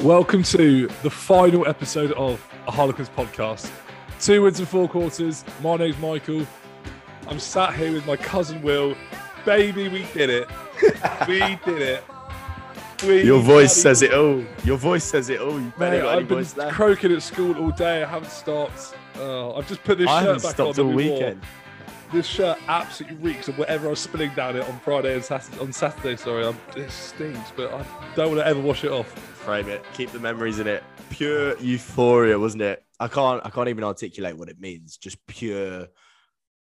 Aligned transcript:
Welcome 0.00 0.42
to 0.44 0.86
the 1.02 1.10
final 1.10 1.66
episode 1.68 2.12
of 2.12 2.44
a 2.66 2.70
Harlequins 2.70 3.10
podcast. 3.10 3.70
Two 4.18 4.42
wins 4.42 4.58
and 4.58 4.68
four 4.68 4.88
quarters. 4.88 5.44
My 5.62 5.76
name's 5.76 5.98
Michael. 5.98 6.46
I'm 7.28 7.38
sat 7.38 7.74
here 7.74 7.92
with 7.92 8.06
my 8.06 8.16
cousin 8.16 8.62
Will. 8.62 8.96
Baby, 9.44 9.88
we 9.88 10.06
did 10.14 10.30
it. 10.30 10.48
we 11.28 11.38
did 11.64 11.82
it. 11.82 12.04
We 13.06 13.22
Your 13.24 13.40
voice 13.40 13.46
bloody- 13.46 13.68
says 13.68 14.02
it 14.02 14.14
all. 14.14 14.44
Your 14.64 14.76
voice 14.78 15.04
says 15.04 15.28
it 15.30 15.40
all. 15.40 15.52
You 15.52 15.60
Mate, 15.60 15.78
barely 15.78 16.00
got 16.00 16.12
any 16.12 16.20
I've 16.22 16.28
been 16.28 16.38
voice 16.38 16.56
left. 16.56 16.74
croaking 16.74 17.12
at 17.12 17.22
school 17.22 17.56
all 17.58 17.70
day. 17.70 18.02
I 18.02 18.06
haven't 18.06 18.30
stopped. 18.30 18.94
Oh, 19.16 19.54
I've 19.54 19.68
just 19.68 19.82
put 19.84 19.98
this 19.98 20.08
I 20.08 20.20
shirt 20.20 20.26
haven't 20.28 20.42
back 20.42 20.52
stopped 20.54 20.78
on. 20.78 20.84
all 20.86 20.90
that 20.90 20.96
we 20.96 21.08
wore. 21.08 21.18
weekend. 21.18 21.42
This 22.12 22.26
shirt 22.26 22.58
absolutely 22.66 23.18
reeks 23.18 23.46
of 23.46 23.56
whatever 23.56 23.86
I 23.86 23.90
was 23.90 24.00
spilling 24.00 24.34
down 24.34 24.56
it 24.56 24.68
on 24.68 24.80
Friday 24.80 25.14
and 25.14 25.24
Saturday. 25.24 25.60
On 25.60 25.72
Saturday, 25.72 26.16
sorry, 26.16 26.44
I'm, 26.44 26.58
it 26.76 26.90
stinks, 26.90 27.52
but 27.54 27.72
I 27.72 27.84
don't 28.16 28.30
want 28.34 28.40
to 28.40 28.46
ever 28.46 28.60
wash 28.60 28.82
it 28.82 28.90
off. 28.90 29.06
Frame 29.06 29.68
it. 29.68 29.84
Keep 29.94 30.10
the 30.10 30.18
memories 30.18 30.58
in 30.58 30.66
it. 30.66 30.82
Pure 31.10 31.58
euphoria, 31.58 32.36
wasn't 32.36 32.62
it? 32.62 32.84
I 32.98 33.06
can't. 33.06 33.40
I 33.46 33.50
can't 33.50 33.68
even 33.68 33.84
articulate 33.84 34.36
what 34.36 34.48
it 34.48 34.58
means. 34.58 34.96
Just 34.96 35.24
pure 35.28 35.86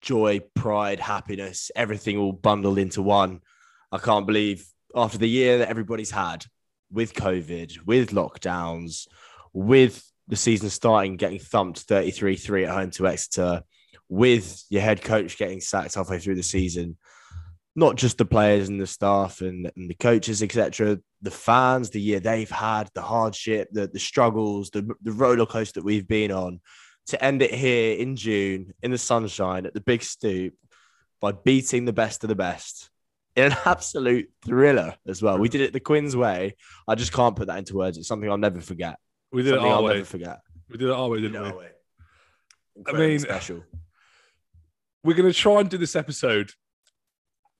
joy, 0.00 0.40
pride, 0.54 1.00
happiness, 1.00 1.70
everything 1.76 2.16
all 2.16 2.32
bundled 2.32 2.78
into 2.78 3.02
one. 3.02 3.40
I 3.92 3.98
can't 3.98 4.26
believe 4.26 4.66
after 4.94 5.18
the 5.18 5.28
year 5.28 5.58
that 5.58 5.68
everybody's 5.68 6.10
had 6.10 6.46
with 6.90 7.12
COVID, 7.12 7.84
with 7.84 8.10
lockdowns, 8.10 9.08
with 9.52 10.10
the 10.28 10.36
season 10.36 10.70
starting, 10.70 11.16
getting 11.16 11.38
thumped 11.38 11.86
33-3 11.86 12.64
at 12.66 12.74
home 12.74 12.90
to 12.92 13.06
Exeter, 13.06 13.62
with 14.14 14.62
your 14.70 14.82
head 14.82 15.02
coach 15.02 15.36
getting 15.36 15.60
sacked 15.60 15.94
halfway 15.94 16.18
through 16.18 16.36
the 16.36 16.42
season. 16.42 16.96
Not 17.76 17.96
just 17.96 18.18
the 18.18 18.24
players 18.24 18.68
and 18.68 18.80
the 18.80 18.86
staff 18.86 19.40
and, 19.40 19.70
and 19.76 19.90
the 19.90 19.94
coaches, 19.94 20.42
etc. 20.42 21.00
The 21.22 21.30
fans, 21.32 21.90
the 21.90 22.00
year 22.00 22.20
they've 22.20 22.50
had, 22.50 22.88
the 22.94 23.02
hardship, 23.02 23.68
the, 23.72 23.88
the 23.88 23.98
struggles, 23.98 24.70
the, 24.70 24.88
the 25.02 25.10
roller 25.10 25.46
coaster 25.46 25.80
that 25.80 25.84
we've 25.84 26.06
been 26.06 26.30
on. 26.30 26.60
To 27.08 27.22
end 27.22 27.42
it 27.42 27.52
here 27.52 27.98
in 27.98 28.16
June 28.16 28.72
in 28.82 28.90
the 28.90 28.96
sunshine 28.96 29.66
at 29.66 29.74
the 29.74 29.80
big 29.80 30.02
stoop 30.02 30.54
by 31.20 31.32
beating 31.32 31.84
the 31.84 31.92
best 31.92 32.24
of 32.24 32.28
the 32.28 32.34
best 32.34 32.88
in 33.36 33.44
an 33.52 33.58
absolute 33.66 34.30
thriller 34.46 34.94
as 35.06 35.20
well. 35.20 35.36
We 35.38 35.48
did 35.50 35.60
it 35.60 35.72
the 35.74 35.80
Quins 35.80 36.16
way. 36.16 36.56
I 36.88 36.94
just 36.94 37.12
can't 37.12 37.36
put 37.36 37.48
that 37.48 37.58
into 37.58 37.76
words. 37.76 37.98
It's 37.98 38.08
something 38.08 38.30
I'll 38.30 38.38
never 38.38 38.60
forget. 38.60 38.96
We 39.32 39.42
did 39.42 39.54
it 39.54 39.58
our 39.58 39.66
I'll 39.66 39.84
way. 39.84 39.94
never 39.94 40.04
forget. 40.06 40.40
We 40.70 40.78
did 40.78 40.88
it 40.88 40.92
our 40.94 41.08
way, 41.08 41.20
didn't 41.20 41.42
we? 41.42 41.48
No 41.50 41.56
way. 41.56 41.68
I 42.86 42.92
mean- 42.92 43.18
special. 43.18 43.64
We're 45.04 45.14
going 45.14 45.30
to 45.30 45.38
try 45.38 45.60
and 45.60 45.68
do 45.70 45.78
this 45.78 45.94
episode 45.96 46.50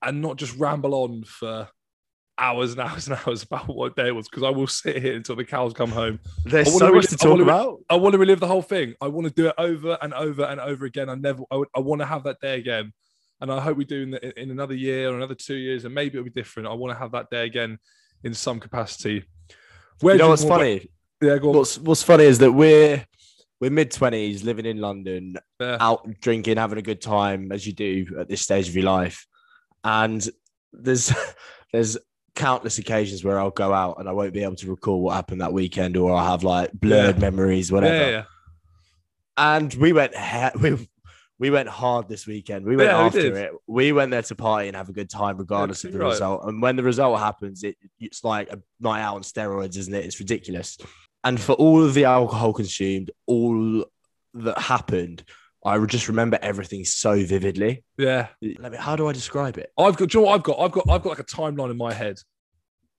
and 0.03 0.21
not 0.21 0.37
just 0.37 0.57
ramble 0.57 0.95
on 0.95 1.25
for 1.25 1.69
hours 2.37 2.73
and 2.73 2.81
hours 2.81 3.07
and 3.09 3.17
hours 3.27 3.43
about 3.45 3.69
what 3.69 3.95
day 3.97 4.09
it 4.09 4.15
was 4.15 4.29
because 4.29 4.43
I 4.43 4.51
will 4.51 4.67
sit 4.67 5.01
here 5.01 5.15
until 5.15 5.37
the 5.37 5.45
cows 5.45 5.73
come 5.73 5.91
home. 5.91 6.19
There's 6.45 6.69
I 6.69 6.71
so 6.71 6.87
really- 6.87 6.97
much 6.97 7.07
to 7.09 7.17
talk 7.17 7.31
wanna- 7.31 7.43
about. 7.45 7.81
I 7.89 7.97
want 7.97 8.15
to 8.15 8.19
relive 8.19 8.41
the 8.41 8.49
whole 8.49 8.63
thing. 8.63 8.95
I 9.01 9.09
want 9.09 9.27
to 9.29 9.33
do 9.33 9.49
it 9.49 9.55
over 9.59 9.97
and 10.03 10.13
over 10.15 10.43
and 10.45 10.59
over 10.61 10.85
again. 10.85 11.09
I 11.09 11.15
never. 11.15 11.43
I, 11.51 11.63
I 11.77 11.81
want 11.81 12.01
to 12.01 12.07
have 12.07 12.25
that 12.25 12.41
day 12.41 12.59
again, 12.59 12.93
and 13.41 13.53
I 13.53 13.61
hope 13.61 13.77
we 13.77 13.85
do 13.85 14.03
in, 14.03 14.11
the, 14.13 14.41
in 14.41 14.51
another 14.51 14.75
year 14.75 15.11
or 15.11 15.17
another 15.17 15.35
two 15.37 15.55
years, 15.55 15.85
and 15.85 15.95
maybe 15.95 16.19
it'll 16.19 16.25
be 16.25 16.31
different. 16.31 16.69
I 16.69 16.73
want 16.75 16.93
to 16.93 16.99
have 16.99 17.13
that 17.13 17.31
day 17.31 17.45
again 17.45 17.79
in 18.25 18.35
some 18.35 18.59
capacity. 18.59 19.25
Where 20.01 20.15
You 20.15 20.19
know 20.19 20.31
what's 20.31 20.45
funny? 20.45 20.89
Yeah, 21.23 21.39
go 21.39 21.51
on. 21.51 21.57
What's 21.59 21.79
What's 21.79 22.03
funny 22.03 22.25
is 22.25 22.39
that 22.39 22.51
we're 22.53 23.07
we're 23.61 23.71
mid 23.71 23.91
twenties, 23.91 24.45
living 24.45 24.67
in 24.67 24.79
London, 24.81 25.37
Yeah. 25.61 25.77
out 25.81 26.09
drinking, 26.21 26.57
having 26.57 26.79
a 26.79 26.83
good 26.83 27.01
time 27.01 27.53
as 27.53 27.67
you 27.67 27.73
do 27.73 28.07
at 28.19 28.29
this 28.29 28.43
stage 28.43 28.69
of 28.69 28.75
your 28.75 28.85
life, 28.85 29.27
and 29.83 30.27
there's 30.73 31.13
there's 31.73 31.97
countless 32.35 32.79
occasions 32.79 33.23
where 33.25 33.39
I'll 33.39 33.51
go 33.51 33.73
out 33.73 34.01
and 34.01 34.09
I 34.09 34.13
won't 34.13 34.33
be 34.33 34.43
able 34.43 34.57
to 34.57 34.69
recall 34.71 35.01
what 35.01 35.15
happened 35.15 35.41
that 35.41 35.53
weekend, 35.53 35.97
or 35.97 36.13
I'll 36.13 36.33
have 36.33 36.43
like 36.45 36.73
blurred 36.73 37.17
Yeah. 37.17 37.21
memories, 37.21 37.71
whatever. 37.71 37.95
yeah, 37.97 38.11
yeah. 38.11 38.25
And 39.37 39.73
we 39.75 39.93
went 39.93 40.17
he- 40.17 40.59
we 40.61 40.89
we 41.41 41.51
went 41.51 41.69
hard 41.69 42.09
this 42.09 42.27
weekend. 42.29 42.65
We 42.65 42.77
went 42.77 42.91
Yeah, 42.91 42.99
after 43.01 43.23
did. 43.23 43.37
it. 43.37 43.51
We 43.67 43.91
went 43.93 44.13
there 44.13 44.23
to 44.23 44.35
party 44.37 44.69
and 44.69 44.77
have 44.77 44.89
a 44.89 44.93
good 44.93 45.11
time, 45.11 45.37
regardless 45.37 45.83
of 45.85 45.93
the 45.93 45.99
right. 45.99 46.11
result. 46.11 46.45
And 46.45 46.63
when 46.63 46.77
the 46.77 46.85
result 46.85 47.19
happens, 47.19 47.65
it, 47.65 47.77
it's 47.99 48.23
like 48.23 48.53
a 48.53 48.61
night 48.81 49.03
out 49.03 49.17
on 49.17 49.23
steroids, 49.23 49.77
isn't 49.77 49.93
it? 49.95 50.05
It's 50.05 50.21
ridiculous. 50.21 50.79
And 51.25 51.41
for 51.41 51.53
all 51.55 51.83
of 51.83 51.95
the 51.95 52.05
alcohol 52.05 52.53
consumed, 52.53 53.11
all 53.27 53.85
that 54.35 54.59
happened, 54.59 55.25
I 55.65 55.79
would 55.79 55.89
just 55.91 56.09
remember 56.09 56.39
everything 56.43 56.85
so 56.85 57.25
vividly. 57.25 57.83
yeah. 57.97 58.29
Let 58.43 58.73
me, 58.73 58.79
how 58.79 58.95
do 58.97 59.09
I 59.09 59.13
describe 59.13 59.57
it? 59.57 59.73
I've 59.79 59.97
got. 59.97 60.11
Do 60.11 60.19
you 60.19 60.25
know 60.25 60.31
what 60.31 60.35
I've 60.37 60.43
got? 60.43 60.59
I've 60.61 60.73
got. 60.73 60.85
I've 60.91 61.03
got 61.03 61.09
like 61.11 61.19
a 61.21 61.25
timeline 61.25 61.71
in 61.71 61.77
my 61.79 61.93
head. 61.93 62.19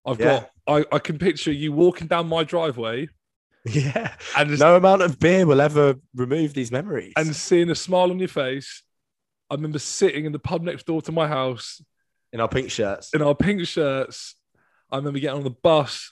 I've 0.05 0.19
Yeah. 0.19 0.45
got. 0.67 0.81
I, 0.91 0.95
I 0.95 0.99
can 0.99 1.19
picture 1.19 1.51
you 1.51 1.71
walking 1.71 2.07
down 2.07 2.27
my 2.27 2.43
driveway 2.43 3.07
Yeah, 3.65 4.15
and 4.35 4.49
just 4.49 4.59
no 4.59 4.75
amount 4.75 5.03
of 5.03 5.19
beer 5.19 5.45
will 5.45 5.61
ever 5.61 5.95
remove 6.15 6.53
these 6.55 6.71
memories. 6.71 7.13
and 7.17 7.35
seeing 7.35 7.69
a 7.69 7.75
smile 7.75 8.09
on 8.09 8.17
your 8.19 8.27
face. 8.27 8.81
I 9.51 9.53
remember 9.55 9.77
sitting 9.77 10.25
in 10.25 10.31
the 10.31 10.39
pub 10.39 10.63
next 10.63 10.87
door 10.87 11.03
to 11.03 11.11
my 11.11 11.27
house 11.27 11.83
in 12.33 12.39
our 12.41 12.47
pink 12.49 12.71
shirts, 12.71 13.13
in 13.13 13.21
our 13.21 13.35
pink 13.35 13.67
shirts. 13.67 14.35
I 14.91 14.97
remember 14.97 15.19
getting 15.19 15.37
on 15.37 15.43
the 15.43 15.51
bus, 15.51 16.11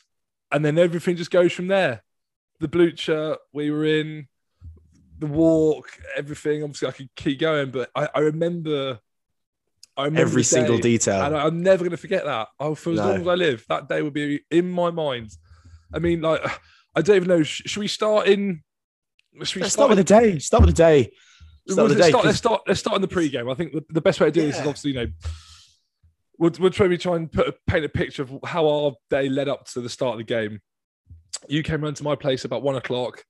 and 0.53 0.63
then 0.63 0.77
everything 0.77 1.17
just 1.17 1.31
goes 1.31 1.51
from 1.51 1.67
there. 1.67 2.03
The 2.59 2.67
blue 2.67 2.95
shirt 2.95 3.39
we 3.51 3.71
were 3.71 3.83
in, 3.83 4.27
the 5.19 5.25
walk, 5.25 5.89
everything. 6.15 6.63
Obviously, 6.63 6.87
I 6.87 6.91
could 6.91 7.09
keep 7.15 7.39
going, 7.39 7.71
but 7.71 7.89
I, 7.95 8.07
I 8.15 8.19
remember. 8.19 8.99
I 9.95 10.05
remember 10.05 10.21
every 10.21 10.43
single 10.43 10.77
detail. 10.79 11.21
and 11.21 11.35
I, 11.35 11.45
I'm 11.45 11.61
never 11.61 11.79
going 11.79 11.91
to 11.91 11.97
forget 11.97 12.25
that. 12.25 12.47
Oh, 12.59 12.73
for 12.73 12.91
as 12.91 12.97
No. 12.97 13.09
long 13.09 13.21
as 13.21 13.27
I 13.27 13.35
live, 13.35 13.65
that 13.69 13.87
day 13.89 14.01
will 14.01 14.09
be 14.11 14.41
in 14.49 14.71
my 14.71 14.89
mind. 14.89 15.29
I 15.93 15.99
mean, 15.99 16.21
like, 16.21 16.41
I 16.95 17.01
don't 17.01 17.15
even 17.17 17.27
know. 17.27 17.43
Sh- 17.43 17.63
should 17.65 17.79
we 17.79 17.87
start 17.87 18.27
in? 18.27 18.63
Should 19.43 19.55
we 19.57 19.61
Let's 19.61 19.73
start 19.73 19.89
with 19.89 19.97
the 19.99 20.03
day. 20.03 20.39
Start 20.39 20.65
with 20.65 20.75
the 20.75 20.83
day. 20.83 21.11
Start 21.67 21.89
with 21.89 21.97
the 21.97 21.99
let's, 21.99 22.07
day. 22.07 22.09
start, 22.09 22.25
let's 22.25 22.37
start. 22.37 22.61
Let's 22.67 22.79
start 22.79 22.95
in 22.95 23.01
the 23.01 23.07
pre-game. 23.07 23.49
I 23.49 23.53
think 23.53 23.73
the, 23.73 23.83
the 23.89 24.01
best 24.01 24.19
way 24.19 24.27
to 24.27 24.31
do 24.31 24.41
this 24.41 24.55
is 24.55 24.61
obviously, 24.61 24.91
you 24.91 24.97
know, 24.97 25.07
we'll, 26.43 26.51
we'll 26.59 26.69
try, 26.71 26.87
we 26.87 26.97
try 26.97 27.15
and 27.15 27.31
put 27.31 27.47
a, 27.47 27.55
paint 27.67 27.85
a 27.85 27.89
picture 27.89 28.21
of 28.23 28.33
how 28.45 28.67
our 28.67 28.93
day 29.09 29.29
led 29.29 29.47
up 29.47 29.65
to 29.69 29.81
the 29.81 29.89
start 29.89 30.13
of 30.13 30.17
the 30.19 30.23
game. 30.23 30.59
You 31.47 31.63
came 31.63 31.81
round 31.81 31.95
to 31.97 32.03
my 32.03 32.15
place 32.15 32.45
about 32.45 32.61
one 32.61 32.75
o'clock. 32.75 33.23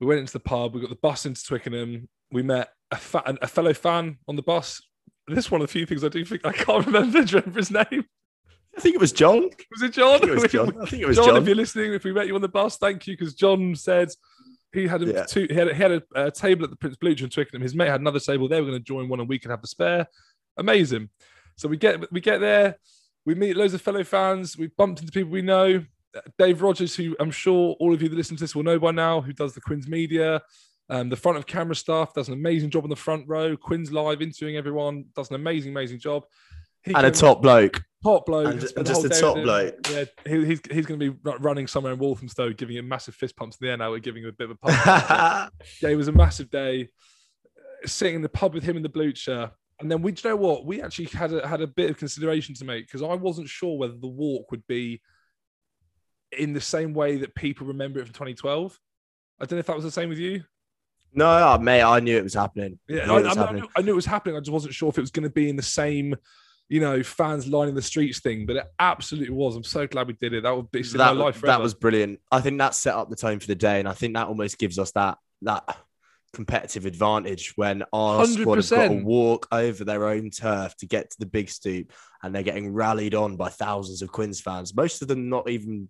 We 0.00 0.06
went 0.06 0.20
into 0.20 0.32
the 0.32 0.40
pub. 0.40 0.74
We 0.74 0.80
got 0.80 0.90
the 0.90 0.96
bus 0.96 1.24
into 1.26 1.42
Twickenham. 1.44 2.08
We 2.30 2.42
met 2.42 2.68
a, 2.90 2.96
fa- 2.96 3.38
a 3.40 3.46
fellow 3.46 3.72
fan 3.72 4.18
on 4.28 4.36
the 4.36 4.42
bus. 4.42 4.82
This 5.28 5.46
is 5.46 5.50
one 5.50 5.60
of 5.60 5.66
the 5.68 5.72
few 5.72 5.86
things 5.86 6.04
I 6.04 6.08
do 6.08 6.24
think 6.24 6.44
I 6.44 6.52
can't 6.52 6.84
remember. 6.86 7.24
Do 7.24 7.36
you 7.36 7.38
remember 7.40 7.58
his 7.60 7.70
name? 7.70 8.04
I 8.76 8.80
think 8.80 8.94
it 8.94 9.00
was 9.00 9.12
John. 9.12 9.48
Was 9.72 9.82
it 9.82 9.92
John? 9.94 10.16
I 10.16 10.18
think 10.18 10.30
it 10.32 10.34
was 10.42 10.52
John. 10.52 10.68
I 10.82 10.86
think 10.86 11.02
it 11.02 11.06
was 11.08 11.16
John, 11.16 11.26
John. 11.28 11.36
if 11.38 11.46
you're 11.46 11.56
listening, 11.56 11.94
if 11.94 12.04
we 12.04 12.12
met 12.12 12.26
you 12.26 12.34
on 12.34 12.42
the 12.42 12.48
bus, 12.48 12.76
thank 12.76 13.06
you. 13.06 13.16
Because 13.16 13.34
John 13.34 13.74
said 13.74 14.10
he 14.74 14.86
had 14.86 15.02
a 15.02 15.06
Yeah. 15.06 15.24
two, 15.24 15.46
he 15.48 15.54
had 15.54 15.68
a, 15.68 15.74
he 15.74 15.82
had 15.82 15.92
a, 15.92 16.02
uh 16.14 16.30
table 16.30 16.64
at 16.64 16.70
the 16.70 16.76
Prince 16.76 16.96
Blucher 16.96 17.24
in 17.24 17.30
Twickenham. 17.30 17.62
His 17.62 17.74
mate 17.74 17.88
had 17.88 18.00
another 18.00 18.20
table. 18.20 18.48
They 18.48 18.60
were 18.60 18.66
going 18.68 18.78
to 18.78 18.84
join 18.84 19.08
one, 19.08 19.20
and 19.20 19.28
we 19.28 19.38
could 19.38 19.50
have 19.50 19.62
the 19.62 19.68
spare. 19.68 20.06
Amazing. 20.58 21.08
So 21.56 21.68
we 21.68 21.76
get 21.76 22.10
we 22.12 22.20
get 22.20 22.40
there. 22.40 22.76
We 23.24 23.34
meet 23.34 23.56
loads 23.56 23.74
of 23.74 23.82
fellow 23.82 24.04
fans. 24.04 24.56
We 24.56 24.68
bumped 24.68 25.00
into 25.00 25.12
people 25.12 25.30
we 25.30 25.42
know. 25.42 25.84
Dave 26.38 26.62
Rogers, 26.62 26.94
who 26.94 27.16
I'm 27.20 27.30
sure 27.30 27.76
all 27.80 27.92
of 27.92 28.00
you 28.02 28.08
that 28.08 28.16
listen 28.16 28.36
to 28.36 28.42
this 28.42 28.54
will 28.54 28.62
know 28.62 28.78
by 28.78 28.90
now, 28.90 29.20
who 29.20 29.32
does 29.32 29.54
the 29.54 29.60
Quins 29.60 29.86
media, 29.88 30.40
um, 30.88 31.08
the 31.08 31.16
front 31.16 31.36
of 31.36 31.46
camera 31.46 31.74
stuff, 31.76 32.14
does 32.14 32.28
an 32.28 32.34
amazing 32.34 32.70
job 32.70 32.84
on 32.84 32.90
the 32.90 32.96
front 32.96 33.26
row. 33.28 33.56
Quins 33.56 33.92
live 33.92 34.22
interviewing 34.22 34.56
everyone, 34.56 35.06
does 35.14 35.28
an 35.30 35.36
amazing, 35.36 35.72
amazing 35.72 35.98
job. 35.98 36.24
He 36.84 36.94
and 36.94 37.04
a 37.04 37.10
top 37.10 37.42
bloke. 37.42 37.82
top 38.04 38.26
bloke, 38.26 38.46
And- 38.46 38.62
spent 38.62 38.76
and 38.76 38.86
just 38.86 39.04
a 39.04 39.08
top 39.20 39.36
bloke. 39.42 39.74
Yeah, 39.90 40.04
he, 40.26 40.44
he's 40.46 40.60
he's 40.70 40.86
going 40.86 41.00
to 41.00 41.10
be 41.12 41.30
running 41.40 41.66
somewhere 41.66 41.92
in 41.92 41.98
Walthamstow, 41.98 42.52
giving 42.52 42.76
him 42.76 42.86
massive 42.88 43.14
fist 43.14 43.36
pumps 43.36 43.56
in 43.60 43.66
the 43.66 43.70
air 43.72 43.76
now. 43.76 43.90
We're 43.90 43.98
giving 43.98 44.22
him 44.22 44.28
a 44.28 44.32
bit 44.32 44.50
of 44.50 44.56
a 44.62 44.66
pump. 44.68 45.52
yeah, 45.82 45.88
it 45.88 45.96
was 45.96 46.08
a 46.08 46.12
massive 46.12 46.48
day. 46.50 46.88
Sitting 47.84 48.14
in 48.14 48.22
the 48.22 48.28
pub 48.28 48.54
with 48.54 48.62
him 48.62 48.76
in 48.76 48.82
the 48.84 48.88
Blucher, 48.88 49.50
and 49.80 49.90
then 49.90 50.02
we, 50.02 50.12
do 50.12 50.28
you 50.28 50.34
know 50.34 50.36
what? 50.36 50.64
We 50.64 50.80
actually 50.80 51.06
had 51.06 51.32
a, 51.32 51.46
had 51.46 51.60
a 51.60 51.66
bit 51.66 51.90
of 51.90 51.98
consideration 51.98 52.54
to 52.56 52.64
make 52.64 52.86
because 52.86 53.02
I 53.02 53.14
wasn't 53.14 53.48
sure 53.48 53.76
whether 53.76 53.96
the 53.96 54.06
walk 54.06 54.50
would 54.50 54.66
be 54.66 55.02
in 56.32 56.52
the 56.52 56.60
same 56.60 56.94
way 56.94 57.16
that 57.18 57.34
people 57.34 57.66
remember 57.66 58.00
it 58.00 58.04
from 58.04 58.14
2012. 58.14 58.78
I 59.38 59.44
don't 59.44 59.56
know 59.56 59.60
if 59.60 59.66
that 59.66 59.76
was 59.76 59.84
the 59.84 59.90
same 59.90 60.08
with 60.08 60.18
you. 60.18 60.44
no, 61.12 61.26
oh, 61.26 61.58
mate, 61.58 61.82
I 61.82 62.00
knew 62.00 62.16
it 62.16 62.24
was 62.24 62.34
happening. 62.34 62.78
Yeah, 62.88 63.02
I 63.02 63.06
knew 63.06 63.12
I, 63.12 63.18
it 63.18 63.24
was 63.24 63.36
I, 63.36 63.40
happening. 63.40 63.62
knew, 63.62 63.68
I 63.76 63.82
knew 63.82 63.92
it 63.92 63.96
was 63.96 64.06
happening. 64.06 64.36
I 64.36 64.40
just 64.40 64.50
wasn't 64.50 64.74
sure 64.74 64.88
if 64.88 64.98
it 64.98 65.02
was 65.02 65.10
going 65.10 65.24
to 65.24 65.30
be 65.30 65.50
in 65.50 65.56
the 65.56 65.62
same, 65.62 66.16
you 66.70 66.80
know, 66.80 67.02
fans 67.02 67.46
lining 67.46 67.74
the 67.74 67.82
streets 67.82 68.20
thing. 68.20 68.46
But 68.46 68.56
it 68.56 68.66
absolutely 68.78 69.34
was. 69.34 69.56
I'm 69.56 69.64
so 69.64 69.86
glad 69.86 70.06
we 70.06 70.14
did 70.14 70.32
it. 70.32 70.44
That 70.44 70.56
would 70.56 70.70
be 70.70 70.80
in 70.80 70.86
my 70.96 71.04
that, 71.04 71.16
life 71.16 71.40
that 71.42 71.60
was 71.60 71.74
brilliant. 71.74 72.20
I 72.32 72.40
think 72.40 72.58
that 72.58 72.74
set 72.74 72.94
up 72.94 73.10
the 73.10 73.16
tone 73.16 73.40
for 73.40 73.46
the 73.46 73.54
day, 73.54 73.78
and 73.78 73.88
I 73.88 73.92
think 73.92 74.14
that 74.14 74.26
almost 74.26 74.58
gives 74.58 74.78
us 74.78 74.90
that 74.92 75.18
that 75.42 75.76
competitive 76.36 76.86
advantage 76.86 77.52
when 77.56 77.82
our 77.92 78.24
squad 78.26 78.58
have 78.58 78.70
got 78.70 78.88
to 78.88 79.02
walk 79.02 79.48
over 79.50 79.84
their 79.84 80.06
own 80.06 80.30
turf 80.30 80.76
to 80.76 80.86
get 80.86 81.10
to 81.10 81.16
the 81.18 81.26
big 81.26 81.48
stoop, 81.50 81.92
and 82.22 82.34
they're 82.34 82.42
getting 82.44 82.72
rallied 82.72 83.14
on 83.14 83.36
by 83.36 83.48
thousands 83.48 84.02
of 84.02 84.12
Quins 84.12 84.40
fans. 84.40 84.74
Most 84.76 85.02
of 85.02 85.08
them 85.08 85.28
not 85.28 85.48
even 85.50 85.88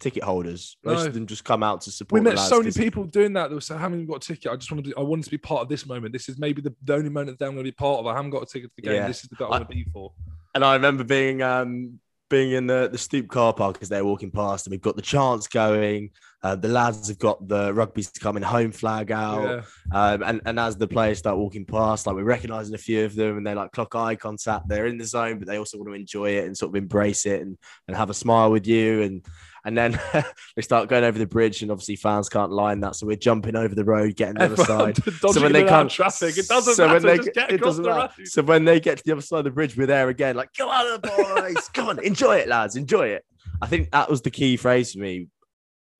ticket 0.00 0.22
holders. 0.22 0.76
Most 0.84 1.00
No. 1.00 1.06
of 1.08 1.14
them 1.14 1.26
just 1.26 1.44
come 1.44 1.62
out 1.64 1.80
to 1.82 1.90
support. 1.90 2.22
we 2.22 2.30
met 2.30 2.38
so 2.38 2.60
many 2.60 2.70
people 2.72 3.04
doing 3.04 3.32
that. 3.32 3.48
That 3.48 3.54
were 3.56 3.60
saying, 3.60 3.78
"I 3.80 3.82
haven't 3.82 3.98
even 3.98 4.08
got 4.12 4.24
a 4.24 4.26
ticket. 4.32 4.50
I 4.52 4.56
just 4.56 4.70
wanted 4.70 4.84
to. 4.86 4.94
I 4.96 5.02
wanted 5.02 5.24
to 5.24 5.30
be 5.30 5.38
part 5.38 5.62
of 5.62 5.68
this 5.68 5.84
moment. 5.86 6.12
This 6.12 6.28
is 6.28 6.38
maybe 6.38 6.62
the, 6.62 6.72
the 6.84 6.94
only 6.94 7.10
moment 7.10 7.38
that 7.38 7.44
I'm 7.46 7.52
going 7.54 7.64
to 7.66 7.70
be 7.72 7.74
part 7.74 7.98
of. 8.00 8.06
I 8.06 8.14
haven't 8.14 8.30
got 8.30 8.42
a 8.44 8.46
ticket 8.46 8.70
to 8.70 8.76
the 8.76 8.82
game. 8.82 8.94
Yeah. 8.94 9.08
This 9.08 9.24
is 9.24 9.28
the 9.30 9.36
bit 9.36 9.44
I 9.44 9.48
I- 9.48 9.50
want 9.50 9.68
to 9.68 9.74
be 9.74 9.84
for." 9.92 10.12
And 10.54 10.64
I 10.64 10.74
remember 10.74 11.02
being 11.04 11.42
um, 11.42 11.98
being 12.30 12.52
in 12.52 12.66
the, 12.66 12.88
the 12.92 12.98
stoop 12.98 13.26
car 13.28 13.52
park 13.52 13.78
as 13.80 13.88
they're 13.88 14.04
walking 14.04 14.30
past, 14.30 14.66
and 14.66 14.70
we've 14.72 14.80
got 14.80 14.96
the 14.96 15.02
chants 15.02 15.48
going. 15.48 16.10
Uh, 16.42 16.54
the 16.54 16.68
lads 16.68 17.08
have 17.08 17.18
got 17.18 17.48
the 17.48 17.74
rugby's 17.74 18.10
coming 18.10 18.44
home 18.44 18.70
flag 18.70 19.10
out, 19.10 19.42
Yeah. 19.42 19.62
um, 20.12 20.22
and 20.22 20.40
and 20.44 20.60
as 20.60 20.76
the 20.76 20.86
players 20.86 21.18
start 21.18 21.36
walking 21.36 21.64
past, 21.64 22.06
like 22.06 22.14
we're 22.14 22.22
recognizing 22.22 22.74
a 22.76 22.78
few 22.78 23.04
of 23.04 23.16
them, 23.16 23.36
and 23.38 23.44
they 23.46 23.54
like 23.54 23.72
clock 23.72 23.96
eye 23.96 24.14
contact. 24.14 24.68
They're 24.68 24.86
in 24.86 24.98
the 24.98 25.04
zone, 25.04 25.38
but 25.40 25.48
they 25.48 25.58
also 25.58 25.78
want 25.78 25.88
to 25.88 25.94
enjoy 25.94 26.30
it 26.36 26.44
and 26.44 26.56
sort 26.56 26.70
of 26.70 26.76
embrace 26.76 27.26
it 27.26 27.40
and 27.42 27.58
and 27.88 27.96
have 27.96 28.08
a 28.08 28.14
smile 28.14 28.52
with 28.52 28.68
you. 28.68 29.02
And 29.02 29.26
and 29.64 29.76
then 29.76 30.00
they 30.54 30.62
start 30.62 30.88
going 30.88 31.02
over 31.02 31.18
the 31.18 31.26
bridge, 31.26 31.62
and 31.62 31.72
obviously 31.72 31.96
fans 31.96 32.28
can't 32.28 32.52
line 32.52 32.78
that, 32.80 32.94
so 32.94 33.08
we're 33.08 33.16
jumping 33.16 33.56
over 33.56 33.74
the 33.74 33.84
road, 33.84 34.14
getting 34.14 34.34
the 34.34 34.44
other 34.44 34.56
side. 34.64 34.94
dodging 35.20 35.42
when 35.42 35.52
they 35.52 35.62
and 35.62 35.68
out 35.70 35.74
of 35.74 35.80
can't 35.80 35.90
traffic, 35.90 36.38
it 36.38 36.46
doesn't 36.46 36.74
so 36.76 36.86
matter. 36.86 36.94
when 36.94 37.02
they 37.02 37.16
just 37.16 37.34
get- 37.34 37.48
get 37.48 37.52
it 37.52 37.60
doesn't 37.60 37.84
matter. 37.84 38.12
road. 38.16 38.28
So 38.28 38.42
when 38.42 38.64
they 38.64 38.78
get 38.78 38.98
to 38.98 39.02
the 39.04 39.10
other 39.10 39.22
side 39.22 39.38
of 39.38 39.44
the 39.44 39.50
bridge, 39.50 39.76
we're 39.76 39.86
there 39.88 40.08
again. 40.08 40.36
Like, 40.36 40.50
come 40.56 40.68
on, 40.68 41.00
boys, 41.00 41.68
come 41.70 41.88
on, 41.88 41.98
enjoy 42.04 42.36
it, 42.36 42.46
lads, 42.46 42.76
enjoy 42.76 43.08
it. 43.08 43.24
I 43.60 43.66
think 43.66 43.90
that 43.90 44.08
was 44.08 44.22
the 44.22 44.30
key 44.30 44.56
phrase 44.56 44.92
for 44.92 45.00
me. 45.00 45.26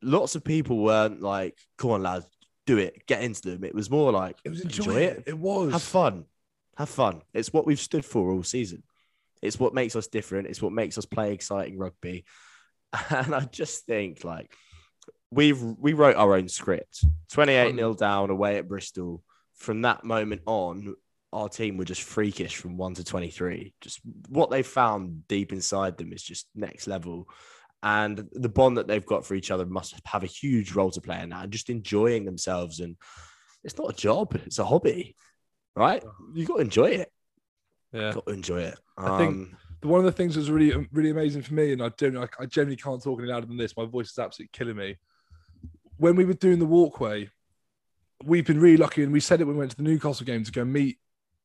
Lots 0.03 0.35
of 0.35 0.45
people 0.45 0.79
weren't 0.79 1.21
like, 1.21 1.59
"Come 1.77 1.91
on, 1.91 2.03
lads, 2.03 2.27
do 2.67 2.79
it, 2.79 3.07
get 3.07 3.23
into 3.23 3.43
them." 3.51 3.65
It 3.65 3.75
was 3.75 3.91
more 3.91 4.13
like, 4.13 4.37
It 4.45 4.51
was 4.51 4.61
enjoy 4.61 4.85
enjoy 4.85 5.01
it. 5.01 5.19
it. 5.19 5.25
It 5.29 5.39
was. 5.39 5.73
have 5.73 5.83
fun, 5.83 6.25
have 6.77 6.89
fun. 6.89 7.23
It's 7.35 7.53
what 7.53 7.67
we've 7.67 7.81
stood 7.81 8.05
for 8.05 8.31
all 8.31 8.43
season. 8.43 8.83
It's 9.43 9.59
what 9.59 9.75
makes 9.75 9.97
us 9.97 10.07
different. 10.07 10.49
It's 10.49 10.63
what 10.63 10.73
makes 10.73 10.99
us 10.99 11.05
play 11.05 11.33
exciting 11.33 11.79
rugby. 11.79 12.25
And 13.11 13.35
I 13.35 13.41
just 13.41 13.85
think 13.85 14.25
like 14.25 14.51
we've 15.31 15.61
we 15.61 15.93
wrote 15.93 16.17
our 16.17 16.35
own 16.35 16.49
script. 16.49 17.05
28 17.33 17.75
0 17.75 17.95
down 17.95 18.31
away 18.31 18.57
at 18.57 18.69
Bristol. 18.69 19.23
From 19.57 19.83
that 19.83 20.05
moment 20.05 20.43
on, 20.47 20.95
our 21.33 21.49
team 21.49 21.77
were 21.77 21.85
just 21.85 22.03
freakish 22.03 22.57
from 22.57 22.77
one 22.77 22.95
to 22.95 23.05
23. 23.05 23.75
Just 23.81 24.01
what 24.29 24.51
they 24.51 24.63
found 24.63 25.27
deep 25.29 25.53
inside 25.53 25.97
them 25.99 26.13
is 26.13 26.23
just 26.23 26.47
next 26.55 26.87
level. 26.87 27.29
And 27.83 28.29
the 28.33 28.49
bond 28.49 28.77
that 28.77 28.89
they've 28.89 29.07
got 29.07 29.25
for 29.25 29.35
each 29.35 29.51
other 29.51 29.65
must 29.65 29.95
have 30.05 30.23
a 30.25 30.27
huge 30.27 30.73
role 30.73 30.91
to 30.91 31.01
play 31.01 31.21
in 31.23 31.29
that. 31.31 31.45
And 31.45 31.53
just 31.53 31.71
enjoying 31.71 32.25
themselves. 32.25 32.81
And 32.81 32.97
it's 33.63 33.79
not 33.79 33.91
a 33.91 33.97
job, 33.97 34.35
it's 34.47 34.59
a 34.59 34.65
hobby, 34.65 35.15
right? 35.77 36.03
You 36.35 36.45
got 36.47 36.57
to 36.57 36.63
enjoy 36.63 36.91
it. 36.91 37.13
Yeah. 37.93 38.13
Got 38.13 38.27
to 38.27 38.33
enjoy 38.33 38.63
it. 38.63 38.79
I 38.97 39.19
think- 39.19 39.31
Um, 39.31 39.57
one 39.83 40.01
of 40.01 40.07
the 40.07 40.13
things 40.13 40.35
that 40.35 40.41
was 40.41 40.51
really, 40.51 40.89
really 40.93 41.11
amazing 41.11 41.43
for 41.43 41.55
me, 41.55 41.73
and 41.73 41.81
I 41.81 41.91
generally, 41.91 42.29
I 42.41 42.47
generally 42.47 42.75
can't 42.77 43.01
talk 43.01 43.21
any 43.21 43.29
louder 43.29 43.47
than 43.47 43.57
this. 43.57 43.77
My 43.77 43.85
voice 43.87 44.11
is 44.11 44.19
absolutely 44.19 44.51
killing 44.53 44.77
me. 44.77 44.97
When 45.99 46.17
we 46.17 46.25
were 46.25 46.35
doing 46.35 46.59
the 46.59 46.67
walkway, 46.67 47.31
we've 48.25 48.45
been 48.45 48.61
really 48.61 48.77
lucky, 48.77 49.05
and 49.05 49.13
we 49.13 49.21
said 49.21 49.41
it 49.41 49.45
when 49.45 49.55
we 49.55 49.61
went 49.61 49.71
to 49.71 49.77
the 49.77 49.85
Newcastle 49.85 50.27
game 50.27 50.43
to 50.43 50.51
go 50.51 50.65
meet 50.65 50.99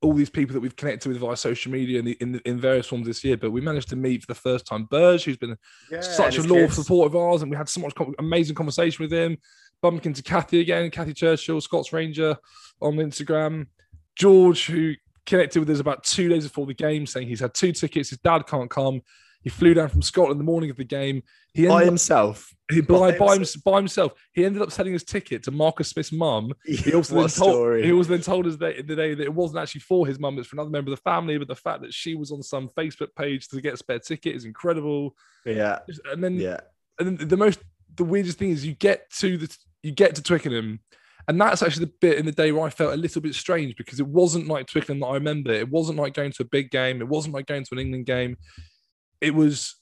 all 0.03 0.13
these 0.13 0.29
people 0.29 0.53
that 0.53 0.59
we've 0.59 0.75
connected 0.75 1.07
with 1.07 1.17
via 1.17 1.35
social 1.37 1.71
media 1.71 1.99
in, 1.99 2.05
the, 2.05 2.17
in, 2.19 2.41
in 2.45 2.59
various 2.59 2.87
forms 2.87 3.07
this 3.07 3.23
year. 3.23 3.37
But 3.37 3.51
we 3.51 3.61
managed 3.61 3.89
to 3.89 3.95
meet 3.95 4.21
for 4.21 4.27
the 4.27 4.39
first 4.39 4.65
time 4.65 4.85
Burge, 4.85 5.23
who's 5.23 5.37
been 5.37 5.57
such 6.01 6.37
a 6.37 6.43
loyal 6.43 6.69
support 6.69 7.07
of 7.07 7.15
ours, 7.15 7.41
and 7.41 7.49
we 7.49 7.57
had 7.57 7.69
so 7.69 7.81
much 7.81 7.93
amazing 8.19 8.55
conversation 8.55 9.03
with 9.03 9.13
him. 9.13 9.37
Bumping 9.81 10.11
into 10.11 10.23
Kathy 10.23 10.61
again, 10.61 10.91
Kathy 10.91 11.13
Churchill, 11.13 11.59
Scots 11.59 11.91
Ranger 11.91 12.37
on 12.81 12.95
Instagram. 12.95 13.67
George, 14.15 14.67
who 14.67 14.93
connected 15.25 15.59
with 15.59 15.69
us 15.69 15.79
about 15.79 16.03
two 16.03 16.29
days 16.29 16.43
before 16.43 16.65
the 16.65 16.73
game, 16.73 17.05
saying 17.05 17.27
he's 17.27 17.39
had 17.39 17.53
two 17.53 17.71
tickets. 17.71 18.09
His 18.09 18.19
dad 18.19 18.45
can't 18.47 18.69
come. 18.69 19.01
He 19.43 19.49
flew 19.49 19.73
down 19.73 19.89
from 19.89 20.01
Scotland 20.01 20.39
the 20.39 20.45
morning 20.45 20.69
of 20.69 20.77
the 20.77 20.83
game. 20.83 21.23
He 21.53 21.67
by 21.67 21.81
up, 21.81 21.85
himself. 21.85 22.49
he, 22.71 22.81
by, 22.81 23.11
by 23.11 23.17
by, 23.17 23.35
him, 23.35 23.45
by 23.63 23.77
himself. 23.77 24.13
He 24.33 24.45
ended 24.45 24.61
up 24.61 24.71
selling 24.71 24.93
his 24.93 25.03
ticket 25.03 25.43
to 25.43 25.51
Marcus 25.51 25.89
Smith's 25.89 26.11
mum. 26.11 26.53
He 26.65 26.93
also, 26.95 27.15
then 27.15 27.23
told, 27.23 27.31
story. 27.31 27.83
he 27.83 27.91
also 27.91 28.09
then 28.09 28.21
told 28.21 28.47
us 28.47 28.55
that 28.57 28.87
the 28.87 28.95
day 28.95 29.13
that 29.13 29.23
it 29.23 29.33
wasn't 29.33 29.59
actually 29.59 29.81
for 29.81 30.07
his 30.07 30.19
mum, 30.19 30.39
it's 30.39 30.47
for 30.47 30.55
another 30.55 30.69
member 30.69 30.91
of 30.91 30.97
the 30.97 31.01
family. 31.01 31.37
But 31.37 31.49
the 31.49 31.55
fact 31.55 31.81
that 31.81 31.93
she 31.93 32.15
was 32.15 32.31
on 32.31 32.41
some 32.41 32.69
Facebook 32.69 33.09
page 33.15 33.47
to 33.49 33.61
get 33.61 33.73
a 33.73 33.77
spare 33.77 33.99
ticket 33.99 34.35
is 34.35 34.45
incredible. 34.45 35.15
yeah, 35.45 35.79
And 36.11 36.23
then 36.23 36.35
yeah. 36.35 36.61
and 36.99 37.17
then 37.19 37.27
the 37.27 37.37
most 37.37 37.59
the 37.95 38.03
weirdest 38.03 38.39
thing 38.39 38.51
is 38.51 38.65
you 38.65 38.73
get 38.73 39.09
to 39.11 39.37
the 39.37 39.57
you 39.83 39.91
get 39.91 40.15
to 40.15 40.23
Twickenham, 40.23 40.79
and 41.27 41.39
that's 41.39 41.61
actually 41.61 41.85
the 41.85 41.93
bit 42.01 42.17
in 42.17 42.25
the 42.25 42.31
day 42.31 42.51
where 42.51 42.65
I 42.65 42.69
felt 42.69 42.93
a 42.93 42.97
little 42.97 43.21
bit 43.21 43.35
strange 43.35 43.75
because 43.75 43.99
it 43.99 44.07
wasn't 44.07 44.47
like 44.47 44.67
Twickenham 44.67 45.01
that 45.01 45.07
I 45.07 45.13
remember. 45.15 45.51
It 45.51 45.69
wasn't 45.69 45.99
like 45.99 46.13
going 46.13 46.31
to 46.31 46.43
a 46.43 46.47
big 46.47 46.71
game. 46.71 47.01
It 47.01 47.07
wasn't 47.07 47.35
like 47.35 47.45
going 47.45 47.63
to 47.63 47.69
an 47.73 47.79
England 47.79 48.05
game. 48.05 48.37
It 49.23 49.33
was 49.33 49.75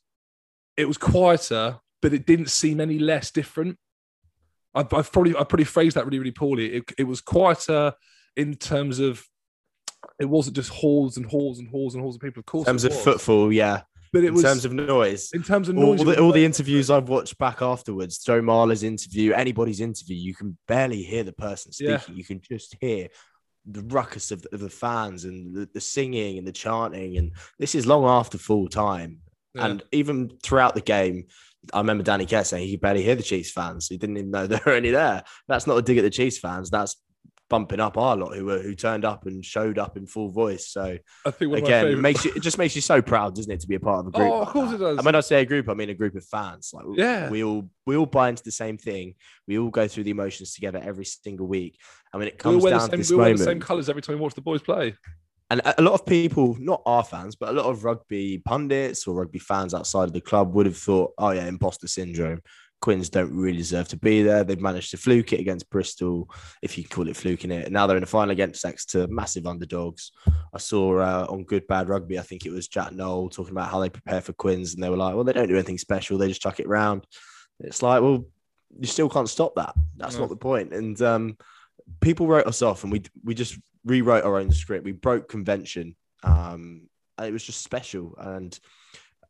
it 0.78 0.88
was 0.88 0.98
quieter, 0.98 1.80
but 2.02 2.14
it 2.14 2.26
didn't 2.26 2.50
seem 2.50 2.80
any 2.80 3.00
less 3.00 3.32
different. 3.32 3.78
I've, 4.74 4.94
I've 4.94 5.12
probably 5.12 5.32
I 5.36 5.44
probably 5.44 5.66
phrased 5.66 5.96
that 5.98 6.06
really 6.06 6.20
really 6.20 6.32
poorly. 6.32 6.74
It, 6.76 6.84
it 6.98 7.04
was 7.04 7.20
quieter 7.22 7.94
in 8.38 8.56
terms 8.56 9.00
of 9.00 9.24
it 10.20 10.26
wasn't 10.26 10.56
just 10.56 10.70
halls 10.70 11.18
and 11.18 11.26
halls 11.26 11.60
and 11.60 11.68
halls 11.70 11.94
and 11.96 12.02
halls 12.02 12.16
of 12.16 12.22
people. 12.22 12.40
Of 12.40 12.46
course, 12.46 12.68
In 12.68 12.74
terms 12.74 12.86
of 12.86 12.94
footfall, 12.96 13.52
yeah. 13.52 13.82
but 14.14 14.24
it 14.24 14.28
in 14.28 14.34
was 14.34 14.44
terms 14.44 14.66
of 14.66 14.74
noise. 14.74 15.32
in 15.34 15.44
terms 15.44 15.70
of 15.70 15.78
all 15.78 15.92
noise. 15.96 16.02
it 16.02 16.06
the, 16.06 16.20
all 16.22 16.32
the 16.32 16.46
interviews 16.46 16.90
I've 16.90 17.10
watched 17.10 17.38
back 17.38 17.62
afterwards, 17.62 18.18
Joe 18.20 18.42
Marler's 18.42 18.84
interview, 18.84 19.34
anybody's 19.34 19.80
interview, 19.82 20.16
you 20.16 20.34
can 20.34 20.58
barely 20.68 21.04
hear 21.04 21.24
the 21.24 21.34
person 21.34 21.72
Yeah. 21.80 21.98
speaking. 22.00 22.18
You 22.18 22.24
can 22.24 22.42
just 22.42 22.76
hear 22.82 23.10
the 23.66 23.84
ruckus 23.84 24.32
of 24.32 24.42
the, 24.42 24.50
of 24.56 24.60
the 24.62 24.70
fans 24.70 25.26
and 25.26 25.54
the, 25.54 25.70
the 25.74 25.82
singing 25.82 26.38
and 26.40 26.48
the 26.48 26.52
chanting. 26.52 27.18
And 27.18 27.34
this 27.60 27.76
is 27.76 27.86
long 27.86 28.06
after 28.06 28.38
full 28.40 28.68
time. 28.70 29.20
Yeah. 29.56 29.66
And 29.66 29.84
even 29.92 30.38
throughout 30.44 30.76
the 30.76 30.82
game, 30.82 31.26
I 31.74 31.80
remember 31.80 32.04
Danny 32.04 32.26
Care 32.26 32.44
saying 32.44 32.66
he 32.68 32.74
could 32.74 32.82
barely 32.82 33.04
hear 33.04 33.16
the 33.16 33.24
Chiefs 33.24 33.52
fans. 33.52 33.88
He 33.88 33.98
didn't 33.98 34.18
even 34.18 34.32
know 34.32 34.48
they 34.48 34.60
were 34.66 34.74
any 34.74 34.92
there. 34.92 35.24
That's 35.48 35.68
not 35.68 35.78
a 35.78 35.82
dig 35.82 35.98
at 35.98 36.04
the 36.04 36.10
Chiefs 36.10 36.40
fans. 36.40 36.70
That's 36.70 36.96
bumping 37.50 37.82
up 37.82 37.98
our 37.98 38.16
lot 38.16 38.34
who 38.34 38.46
were 38.46 38.60
who 38.62 38.74
turned 38.74 39.04
up 39.04 39.26
and 39.26 39.44
showed 39.44 39.78
up 39.78 39.98
in 39.98 40.08
full 40.08 40.30
voice. 40.30 40.70
So 40.70 40.98
I 41.26 41.32
think 41.32 41.52
one 41.52 41.60
of 41.60 41.64
my 41.64 41.68
again, 41.68 41.84
favourite- 41.84 42.02
makes 42.02 42.24
you 42.26 42.32
it 42.34 42.40
just 42.42 42.58
makes 42.58 42.76
you 42.76 42.82
so 42.82 43.02
proud, 43.02 43.36
doesn't 43.36 43.52
it, 43.52 43.60
to 43.60 43.68
be 43.68 43.76
a 43.76 43.80
part 43.80 44.00
of 44.00 44.08
a 44.08 44.12
group? 44.12 44.32
Oh, 44.32 44.42
of 44.44 44.48
course 44.48 44.70
that. 44.70 44.76
it 44.78 44.80
does. 44.80 44.98
And 45.00 45.06
when 45.06 45.16
I 45.16 45.20
say 45.20 45.42
a 45.42 45.46
group, 45.46 45.68
I 45.68 45.74
mean 45.74 45.90
a 45.90 45.94
group 45.94 46.16
of 46.16 46.24
fans. 46.26 46.72
Like 46.74 46.86
Yeah. 46.96 47.30
we 47.30 47.44
all 47.44 47.70
we 47.86 47.98
all 47.98 48.06
buy 48.06 48.30
into 48.30 48.42
the 48.44 48.52
same 48.54 48.78
thing. 48.78 49.16
We 49.48 49.60
all 49.60 49.70
go 49.70 49.86
through 49.90 50.06
the 50.06 50.12
emotions 50.12 50.54
together 50.54 50.80
every 50.82 51.04
single 51.06 51.46
week. 51.46 51.78
And 52.14 52.20
when 52.22 52.30
it 52.30 52.36
we 52.36 52.38
comes 52.40 52.64
the 52.64 52.70
down 52.70 52.80
to 52.80 52.86
same, 52.88 52.98
this 53.00 53.10
we 53.10 53.16
all 53.18 53.22
wear 53.22 53.38
the 53.38 53.44
same 53.44 53.60
colours 53.60 53.90
every 53.90 54.02
time 54.02 54.16
we 54.16 54.22
watch 54.22 54.34
the 54.34 54.42
boys 54.42 54.62
play. 54.62 54.96
And 55.52 55.62
a 55.66 55.82
lot 55.82 55.94
of 55.96 56.06
people, 56.06 56.56
not 56.62 56.82
our 56.86 57.04
fans, 57.04 57.36
but 57.36 57.50
a 57.50 57.52
lot 57.52 57.66
of 57.66 57.84
rugby 57.84 58.38
pundits 58.46 59.06
or 59.06 59.16
rugby 59.16 59.40
fans 59.40 59.74
outside 59.74 60.06
of 60.06 60.14
the 60.14 60.22
club 60.22 60.54
would 60.54 60.66
have 60.66 60.78
thought, 60.78 61.12
oh 61.18 61.32
yeah, 61.32 61.46
imposter 61.46 61.90
syndrome. 61.90 62.42
Quins 62.80 63.10
don't 63.10 63.36
really 63.36 63.58
deserve 63.58 63.90
to 63.90 63.98
be 63.98 64.24
there. 64.24 64.46
They've 64.46 64.62
managed 64.62 64.92
to 64.92 64.98
fluke 64.98 65.34
it 65.34 65.42
against 65.42 65.70
Bristol, 65.70 66.30
if 66.62 66.78
you 66.78 66.86
can 66.86 66.96
call 66.96 67.10
it 67.10 67.18
fluking 67.18 67.52
it. 67.52 67.66
And 67.66 67.74
now 67.74 67.86
they're 67.86 67.98
in 67.98 68.02
the 68.02 68.08
final 68.08 68.32
against 68.32 68.64
Exeter, 68.64 69.08
massive 69.10 69.46
underdogs. 69.46 70.14
I 70.54 70.58
saw 70.58 71.00
uh, 71.00 71.28
on 71.30 71.44
Good 71.44 71.68
Bad 71.68 71.90
Rugby, 71.90 72.18
I 72.18 72.24
think 72.24 72.46
it 72.46 72.52
was 72.52 72.70
Jack 72.70 72.94
Nowell 72.94 73.30
talking 73.30 73.52
about 73.52 73.70
how 73.70 73.82
they 73.82 73.90
prepare 73.90 74.22
for 74.22 74.32
Quins, 74.32 74.74
and 74.74 74.82
they 74.82 74.90
were 74.90 74.96
like, 74.96 75.16
well, 75.16 75.26
they 75.26 75.34
don't 75.34 75.50
do 75.50 75.56
anything 75.56 75.78
special. 75.78 76.18
They 76.18 76.30
just 76.30 76.42
chuck 76.42 76.62
it 76.62 76.68
round. 76.70 77.06
It's 77.60 77.84
like, 77.84 78.02
well, 78.02 78.24
you 78.80 78.88
still 78.88 79.10
can't 79.10 79.30
stop 79.30 79.54
that. 79.58 79.76
That's 79.98 80.16
No. 80.16 80.22
not 80.22 80.30
the 80.30 80.38
point. 80.38 80.74
And 80.74 81.00
um, 81.02 81.38
people 82.00 82.26
wrote 82.26 82.48
us 82.48 82.62
off, 82.62 82.84
and 82.84 82.92
we 82.92 83.04
we 83.24 83.36
just 83.36 83.60
rewrote 83.86 84.24
our 84.24 84.38
own 84.38 84.52
script. 84.52 84.86
We 84.86 84.92
broke 84.92 85.30
convention. 85.30 85.96
Um, 86.24 86.88
it 87.22 87.32
was 87.32 87.44
just 87.44 87.64
special. 87.64 88.16
And 88.18 88.58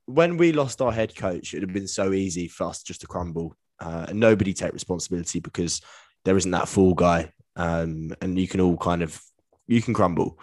when 0.05 0.38
we 0.38 0.51
lost 0.51 0.81
our 0.81 0.91
head 0.91 1.15
coach, 1.15 1.53
it 1.53 1.62
have 1.62 1.74
been 1.74 1.88
so 1.88 2.13
easy 2.13 2.48
for 2.48 2.65
us 2.65 2.84
just 2.84 3.01
to 3.01 3.08
crumble 3.08 3.55
uh, 3.79 4.05
and 4.10 4.20
nobody 4.20 4.53
take 4.53 4.74
responsibility 4.74 5.39
because 5.39 5.81
there 6.24 6.38
isn't 6.38 6.51
that 6.51 6.67
fool 6.67 6.93
guy. 6.93 7.31
Um, 7.55 8.12
and 8.22 8.39
you 8.39 8.48
can 8.48 8.62
all 8.62 8.77
kind 8.77 9.01
of 9.01 9.20
you 9.67 9.81
can 9.81 9.93
crumble. 9.93 10.39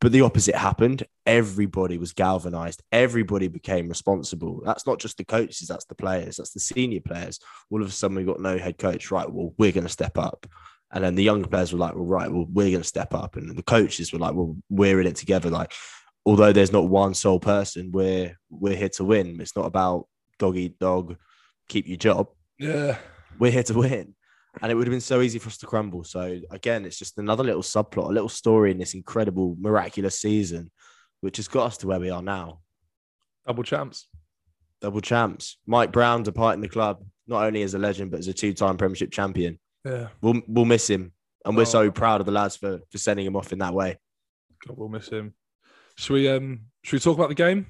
But 0.00 0.12
the 0.12 0.20
opposite 0.20 0.54
happened. 0.54 1.04
Everybody 1.24 1.96
was 1.96 2.12
galvanized. 2.12 2.82
Everybody 2.92 3.48
became 3.48 3.88
responsible. 3.88 4.60
That's 4.64 4.86
not 4.86 5.00
just 5.00 5.16
the 5.16 5.24
coaches, 5.24 5.68
that's 5.68 5.86
the 5.86 5.94
players, 5.94 6.36
that's 6.36 6.52
the 6.52 6.60
senior 6.60 7.00
players. 7.00 7.40
All 7.70 7.80
of 7.80 7.88
a 7.88 7.90
sudden, 7.90 8.16
we 8.16 8.24
got 8.24 8.40
no 8.40 8.58
head 8.58 8.76
coach. 8.76 9.10
Right. 9.10 9.30
Well, 9.30 9.54
we're 9.56 9.72
going 9.72 9.86
to 9.86 9.90
step 9.90 10.18
up. 10.18 10.46
And 10.92 11.02
then 11.02 11.14
the 11.14 11.24
younger 11.24 11.48
players 11.48 11.72
were 11.72 11.78
like, 11.78 11.94
well, 11.94 12.04
right, 12.04 12.30
well, 12.30 12.46
we're 12.48 12.70
going 12.70 12.82
to 12.82 12.88
step 12.88 13.14
up. 13.14 13.36
And 13.36 13.56
the 13.56 13.62
coaches 13.62 14.12
were 14.12 14.18
like, 14.18 14.34
well, 14.34 14.56
we're 14.68 15.00
in 15.00 15.06
it 15.06 15.16
together. 15.16 15.50
Like, 15.50 15.72
although 16.24 16.52
there's 16.52 16.72
not 16.72 16.88
one 16.88 17.14
sole 17.14 17.40
person, 17.40 17.90
we're 17.90 18.36
we're 18.48 18.76
here 18.76 18.88
to 18.90 19.04
win. 19.04 19.40
It's 19.40 19.56
not 19.56 19.66
about 19.66 20.06
dog 20.38 20.56
eat 20.56 20.78
dog, 20.78 21.16
keep 21.68 21.88
your 21.88 21.96
job. 21.96 22.28
Yeah. 22.58 22.98
We're 23.38 23.50
here 23.50 23.62
to 23.64 23.74
win. 23.74 24.14
And 24.62 24.70
it 24.70 24.76
would 24.76 24.86
have 24.86 24.92
been 24.92 25.00
so 25.00 25.20
easy 25.20 25.40
for 25.40 25.48
us 25.48 25.58
to 25.58 25.66
crumble. 25.66 26.04
So 26.04 26.40
again, 26.50 26.84
it's 26.84 26.98
just 26.98 27.18
another 27.18 27.42
little 27.42 27.62
subplot, 27.62 28.10
a 28.10 28.12
little 28.12 28.28
story 28.28 28.70
in 28.70 28.78
this 28.78 28.94
incredible, 28.94 29.56
miraculous 29.58 30.20
season, 30.20 30.70
which 31.22 31.38
has 31.38 31.48
got 31.48 31.66
us 31.66 31.78
to 31.78 31.88
where 31.88 31.98
we 31.98 32.10
are 32.10 32.22
now. 32.22 32.60
Double 33.46 33.64
champs. 33.64 34.06
Double 34.80 35.00
champs. 35.00 35.58
Mike 35.66 35.90
Brown 35.90 36.22
departing 36.22 36.60
the 36.60 36.68
club, 36.68 37.04
not 37.26 37.44
only 37.44 37.62
as 37.62 37.74
a 37.74 37.78
legend, 37.78 38.12
but 38.12 38.20
as 38.20 38.28
a 38.28 38.32
two-time 38.32 38.76
premiership 38.76 39.10
champion. 39.10 39.58
Yeah. 39.84 40.08
We'll 40.20 40.40
we'll 40.46 40.64
miss 40.64 40.88
him. 40.88 41.12
And 41.44 41.56
we're 41.56 41.62
Oh. 41.62 41.64
so 41.66 41.90
proud 41.90 42.20
of 42.20 42.26
the 42.26 42.32
lads 42.32 42.56
for, 42.56 42.80
for 42.90 42.98
sending 42.98 43.26
him 43.26 43.36
off 43.36 43.52
in 43.52 43.58
that 43.58 43.74
way. 43.74 43.98
God, 44.66 44.78
we'll 44.78 44.88
miss 44.88 45.08
him. 45.08 45.34
Should 45.96 46.14
we 46.14 46.28
um 46.28 46.60
should 46.82 46.96
we 46.96 47.00
talk 47.00 47.16
about 47.16 47.28
the 47.28 47.34
game? 47.34 47.66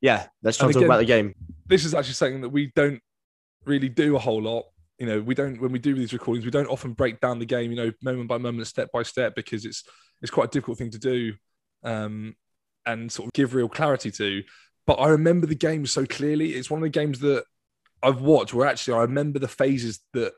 Yeah, 0.00 0.26
let's 0.42 0.56
try 0.58 0.66
And 0.66 0.74
and 0.74 0.82
talk 0.82 0.86
about 0.86 0.98
the 0.98 1.04
game. 1.06 1.34
This 1.66 1.84
is 1.84 1.94
actually 1.94 2.14
something 2.14 2.40
that 2.42 2.48
we 2.50 2.72
don't 2.74 3.00
really 3.64 3.88
do 3.88 4.16
a 4.16 4.18
whole 4.18 4.42
lot. 4.42 4.64
You 4.98 5.06
know, 5.06 5.20
we 5.20 5.34
don't 5.34 5.60
when 5.60 5.72
we 5.72 5.78
do 5.78 5.94
these 5.94 6.12
recordings, 6.12 6.44
we 6.44 6.50
don't 6.50 6.66
often 6.68 6.92
break 6.92 7.20
down 7.20 7.38
the 7.38 7.46
game, 7.46 7.70
you 7.70 7.76
know, 7.76 7.92
moment 8.02 8.28
by 8.28 8.38
moment, 8.38 8.66
step 8.66 8.90
by 8.92 9.02
step, 9.02 9.34
because 9.34 9.64
it's 9.64 9.84
it's 10.22 10.30
quite 10.30 10.48
a 10.48 10.50
difficult 10.50 10.78
thing 10.78 10.90
to 10.90 10.98
do 10.98 11.32
um 11.82 12.34
and 12.86 13.10
sort 13.10 13.26
of 13.26 13.32
give 13.32 13.54
real 13.54 13.68
clarity 13.68 14.10
to. 14.10 14.42
but 14.86 14.94
I 14.94 15.08
remember 15.08 15.46
the 15.46 15.54
game 15.54 15.86
so 15.86 16.04
clearly. 16.04 16.50
It's 16.54 16.70
one 16.70 16.80
of 16.80 16.82
the 16.82 16.88
games 16.90 17.20
that 17.20 17.44
I've 18.02 18.20
watched 18.20 18.52
where 18.54 18.66
actually 18.66 18.94
I 18.98 19.02
remember 19.02 19.38
the 19.38 19.48
phases 19.48 20.00
that 20.14 20.32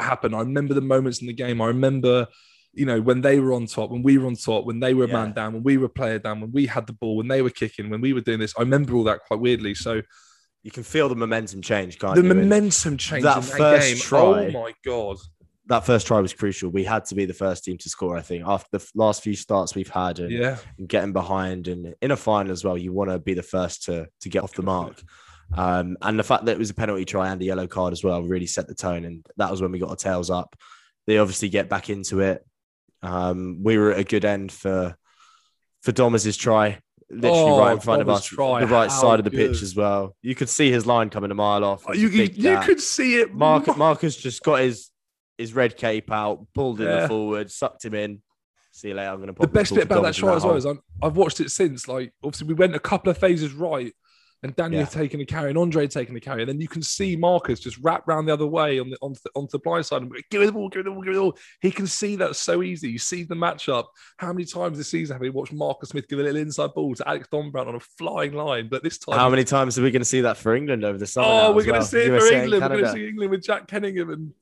happen. 0.00 0.34
I 0.34 0.40
remember 0.40 0.74
the 0.74 0.80
moments 0.80 1.20
in 1.20 1.26
the 1.26 1.32
game. 1.32 1.60
I 1.60 1.66
remember, 1.66 2.26
you 2.72 2.86
know, 2.86 3.00
when 3.00 3.20
they 3.20 3.38
were 3.40 3.52
on 3.52 3.66
top, 3.66 3.90
when 3.90 4.02
we 4.02 4.18
were 4.18 4.26
on 4.26 4.34
top, 4.34 4.64
when 4.64 4.80
they 4.80 4.94
were 4.94 5.06
Yeah. 5.06 5.12
man 5.14 5.32
down, 5.32 5.52
when 5.54 5.62
we 5.62 5.76
were 5.76 5.88
player 5.88 6.18
down, 6.18 6.40
when 6.40 6.52
we 6.52 6.66
had 6.66 6.86
the 6.86 6.92
ball, 6.92 7.16
when 7.16 7.28
they 7.28 7.42
were 7.42 7.50
kicking, 7.50 7.90
when 7.90 8.00
we 8.00 8.12
were 8.12 8.20
doing 8.20 8.40
this. 8.40 8.54
I 8.56 8.62
remember 8.62 8.94
all 8.94 9.04
that 9.04 9.20
quite 9.26 9.40
weirdly. 9.40 9.74
So 9.74 10.02
You 10.66 10.70
can 10.70 10.82
feel 10.82 11.10
the 11.10 11.14
momentum 11.14 11.60
change, 11.60 11.98
can't 11.98 12.14
the 12.14 12.22
you? 12.22 12.30
And 12.30 12.40
momentum 12.40 12.96
change 12.96 13.22
that 13.22 13.36
in 13.36 13.42
that 13.42 13.58
first 13.58 13.86
game. 13.86 13.96
Oh 13.98 14.00
try- 14.00 14.46
Oh 14.46 14.50
my 14.50 14.72
god! 14.82 15.18
that 15.66 15.84
first 15.84 16.06
try 16.06 16.20
was 16.20 16.32
crucial. 16.32 16.70
We 16.70 16.84
had 16.84 17.04
to 17.06 17.14
be 17.14 17.26
the 17.26 17.34
first 17.34 17.64
team 17.64 17.76
to 17.78 17.88
score, 17.90 18.16
I 18.16 18.22
think, 18.22 18.44
after 18.46 18.78
the 18.78 18.86
last 18.94 19.22
few 19.22 19.34
starts 19.36 19.74
we've 19.74 19.90
had 19.90 20.18
and, 20.20 20.30
Yeah, 20.32 20.56
and 20.78 20.88
getting 20.88 21.12
behind. 21.12 21.68
And 21.68 21.94
in 22.00 22.10
a 22.12 22.16
final 22.16 22.50
as 22.50 22.64
well, 22.64 22.78
you 22.78 22.92
want 22.94 23.10
to 23.10 23.18
be 23.18 23.34
the 23.34 23.42
first 23.42 23.84
to, 23.84 24.06
to 24.22 24.28
get 24.30 24.42
off 24.42 24.54
the 24.54 24.62
mark. 24.62 25.02
Um, 25.56 25.96
and 26.02 26.18
the 26.18 26.22
fact 26.24 26.44
that 26.46 26.52
it 26.52 26.58
was 26.58 26.70
a 26.70 26.74
penalty 26.74 27.04
try 27.04 27.30
and 27.30 27.40
a 27.40 27.44
yellow 27.44 27.66
card 27.66 27.92
as 27.92 28.02
well 28.02 28.22
really 28.22 28.46
set 28.46 28.66
the 28.66 28.74
tone. 28.74 29.04
And 29.04 29.24
that 29.36 29.50
was 29.50 29.62
when 29.62 29.72
we 29.72 29.78
got 29.78 29.90
our 29.90 29.96
tails 29.96 30.30
up. 30.30 30.56
They 31.06 31.18
obviously 31.18 31.48
get 31.48 31.68
back 31.68 31.90
into 31.90 32.20
it. 32.20 32.44
Um, 33.02 33.60
we 33.62 33.76
were 33.78 33.92
at 33.92 33.98
a 33.98 34.04
good 34.04 34.24
end 34.24 34.50
for 34.50 34.96
for 35.82 35.92
Thomas's 35.92 36.36
try, 36.38 36.78
literally 37.10 37.38
Oh, 37.52 37.58
right 37.58 37.72
in 37.72 37.80
front 37.80 38.00
of 38.00 38.08
us, 38.08 38.24
try, 38.24 38.60
the 38.60 38.66
right 38.66 38.90
how 38.90 39.00
side 39.00 39.18
of 39.20 39.24
the 39.24 39.30
good. 39.30 39.52
pitch 39.52 39.60
as 39.62 39.76
well. 39.76 40.16
You 40.22 40.34
could 40.34 40.48
see 40.48 40.70
his 40.72 40.86
line 40.86 41.10
coming 41.10 41.30
a 41.30 41.34
mile 41.34 41.62
off. 41.62 41.84
It 41.90 41.96
you, 41.98 42.08
you, 42.08 42.30
you 42.32 42.58
could 42.60 42.80
see 42.80 43.20
it. 43.20 43.34
Mark, 43.34 43.76
Marcus 43.76 44.16
just 44.16 44.42
got 44.42 44.60
his 44.60 44.90
his 45.36 45.52
red 45.52 45.76
cape 45.76 46.10
out, 46.10 46.46
pulled 46.54 46.80
in 46.80 46.86
Yeah. 46.86 47.00
the 47.02 47.08
forward, 47.08 47.50
sucked 47.50 47.84
him 47.84 47.94
in. 47.94 48.22
See 48.72 48.88
you 48.88 48.94
later. 48.94 49.10
I'm 49.10 49.16
going 49.16 49.26
to 49.28 49.34
pop 49.34 49.42
the 49.46 49.52
best 49.52 49.74
bit 49.74 49.84
about 49.84 50.02
that 50.04 50.14
try 50.14 50.34
as 50.34 50.44
well 50.44 50.56
is 50.56 50.64
I'm, 50.64 50.80
I've 51.02 51.16
watched 51.16 51.40
it 51.40 51.50
since. 51.50 51.86
Like, 51.86 52.12
obviously, 52.24 52.48
we 52.48 52.54
went 52.54 52.74
a 52.74 52.80
couple 52.80 53.10
of 53.10 53.18
phases 53.18 53.52
right, 53.52 53.92
and 54.44 54.54
Daniel 54.54 54.82
Yeah. 54.82 54.86
taking 54.86 55.18
the 55.18 55.26
carry 55.26 55.48
and 55.48 55.58
Andre 55.58 55.86
taking 55.88 56.14
the 56.14 56.20
carry, 56.20 56.42
and 56.42 56.48
then 56.48 56.60
you 56.60 56.68
can 56.68 56.82
see 56.82 57.16
Marcus 57.16 57.58
just 57.58 57.78
wrap 57.78 58.06
round 58.06 58.28
the 58.28 58.32
other 58.32 58.46
way 58.46 58.78
on 58.78 58.90
the 58.90 58.96
onto 59.00 59.18
the, 59.24 59.30
onto 59.34 59.50
the 59.52 59.58
blind 59.58 59.84
side 59.86 60.02
and 60.02 60.10
go, 60.12 60.18
give 60.30 60.42
it 60.42 60.46
the 60.46 60.52
ball, 60.52 60.68
give 60.68 60.80
it 60.80 60.84
the 60.84 60.90
ball, 60.90 61.02
give 61.02 61.12
it 61.12 61.16
the 61.16 61.20
ball. 61.22 61.38
He 61.60 61.70
can 61.70 61.86
see 61.86 62.14
that 62.16 62.36
so 62.36 62.62
easy. 62.62 62.90
You 62.90 62.98
see 62.98 63.24
the 63.24 63.34
matchup. 63.34 63.86
How 64.18 64.32
many 64.32 64.44
times 64.44 64.78
this 64.78 64.88
season 64.90 65.14
have 65.14 65.20
we 65.22 65.30
watched 65.30 65.52
Marcus 65.52 65.88
Smith 65.88 66.06
give 66.08 66.18
a 66.20 66.22
little 66.22 66.40
inside 66.40 66.74
ball 66.74 66.94
to 66.94 67.08
Alex 67.08 67.26
Dombrandt 67.32 67.66
on 67.68 67.74
a 67.74 67.80
flying 67.80 68.34
line? 68.34 68.68
But 68.68 68.84
this 68.84 68.98
time, 68.98 69.18
How 69.18 69.28
many 69.30 69.44
times 69.44 69.78
are 69.78 69.82
we 69.82 69.90
going 69.90 70.02
to 70.02 70.06
see 70.08 70.20
that 70.20 70.36
for 70.36 70.54
England 70.54 70.84
over 70.84 70.98
the 70.98 71.06
summer? 71.06 71.26
Oh, 71.28 71.48
we're 71.48 71.64
going 71.64 71.66
to 71.66 71.72
well? 71.72 71.82
see 71.82 71.98
it 72.02 72.06
USA 72.08 72.28
for 72.28 72.34
England. 72.34 72.62
We're 72.62 72.68
going 72.68 72.84
to 72.84 72.92
see 72.92 73.08
England 73.08 73.30
with 73.30 73.42
Jack 73.42 73.66
Kenningham 73.66 74.12
and 74.12 74.32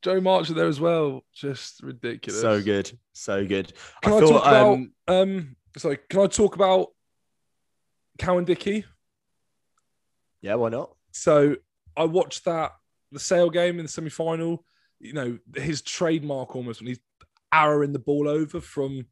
Joe 0.00 0.20
Marchant 0.20 0.56
there 0.56 0.66
as 0.66 0.80
well. 0.80 1.24
Just 1.34 1.82
ridiculous. 1.82 2.40
So 2.40 2.62
good, 2.62 2.90
so 3.12 3.46
good. 3.46 3.72
Can 4.02 4.14
I, 4.14 4.18
thought, 4.20 4.28
talk 4.30 4.46
about? 4.46 4.72
um, 4.72 4.92
Um, 5.06 5.56
sorry, 5.76 5.98
can 6.08 6.20
I 6.20 6.26
talk 6.26 6.54
about 6.56 6.88
Cowan-Dickie? 8.18 8.84
Yeah, 10.42 10.54
why 10.56 10.68
not? 10.68 10.94
So 11.12 11.56
I 11.96 12.04
watched 12.04 12.44
that 12.44 12.72
the 13.10 13.20
sale 13.20 13.50
game 13.50 13.78
in 13.78 13.84
the 13.86 13.90
semi 13.90 14.10
final. 14.10 14.64
You 15.00 15.12
know 15.14 15.38
his 15.56 15.82
trademark 15.82 16.54
almost 16.54 16.80
when 16.80 16.88
he's 16.88 17.00
arrowing 17.52 17.92
the 17.92 17.98
ball 17.98 18.28
over 18.28 18.60
from 18.60 19.06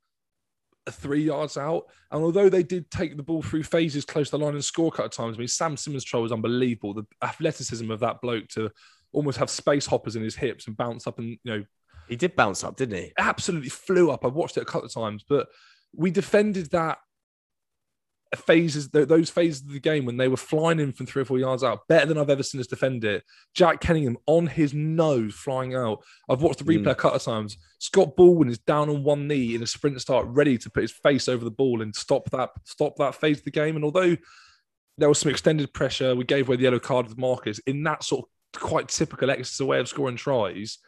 three 0.90 1.22
yards 1.24 1.56
out. 1.56 1.84
And 2.10 2.22
although 2.22 2.48
they 2.48 2.62
did 2.62 2.90
take 2.90 3.16
the 3.16 3.22
ball 3.22 3.42
through 3.42 3.64
phases 3.64 4.04
close 4.04 4.30
to 4.30 4.38
the 4.38 4.44
line 4.44 4.54
and 4.54 4.64
score 4.64 4.90
cut 4.90 5.06
at 5.06 5.12
times, 5.12 5.36
I 5.36 5.40
mean 5.40 5.48
Sam 5.48 5.76
Simmons' 5.76 6.04
try 6.04 6.20
was 6.20 6.32
unbelievable. 6.32 6.94
The 6.94 7.06
athleticism 7.22 7.90
of 7.90 8.00
that 8.00 8.20
bloke 8.20 8.48
to 8.50 8.70
almost 9.12 9.38
have 9.38 9.50
space 9.50 9.86
hoppers 9.86 10.16
in 10.16 10.22
his 10.22 10.36
hips 10.36 10.66
and 10.66 10.76
bounce 10.76 11.06
up 11.06 11.18
and 11.18 11.30
you 11.30 11.38
know 11.44 11.64
He 12.08 12.16
did 12.16 12.36
bounce 12.36 12.64
up, 12.64 12.76
didn't 12.76 12.96
he? 12.98 13.12
absolutely 13.18 13.68
flew 13.68 14.10
up. 14.10 14.24
I've 14.24 14.34
watched 14.34 14.56
it 14.56 14.62
a 14.62 14.66
couple 14.66 14.86
of 14.86 14.94
times, 14.94 15.24
but 15.28 15.48
we 15.94 16.10
defended 16.10 16.70
that 16.70 16.98
phases, 18.38 18.88
those 18.90 19.28
phases 19.30 19.62
of 19.62 19.72
the 19.72 19.80
game 19.80 20.04
when 20.04 20.16
they 20.16 20.28
were 20.28 20.36
flying 20.36 20.78
in 20.78 20.92
from 20.92 21.06
three 21.06 21.22
or 21.22 21.24
four 21.24 21.38
yards 21.38 21.64
out, 21.64 21.86
better 21.88 22.06
than 22.06 22.18
I've 22.18 22.30
ever 22.30 22.42
seen 22.42 22.60
us 22.60 22.66
defend 22.66 23.04
it. 23.04 23.24
Jack 23.54 23.80
Kenningham 23.80 24.16
on 24.26 24.46
his 24.46 24.72
nose 24.72 25.34
flying 25.34 25.74
out. 25.74 26.04
I've 26.28 26.42
watched 26.42 26.58
the 26.58 26.64
replay 26.64 26.84
Mm. 26.84 26.90
a 26.92 26.94
couple 26.94 27.16
of 27.16 27.22
times. 27.22 27.56
Scott 27.78 28.16
Baldwin 28.16 28.48
is 28.48 28.58
down 28.58 28.88
on 28.88 29.02
one 29.02 29.26
knee 29.26 29.54
in 29.54 29.62
a 29.62 29.66
sprint 29.66 30.00
start, 30.00 30.26
ready 30.28 30.58
to 30.58 30.70
put 30.70 30.82
his 30.82 30.92
face 30.92 31.28
over 31.28 31.44
the 31.44 31.50
ball 31.50 31.82
and 31.82 31.94
stop 31.94 32.30
that 32.30 32.50
stop 32.64 32.96
that 32.96 33.14
phase 33.14 33.38
of 33.38 33.44
the 33.44 33.50
game. 33.50 33.74
And 33.76 33.84
although 33.84 34.16
there 34.98 35.08
was 35.08 35.18
some 35.18 35.30
extended 35.30 35.72
pressure, 35.72 36.14
we 36.14 36.24
gave 36.24 36.48
away 36.48 36.56
the 36.56 36.64
yellow 36.64 36.78
card 36.78 37.08
with 37.08 37.18
Marcus 37.18 37.58
in 37.60 37.82
that 37.84 38.04
sort 38.04 38.26
of 38.54 38.60
quite 38.60 38.88
typical 38.88 39.30
Exeter 39.30 39.64
way 39.64 39.80
of 39.80 39.88
scoring 39.88 40.16
tries 40.16 40.78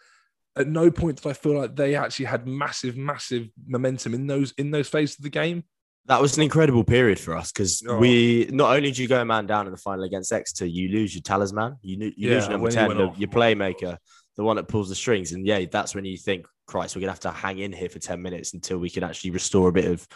at 0.56 0.68
no 0.68 0.90
point 0.90 1.22
did 1.22 1.30
I 1.30 1.32
feel 1.32 1.58
like 1.58 1.76
they 1.76 1.94
actually 1.94 2.26
had 2.26 2.46
massive, 2.46 2.96
massive 2.96 3.48
momentum 3.66 4.14
in 4.14 4.26
those 4.26 4.52
in 4.58 4.70
those 4.70 4.88
phases 4.88 5.18
of 5.18 5.22
the 5.22 5.30
game. 5.30 5.64
That 6.06 6.20
was 6.20 6.36
an 6.36 6.42
incredible 6.42 6.82
period 6.82 7.20
for 7.20 7.36
us 7.36 7.52
because 7.52 7.82
Oh. 7.88 7.96
we 7.96 8.48
not 8.50 8.74
only 8.74 8.90
do 8.90 9.02
you 9.02 9.08
go 9.08 9.20
a 9.20 9.24
man 9.24 9.46
down 9.46 9.66
in 9.66 9.72
the 9.72 9.78
final 9.78 10.02
against 10.04 10.32
Exeter, 10.32 10.66
you 10.66 10.88
lose 10.88 11.14
your 11.14 11.22
talisman, 11.22 11.76
you, 11.80 11.96
you 11.96 12.12
Yeah, 12.28 12.34
lose 12.34 12.44
your 12.44 12.52
number 12.52 12.70
10, 12.70 12.88
the- 12.96 13.12
your 13.18 13.28
playmaker, 13.28 13.98
the 14.36 14.42
one 14.42 14.56
that 14.56 14.66
pulls 14.66 14.88
the 14.88 14.94
strings. 14.96 15.32
And 15.32 15.46
yeah, 15.46 15.64
that's 15.70 15.94
when 15.94 16.04
you 16.04 16.16
think, 16.16 16.46
Christ, 16.66 16.96
we're 16.96 17.00
going 17.00 17.08
to 17.08 17.12
have 17.12 17.20
to 17.20 17.30
hang 17.30 17.58
in 17.58 17.72
here 17.72 17.88
for 17.88 17.98
10 17.98 18.20
minutes 18.20 18.54
until 18.54 18.78
we 18.78 18.90
can 18.90 19.04
actually 19.04 19.30
restore 19.30 19.68
a 19.68 19.72
bit 19.72 19.84
of 19.84 20.06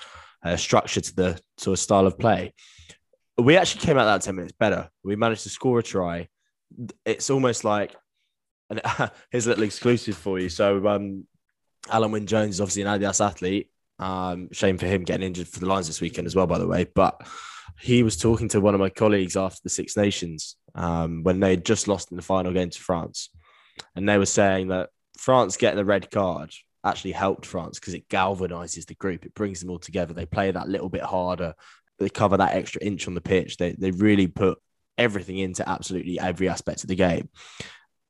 uh, 0.44 0.56
structure 0.56 1.00
to 1.00 1.14
the 1.14 1.40
sort 1.58 1.74
of 1.74 1.78
style 1.80 2.06
of 2.06 2.18
play. 2.18 2.52
We 3.38 3.56
actually 3.56 3.82
came 3.82 3.98
out 3.98 4.06
that 4.06 4.22
10 4.22 4.34
minutes 4.34 4.54
better. 4.58 4.88
We 5.04 5.14
managed 5.16 5.42
to 5.44 5.50
score 5.50 5.78
a 5.78 5.82
try. 5.82 6.28
It's 7.04 7.30
almost 7.30 7.62
like, 7.64 7.94
and 8.70 8.80
here's 9.30 9.46
a 9.46 9.50
little 9.50 9.64
exclusive 9.64 10.16
for 10.16 10.38
you. 10.40 10.48
So, 10.48 10.86
um, 10.88 11.26
Alun 11.88 12.10
Wyn 12.10 12.26
Jones 12.26 12.56
is 12.56 12.60
obviously 12.60 12.82
an 12.82 12.88
Adidas 13.00 13.24
athlete. 13.24 13.70
Um, 13.98 14.48
shame 14.52 14.78
for 14.78 14.86
him 14.86 15.04
getting 15.04 15.26
injured 15.26 15.48
for 15.48 15.60
the 15.60 15.66
Lions 15.66 15.86
this 15.86 16.00
weekend 16.00 16.26
as 16.26 16.36
well, 16.36 16.46
by 16.46 16.58
the 16.58 16.66
way. 16.66 16.86
But 16.94 17.26
he 17.80 18.02
was 18.02 18.16
talking 18.16 18.48
to 18.48 18.60
one 18.60 18.74
of 18.74 18.80
my 18.80 18.90
colleagues 18.90 19.36
after 19.36 19.60
the 19.62 19.70
Six 19.70 19.96
Nations 19.96 20.56
um, 20.74 21.22
when 21.22 21.40
they 21.40 21.50
had 21.50 21.64
just 21.64 21.88
lost 21.88 22.10
in 22.10 22.16
the 22.16 22.22
final 22.22 22.52
game 22.52 22.70
to 22.70 22.80
France. 22.80 23.30
And 23.94 24.08
they 24.08 24.18
were 24.18 24.26
saying 24.26 24.68
that 24.68 24.90
France 25.18 25.56
getting 25.56 25.76
the 25.76 25.84
red 25.84 26.10
card 26.10 26.52
actually 26.84 27.12
helped 27.12 27.46
France 27.46 27.78
because 27.78 27.94
it 27.94 28.08
galvanizes 28.08 28.86
the 28.86 28.94
group. 28.94 29.26
It 29.26 29.34
brings 29.34 29.60
them 29.60 29.70
all 29.70 29.78
together. 29.78 30.14
They 30.14 30.26
play 30.26 30.50
that 30.50 30.68
little 30.68 30.88
bit 30.88 31.02
harder. 31.02 31.54
They 31.98 32.08
cover 32.08 32.36
that 32.36 32.54
extra 32.54 32.82
inch 32.82 33.08
on 33.08 33.14
the 33.14 33.20
pitch. 33.20 33.56
They, 33.56 33.72
they 33.72 33.90
really 33.90 34.28
put 34.28 34.58
everything 34.98 35.38
into 35.38 35.68
absolutely 35.68 36.18
every 36.20 36.48
aspect 36.48 36.82
of 36.82 36.88
the 36.88 36.94
game. 36.94 37.28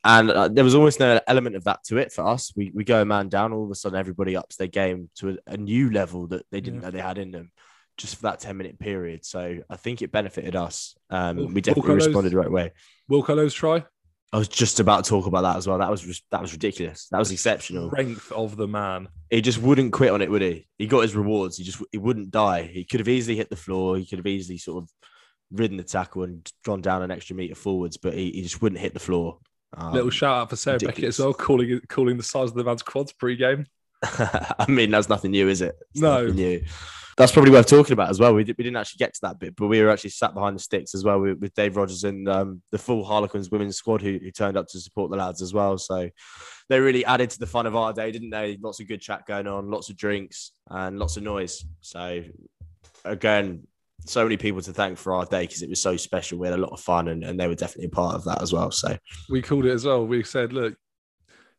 And 0.06 0.30
uh, 0.30 0.48
there 0.48 0.64
was 0.64 0.74
almost 0.74 1.00
no 1.00 1.20
element 1.26 1.56
of 1.56 1.64
that 1.64 1.84
to 1.84 1.96
it 1.98 2.12
for 2.12 2.26
us. 2.26 2.52
We, 2.56 2.70
we 2.74 2.84
go 2.84 3.02
a 3.02 3.04
man 3.04 3.28
down, 3.28 3.52
all 3.52 3.64
of 3.64 3.70
a 3.70 3.74
sudden 3.74 3.98
everybody 3.98 4.36
ups 4.36 4.56
their 4.56 4.66
game 4.68 5.10
to 5.16 5.30
a, 5.30 5.36
a 5.54 5.56
new 5.56 5.90
level 5.90 6.26
that 6.28 6.46
they 6.50 6.60
didn't 6.60 6.80
Yeah. 6.80 6.86
know 6.86 6.90
they 6.92 7.00
had 7.00 7.18
in 7.18 7.30
them 7.30 7.50
just 7.96 8.16
for 8.16 8.22
that 8.22 8.40
10 8.40 8.56
minute 8.56 8.78
period. 8.78 9.24
So 9.24 9.58
I 9.68 9.76
think 9.76 10.02
it 10.02 10.12
benefited 10.12 10.54
us. 10.54 10.94
Um, 11.10 11.52
we 11.54 11.60
definitely 11.60 11.94
responded 11.94 12.30
the 12.30 12.36
right 12.38 12.50
way. 12.50 12.72
Wilco 13.10 13.34
Louw's 13.36 13.54
try, 13.54 13.84
I 14.32 14.38
was 14.38 14.48
just 14.48 14.80
about 14.80 15.04
to 15.04 15.10
talk 15.10 15.26
about 15.26 15.42
that 15.42 15.56
as 15.56 15.66
well. 15.66 15.78
That 15.78 15.90
was 15.90 16.22
that 16.30 16.42
was 16.42 16.52
ridiculous. 16.52 17.08
That 17.10 17.18
was 17.18 17.30
exceptional. 17.30 17.88
strength 17.88 18.32
of 18.32 18.56
the 18.56 18.66
man. 18.66 19.08
He 19.30 19.40
just 19.40 19.58
wouldn't 19.62 19.92
quit 19.92 20.10
on 20.10 20.20
it, 20.20 20.30
would 20.30 20.42
he? 20.42 20.66
He 20.78 20.86
got 20.88 21.02
his 21.02 21.14
rewards. 21.14 21.56
He 21.56 21.64
just 21.64 21.82
he 21.92 21.98
wouldn't 21.98 22.32
die. 22.32 22.64
He 22.64 22.84
could 22.84 23.00
have 23.00 23.08
easily 23.08 23.36
hit 23.36 23.50
the 23.50 23.56
floor. 23.56 23.96
He 23.96 24.04
could 24.04 24.18
have 24.18 24.26
easily 24.26 24.58
sort 24.58 24.82
of 24.82 24.90
ridden 25.52 25.76
the 25.76 25.84
tackle 25.84 26.24
and 26.24 26.52
gone 26.64 26.80
down 26.82 27.02
an 27.02 27.12
extra 27.12 27.36
meter 27.36 27.54
forwards, 27.54 27.96
but 27.96 28.14
he, 28.14 28.32
he 28.32 28.42
just 28.42 28.60
wouldn't 28.60 28.80
hit 28.80 28.94
the 28.94 29.00
floor. 29.00 29.38
Um, 29.76 29.92
Little 29.92 30.10
shout 30.10 30.38
out 30.38 30.50
for 30.50 30.56
Sarah 30.56 30.78
Beckett 30.78 31.04
as 31.04 31.18
well, 31.18 31.34
calling 31.34 31.80
calling 31.88 32.16
the 32.16 32.22
size 32.22 32.50
of 32.50 32.54
the 32.54 32.64
man's 32.64 32.82
quads 32.82 33.12
pre-game. 33.12 33.66
I 34.02 34.66
mean, 34.68 34.90
that's 34.90 35.08
nothing 35.08 35.30
new, 35.32 35.48
is 35.48 35.60
it? 35.60 35.74
It's 35.92 36.00
No. 36.00 36.26
new. 36.26 36.62
That's 37.16 37.32
probably 37.32 37.50
worth 37.50 37.66
talking 37.66 37.94
about 37.94 38.10
as 38.10 38.20
well. 38.20 38.34
We, 38.34 38.44
did, 38.44 38.58
we 38.58 38.64
didn't 38.64 38.76
actually 38.76 38.98
get 38.98 39.14
to 39.14 39.20
that 39.22 39.38
bit, 39.38 39.56
but 39.56 39.68
we 39.68 39.80
were 39.80 39.88
actually 39.88 40.10
sat 40.10 40.34
behind 40.34 40.54
the 40.54 40.60
sticks 40.62 40.94
as 40.94 41.02
well 41.02 41.18
with, 41.18 41.38
with 41.38 41.54
Dave 41.54 41.74
Rogers 41.78 42.04
and 42.04 42.28
um, 42.28 42.60
the 42.72 42.78
full 42.78 43.04
Harlequins 43.04 43.50
women's 43.50 43.76
squad 43.78 44.02
who, 44.02 44.18
who 44.22 44.30
turned 44.30 44.58
up 44.58 44.66
to 44.68 44.80
support 44.80 45.10
the 45.10 45.16
lads 45.16 45.40
as 45.40 45.54
well. 45.54 45.78
So 45.78 46.10
they 46.68 46.78
really 46.78 47.06
added 47.06 47.30
to 47.30 47.38
the 47.38 47.46
fun 47.46 47.64
of 47.64 47.74
our 47.74 47.94
day, 47.94 48.12
didn't 48.12 48.28
they? 48.30 48.58
Lots 48.60 48.80
of 48.80 48.88
good 48.88 49.00
chat 49.00 49.24
going 49.26 49.46
on, 49.46 49.70
lots 49.70 49.88
of 49.88 49.96
drinks, 49.96 50.52
and 50.68 50.98
lots 50.98 51.16
of 51.16 51.22
noise. 51.22 51.64
So 51.80 52.22
again, 53.06 53.66
so 54.06 54.22
many 54.24 54.36
people 54.36 54.60
to 54.62 54.72
thank 54.72 54.98
for 54.98 55.14
our 55.14 55.24
day 55.24 55.42
because 55.42 55.62
it 55.62 55.68
was 55.68 55.80
so 55.80 55.96
special. 55.96 56.38
We 56.38 56.46
had 56.48 56.58
a 56.58 56.62
lot 56.62 56.72
of 56.72 56.80
fun, 56.80 57.08
and, 57.08 57.24
and 57.24 57.38
they 57.38 57.46
were 57.46 57.54
definitely 57.54 57.86
a 57.86 57.90
part 57.90 58.14
of 58.14 58.24
that 58.24 58.42
as 58.42 58.52
well. 58.52 58.70
So 58.70 58.96
We 59.28 59.42
called 59.42 59.66
it 59.66 59.72
as 59.72 59.84
well. 59.84 60.06
We 60.06 60.22
said, 60.22 60.52
look, 60.52 60.74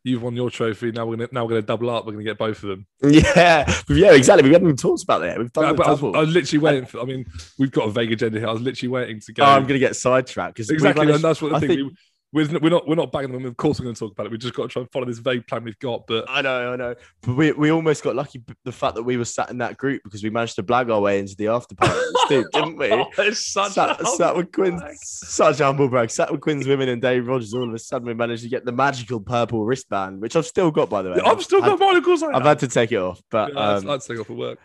you've 0.04 0.22
won 0.22 0.34
your 0.36 0.50
trophy. 0.50 0.92
Now 0.92 1.06
we're 1.06 1.16
gonna 1.16 1.28
now 1.32 1.44
we're 1.44 1.50
gonna 1.50 1.62
double 1.62 1.90
up. 1.90 2.06
We're 2.06 2.12
gonna 2.12 2.24
get 2.24 2.38
both 2.38 2.62
of 2.62 2.68
them. 2.70 2.86
yeah, 3.02 3.70
yeah, 3.88 4.12
exactly. 4.12 4.48
We 4.48 4.52
haven't 4.54 4.68
even 4.68 4.76
talked 4.76 5.02
about 5.02 5.20
that. 5.20 5.38
We've 5.38 5.52
done 5.52 5.76
but 5.76 5.86
I, 5.86 5.90
was. 5.90 6.02
I 6.02 6.20
was 6.20 6.30
literally 6.30 6.64
waiting 6.64 6.86
for. 6.86 7.00
I 7.00 7.04
mean, 7.04 7.26
we've 7.58 7.72
got 7.72 7.88
a 7.88 7.90
vague 7.90 8.12
agenda 8.12 8.38
here. 8.38 8.48
I 8.48 8.52
was 8.52 8.62
literally 8.62 8.88
waiting 8.88 9.20
to 9.20 9.32
go. 9.32 9.42
Oh, 9.42 9.46
I'm 9.46 9.62
going 9.62 9.74
to 9.74 9.78
get 9.78 9.96
sidetracked 9.96 10.54
because 10.54 10.70
exactly, 10.70 11.12
and 11.12 11.22
that's 11.22 11.42
what 11.42 11.50
the 11.50 11.56
I 11.56 11.60
thing. 11.60 11.68
think- 11.68 11.90
we, 11.90 11.96
we're, 12.32 12.46
we're 12.58 12.70
not 12.70 12.86
we're 12.86 12.94
not 12.94 13.10
bagging 13.10 13.32
them. 13.32 13.46
Of 13.46 13.56
course, 13.56 13.80
we're 13.80 13.84
going 13.84 13.94
to 13.94 13.98
talk 13.98 14.12
about 14.12 14.26
it. 14.26 14.30
We've 14.30 14.40
just 14.40 14.54
got 14.54 14.64
to 14.64 14.68
try 14.68 14.82
and 14.82 14.90
follow 14.92 15.06
this 15.06 15.18
vague 15.18 15.46
plan 15.46 15.64
we've 15.64 15.78
got. 15.78 16.06
But 16.06 16.26
I 16.28 16.42
know, 16.42 16.72
I 16.72 16.76
know. 16.76 16.94
But 17.22 17.36
we, 17.36 17.52
we 17.52 17.70
almost 17.70 18.04
got 18.04 18.16
lucky 18.16 18.42
the 18.64 18.72
fact 18.72 18.96
that 18.96 19.02
we 19.02 19.16
were 19.16 19.24
sat 19.24 19.50
in 19.50 19.58
that 19.58 19.78
group 19.78 20.02
because 20.04 20.22
we 20.22 20.28
managed 20.28 20.56
to 20.56 20.62
blag 20.62 20.92
our 20.92 21.00
way 21.00 21.18
into 21.18 21.34
the 21.36 21.48
after 21.48 21.74
party, 21.74 21.98
didn't 22.28 22.76
we? 22.76 22.88
it's 23.18 23.46
such 23.46 23.72
Sat, 23.72 24.06
sat 24.06 24.36
with 24.36 24.52
Quins, 24.52 24.82
such 25.02 25.60
a 25.60 25.64
humble 25.64 25.88
brag. 25.88 26.10
Sat 26.10 26.30
with 26.30 26.42
Quins 26.42 26.66
women 26.66 26.90
and 26.90 27.00
Dave 27.00 27.26
Rogers. 27.26 27.54
All 27.54 27.66
of 27.66 27.74
a 27.74 27.78
sudden, 27.78 28.06
we 28.06 28.14
managed 28.14 28.42
to 28.42 28.48
get 28.50 28.66
the 28.66 28.72
magical 28.72 29.20
purple 29.20 29.64
wristband, 29.64 30.20
which 30.20 30.36
I've 30.36 30.46
still 30.46 30.70
got, 30.70 30.90
by 30.90 31.00
the 31.02 31.10
way. 31.10 31.20
I've 31.24 31.42
still 31.42 31.62
I've, 31.62 31.78
got 31.78 31.80
mine. 31.80 31.96
Of 31.96 32.04
course, 32.04 32.22
I 32.22 32.32
I've 32.32 32.44
had 32.44 32.58
to 32.58 32.68
take 32.68 32.92
it 32.92 32.98
off, 32.98 33.22
but 33.30 33.54
Yeah, 33.54 33.74
um, 33.74 33.88
I'd 33.88 34.02
take 34.02 34.20
off 34.20 34.28
at 34.28 34.36
work. 34.36 34.58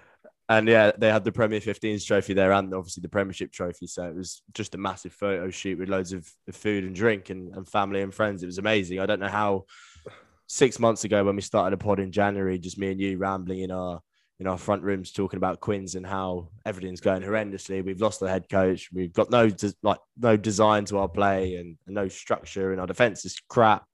And 0.50 0.68
yeah, 0.68 0.92
they 0.98 1.10
had 1.10 1.24
the 1.24 1.32
Premier 1.32 1.60
15s 1.60 2.06
trophy 2.06 2.34
there 2.34 2.52
and 2.52 2.74
obviously 2.74 3.02
the 3.02 3.10
Premiership 3.10 3.52
trophy. 3.52 3.88
So 3.88 4.04
it 4.04 4.16
was 4.16 4.42
just 4.54 4.76
a 4.76 4.78
massive 4.78 5.14
photo 5.14 5.50
shoot 5.50 5.80
with 5.80 5.90
loads 5.90 6.12
of, 6.12 6.30
food 6.52 6.84
and 6.84 6.94
drink 6.94 7.30
and, 7.30 7.56
and 7.56 7.68
family 7.68 8.02
and 8.02 8.14
friends. 8.14 8.44
It 8.44 8.48
was 8.48 8.58
amazing. 8.58 9.00
I 9.00 9.06
don't 9.06 9.22
know 9.22 9.28
how 9.28 9.66
six 10.48 10.80
months 10.80 11.06
ago 11.06 11.24
when 11.24 11.36
we 11.36 11.42
started 11.42 11.74
a 11.74 11.78
pod 11.78 12.00
in 12.00 12.12
January, 12.12 12.60
just 12.60 12.78
me 12.78 12.92
and 12.92 13.00
you 13.00 13.18
rambling 13.18 13.62
in 13.62 13.72
our 13.72 14.02
in 14.44 14.48
our 14.50 14.58
front 14.58 14.84
rooms 14.84 15.14
talking 15.14 15.38
about 15.38 15.62
Quins 15.62 15.96
and 15.96 16.06
how 16.06 16.50
everything's 16.66 17.00
going 17.00 17.22
horrendously. 17.22 17.84
We've 17.84 18.02
lost 18.02 18.20
the 18.20 18.28
head 18.28 18.50
coach. 18.50 18.90
We've 18.92 19.14
got 19.14 19.32
no 19.32 19.50
de- 19.50 19.74
like 19.84 20.00
no 20.18 20.36
design 20.36 20.84
to 20.86 20.98
our 20.98 21.08
play 21.08 21.56
and, 21.56 21.78
and 21.86 21.96
no 21.96 22.10
structure, 22.10 22.74
and 22.74 22.82
our 22.82 22.86
defense 22.88 23.24
is 23.24 23.40
crap. 23.48 23.86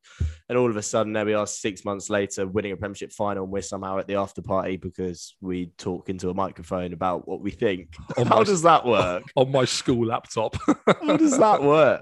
And 0.50 0.58
all 0.58 0.68
of 0.68 0.76
a 0.76 0.82
sudden, 0.82 1.14
there 1.14 1.24
we 1.26 1.36
are, 1.36 1.46
six 1.46 1.86
months 1.86 2.10
later, 2.10 2.48
winning 2.48 2.72
a 2.72 2.78
Premiership 2.78 3.12
final, 3.14 3.44
and 3.44 3.54
we're 3.54 3.62
somehow 3.62 4.00
at 4.00 4.08
the 4.08 4.16
after 4.16 4.42
party 4.42 4.76
because 4.78 5.36
we 5.40 5.68
talk 5.78 6.10
into 6.10 6.32
a 6.32 6.34
microphone 6.34 6.94
about 6.94 7.28
what 7.28 7.42
we 7.42 7.52
think. 7.52 7.94
On 8.18 8.26
how 8.26 8.38
my- 8.40 8.44
does 8.44 8.64
that 8.64 8.84
work? 8.86 9.22
on 9.36 9.52
my 9.52 9.66
school 9.66 10.08
laptop. 10.08 10.56
how 10.88 11.16
does 11.16 11.38
that 11.38 11.62
work? 11.62 12.02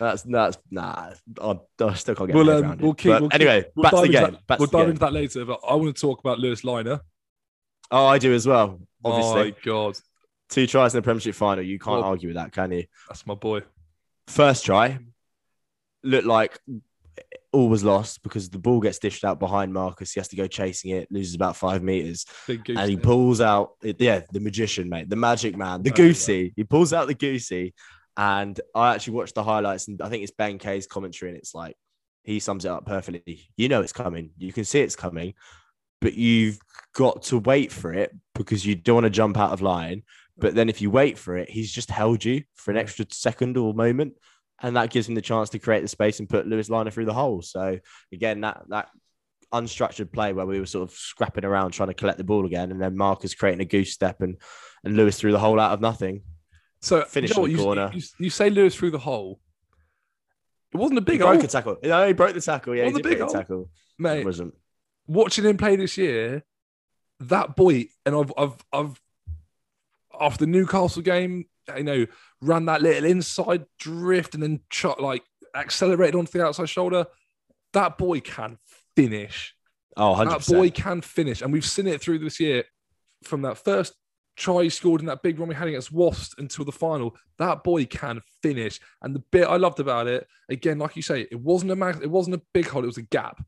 That's 0.00 0.22
that's 0.22 0.58
nah. 0.72 1.12
I, 1.40 1.58
I 1.80 1.94
still 1.94 2.16
can't 2.16 2.26
get 2.28 2.34
We'll, 2.34 2.50
um, 2.50 2.64
around 2.64 2.80
we'll 2.80 2.90
it. 2.90 2.98
keep- 2.98 3.12
But 3.12 3.20
we'll 3.20 3.30
keep- 3.30 3.40
anyway, 3.40 3.64
We'll 3.76 3.82
back 3.84 3.92
to 3.92 4.00
the 4.00 4.08
game. 4.08 4.22
that- 4.32 4.46
Back 4.48 4.58
we'll 4.58 4.66
dive 4.68 4.80
game. 4.82 4.88
into 4.90 5.00
that 5.00 5.12
later, 5.12 5.44
but 5.44 5.60
I 5.68 5.74
want 5.76 5.94
to 5.94 6.00
talk 6.00 6.18
about 6.18 6.40
Louis 6.40 6.60
Lynagh. 6.62 7.00
Oh, 7.90 8.06
I 8.06 8.18
do 8.18 8.32
as 8.34 8.46
well. 8.46 8.80
Oh 9.04 9.12
Obviously, 9.12 9.50
my 9.52 9.56
god, 9.64 9.96
two 10.48 10.66
tries 10.66 10.94
in 10.94 10.98
the 10.98 11.02
Premiership 11.02 11.34
final. 11.34 11.62
You 11.64 11.78
can't 11.78 12.00
Well- 12.00 12.04
argue 12.10 12.28
with 12.30 12.36
that, 12.36 12.52
can 12.52 12.72
you? 12.72 12.84
that's 13.08 13.26
my 13.26 13.34
boy. 13.34 13.62
First 14.26 14.64
try 14.64 14.98
looked 16.02 16.26
like 16.26 16.58
all 17.52 17.68
was 17.68 17.84
lost 17.84 18.22
because 18.22 18.50
the 18.50 18.58
ball 18.58 18.80
gets 18.80 18.98
dished 18.98 19.24
out 19.24 19.38
behind 19.38 19.72
Marcus. 19.72 20.12
He 20.12 20.20
has 20.20 20.28
to 20.28 20.36
go 20.36 20.46
chasing 20.46 20.90
it, 20.90 21.10
loses 21.10 21.34
about 21.34 21.56
five 21.56 21.82
meters, 21.82 22.26
and 22.48 22.90
he 22.90 22.96
pulls 22.96 23.40
out. 23.40 23.72
Yeah, 23.82 24.22
the 24.32 24.40
magician, 24.40 24.88
mate, 24.88 25.08
the 25.08 25.16
magic 25.16 25.56
man, 25.56 25.82
the 25.82 25.90
man. 25.90 25.96
goosey. 25.96 26.52
He 26.56 26.64
pulls 26.64 26.92
out 26.92 27.06
the 27.06 27.14
goosey, 27.14 27.74
and 28.16 28.58
I 28.74 28.94
actually 28.94 29.14
watched 29.14 29.34
the 29.34 29.44
highlights, 29.44 29.88
and 29.88 30.00
I 30.02 30.08
think 30.08 30.22
it's 30.22 30.32
Ben 30.32 30.58
Kay's 30.58 30.86
commentary, 30.86 31.30
and 31.30 31.38
it's 31.38 31.54
like 31.54 31.76
he 32.24 32.40
sums 32.40 32.64
it 32.64 32.70
up 32.70 32.86
perfectly. 32.86 33.40
You 33.56 33.68
know 33.68 33.82
it's 33.82 33.92
coming. 33.92 34.30
You 34.38 34.52
can 34.52 34.64
see 34.64 34.80
it's 34.80 34.96
coming, 34.96 35.34
but 36.04 36.14
you've 36.14 36.58
got 36.94 37.22
to 37.24 37.38
wait 37.38 37.72
for 37.72 37.92
it 37.92 38.14
because 38.34 38.64
you 38.64 38.74
don't 38.74 38.96
want 38.96 39.04
to 39.04 39.10
jump 39.10 39.36
out 39.38 39.52
of 39.52 39.62
line. 39.62 40.02
But 40.36 40.54
then 40.54 40.68
if 40.68 40.80
you 40.82 40.90
wait 40.90 41.16
for 41.18 41.36
it, 41.36 41.48
he's 41.48 41.72
just 41.72 41.90
held 41.90 42.24
you 42.24 42.42
for 42.54 42.70
an 42.70 42.76
extra 42.76 43.06
second 43.10 43.56
or 43.56 43.72
moment. 43.72 44.12
And 44.62 44.76
that 44.76 44.90
gives 44.90 45.08
him 45.08 45.14
the 45.14 45.22
chance 45.22 45.48
to 45.50 45.58
create 45.58 45.80
the 45.82 45.88
space 45.88 46.20
and 46.20 46.28
put 46.28 46.46
Louis 46.46 46.68
Lynagh 46.68 46.92
through 46.92 47.06
the 47.06 47.12
hole. 47.14 47.40
So 47.42 47.78
again, 48.12 48.40
that 48.42 48.62
that 48.68 48.88
unstructured 49.52 50.12
play 50.12 50.32
where 50.32 50.46
we 50.46 50.58
were 50.60 50.66
sort 50.66 50.88
of 50.88 50.94
scrapping 50.96 51.44
around 51.44 51.70
trying 51.70 51.88
to 51.88 51.94
collect 51.94 52.18
the 52.18 52.24
ball 52.24 52.44
again, 52.46 52.70
and 52.70 52.80
then 52.80 52.96
Marcus 52.96 53.34
creating 53.34 53.60
a 53.60 53.64
goose 53.64 53.92
step 53.92 54.20
and 54.20 54.36
and 54.84 54.96
Louis 54.96 55.16
through 55.18 55.32
the 55.32 55.38
hole 55.38 55.58
out 55.60 55.72
of 55.72 55.80
nothing. 55.80 56.22
so 56.80 57.02
finish 57.04 57.30
you, 57.30 57.36
know 57.36 57.46
the 57.46 57.52
you- 57.52 57.58
corner. 57.58 57.90
You, 57.94 58.02
you 58.18 58.30
say 58.30 58.50
Louis 58.50 58.74
through 58.74 58.90
the 58.92 58.98
hole. 58.98 59.40
It 60.72 60.78
wasn't 60.78 60.98
a 60.98 61.02
big 61.02 61.14
He 61.14 61.18
broke 61.18 61.36
hole, 61.36 61.44
a 61.44 61.48
tackle. 61.48 61.76
No, 61.82 62.06
he 62.06 62.12
broke 62.12 62.34
the 62.34 62.40
tackle. 62.40 62.74
Yeah, 62.74 62.82
he 62.82 62.88
Wasn't 62.92 63.04
did 63.04 63.06
a 63.06 63.12
big 63.12 63.18
break 63.18 63.30
hole. 63.30 63.40
tackle. 63.40 63.70
It 63.98 64.02
mate. 64.02 64.24
wasn't. 64.24 64.54
Watching 65.06 65.44
him 65.44 65.56
play 65.56 65.76
this 65.76 65.96
year, 65.98 66.44
that 67.20 67.56
boy, 67.56 67.86
and 68.06 68.14
I've, 68.14 68.32
I've, 68.36 68.64
I've, 68.72 69.00
after 70.18 70.44
the 70.44 70.50
Newcastle 70.50 71.02
game, 71.02 71.46
you 71.76 71.84
know, 71.84 72.06
ran 72.40 72.66
that 72.66 72.82
little 72.82 73.04
inside 73.04 73.64
drift 73.78 74.34
and 74.34 74.42
then 74.42 74.60
shot 74.70 75.00
like 75.00 75.22
accelerated 75.54 76.14
onto 76.14 76.32
the 76.32 76.44
outside 76.44 76.68
shoulder. 76.68 77.06
That 77.72 77.98
boy 77.98 78.20
can 78.20 78.58
finish. 78.96 79.54
Oh, 79.96 80.14
100%. 80.14 80.46
That 80.46 80.54
boy 80.54 80.70
can 80.70 81.00
finish, 81.00 81.42
and 81.42 81.52
we've 81.52 81.64
seen 81.64 81.86
it 81.86 82.00
through 82.00 82.18
this 82.18 82.40
year 82.40 82.64
from 83.22 83.42
that 83.42 83.58
first 83.58 83.94
try 84.36 84.64
he 84.64 84.68
scored 84.68 85.00
in 85.00 85.06
that 85.06 85.22
big 85.22 85.38
run 85.38 85.48
we 85.48 85.54
had 85.54 85.68
against 85.68 85.92
Wasps 85.92 86.34
until 86.38 86.64
the 86.64 86.72
final. 86.72 87.16
That 87.38 87.62
boy 87.62 87.86
can 87.86 88.20
finish, 88.42 88.80
and 89.02 89.14
the 89.14 89.22
bit 89.30 89.46
I 89.46 89.56
loved 89.56 89.80
about 89.80 90.06
it, 90.06 90.26
again, 90.48 90.78
like 90.78 90.96
you 90.96 91.02
say, 91.02 91.26
it 91.30 91.40
wasn't 91.40 91.72
a 91.72 91.76
mag- 91.76 92.02
it 92.02 92.10
wasn't 92.10 92.36
a 92.36 92.42
big 92.52 92.66
hole, 92.66 92.82
it 92.82 92.88
was 92.88 92.98
a 92.98 93.02
gap, 93.02 93.44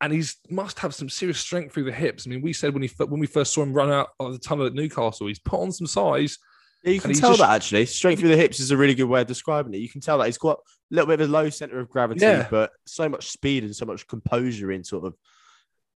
and 0.00 0.12
he's 0.12 0.36
must 0.48 0.78
have 0.80 0.94
some 0.94 1.08
serious 1.08 1.38
strength 1.38 1.74
through 1.74 1.84
the 1.84 1.92
hips. 1.92 2.26
I 2.26 2.30
mean, 2.30 2.42
we 2.42 2.52
said 2.52 2.72
when 2.74 2.82
he 2.82 2.90
when 2.98 3.20
we 3.20 3.26
first 3.26 3.52
saw 3.52 3.62
him 3.62 3.72
run 3.72 3.90
out 3.90 4.08
of 4.18 4.32
the 4.32 4.38
tunnel 4.38 4.66
at 4.66 4.74
Newcastle, 4.74 5.26
he's 5.26 5.38
put 5.38 5.60
on 5.60 5.72
some 5.72 5.86
size. 5.86 6.38
Yeah, 6.82 6.92
you 6.92 7.00
can 7.00 7.12
tell 7.12 7.30
just- 7.30 7.40
that 7.40 7.50
actually. 7.50 7.84
Strength 7.86 8.20
through 8.20 8.30
the 8.30 8.36
hips 8.36 8.60
is 8.60 8.70
a 8.70 8.76
really 8.76 8.94
good 8.94 9.04
way 9.04 9.20
of 9.20 9.26
describing 9.26 9.74
it. 9.74 9.78
You 9.78 9.88
can 9.90 10.00
tell 10.00 10.16
that 10.18 10.26
he's 10.26 10.38
got 10.38 10.56
a 10.58 10.94
little 10.94 11.06
bit 11.08 11.20
of 11.20 11.28
a 11.28 11.32
low 11.32 11.50
center 11.50 11.78
of 11.78 11.90
gravity, 11.90 12.20
Yeah. 12.22 12.48
but 12.50 12.72
so 12.86 13.08
much 13.08 13.28
speed 13.30 13.64
and 13.64 13.76
so 13.76 13.84
much 13.84 14.06
composure 14.06 14.72
in 14.72 14.82
sort 14.84 15.04
of 15.04 15.14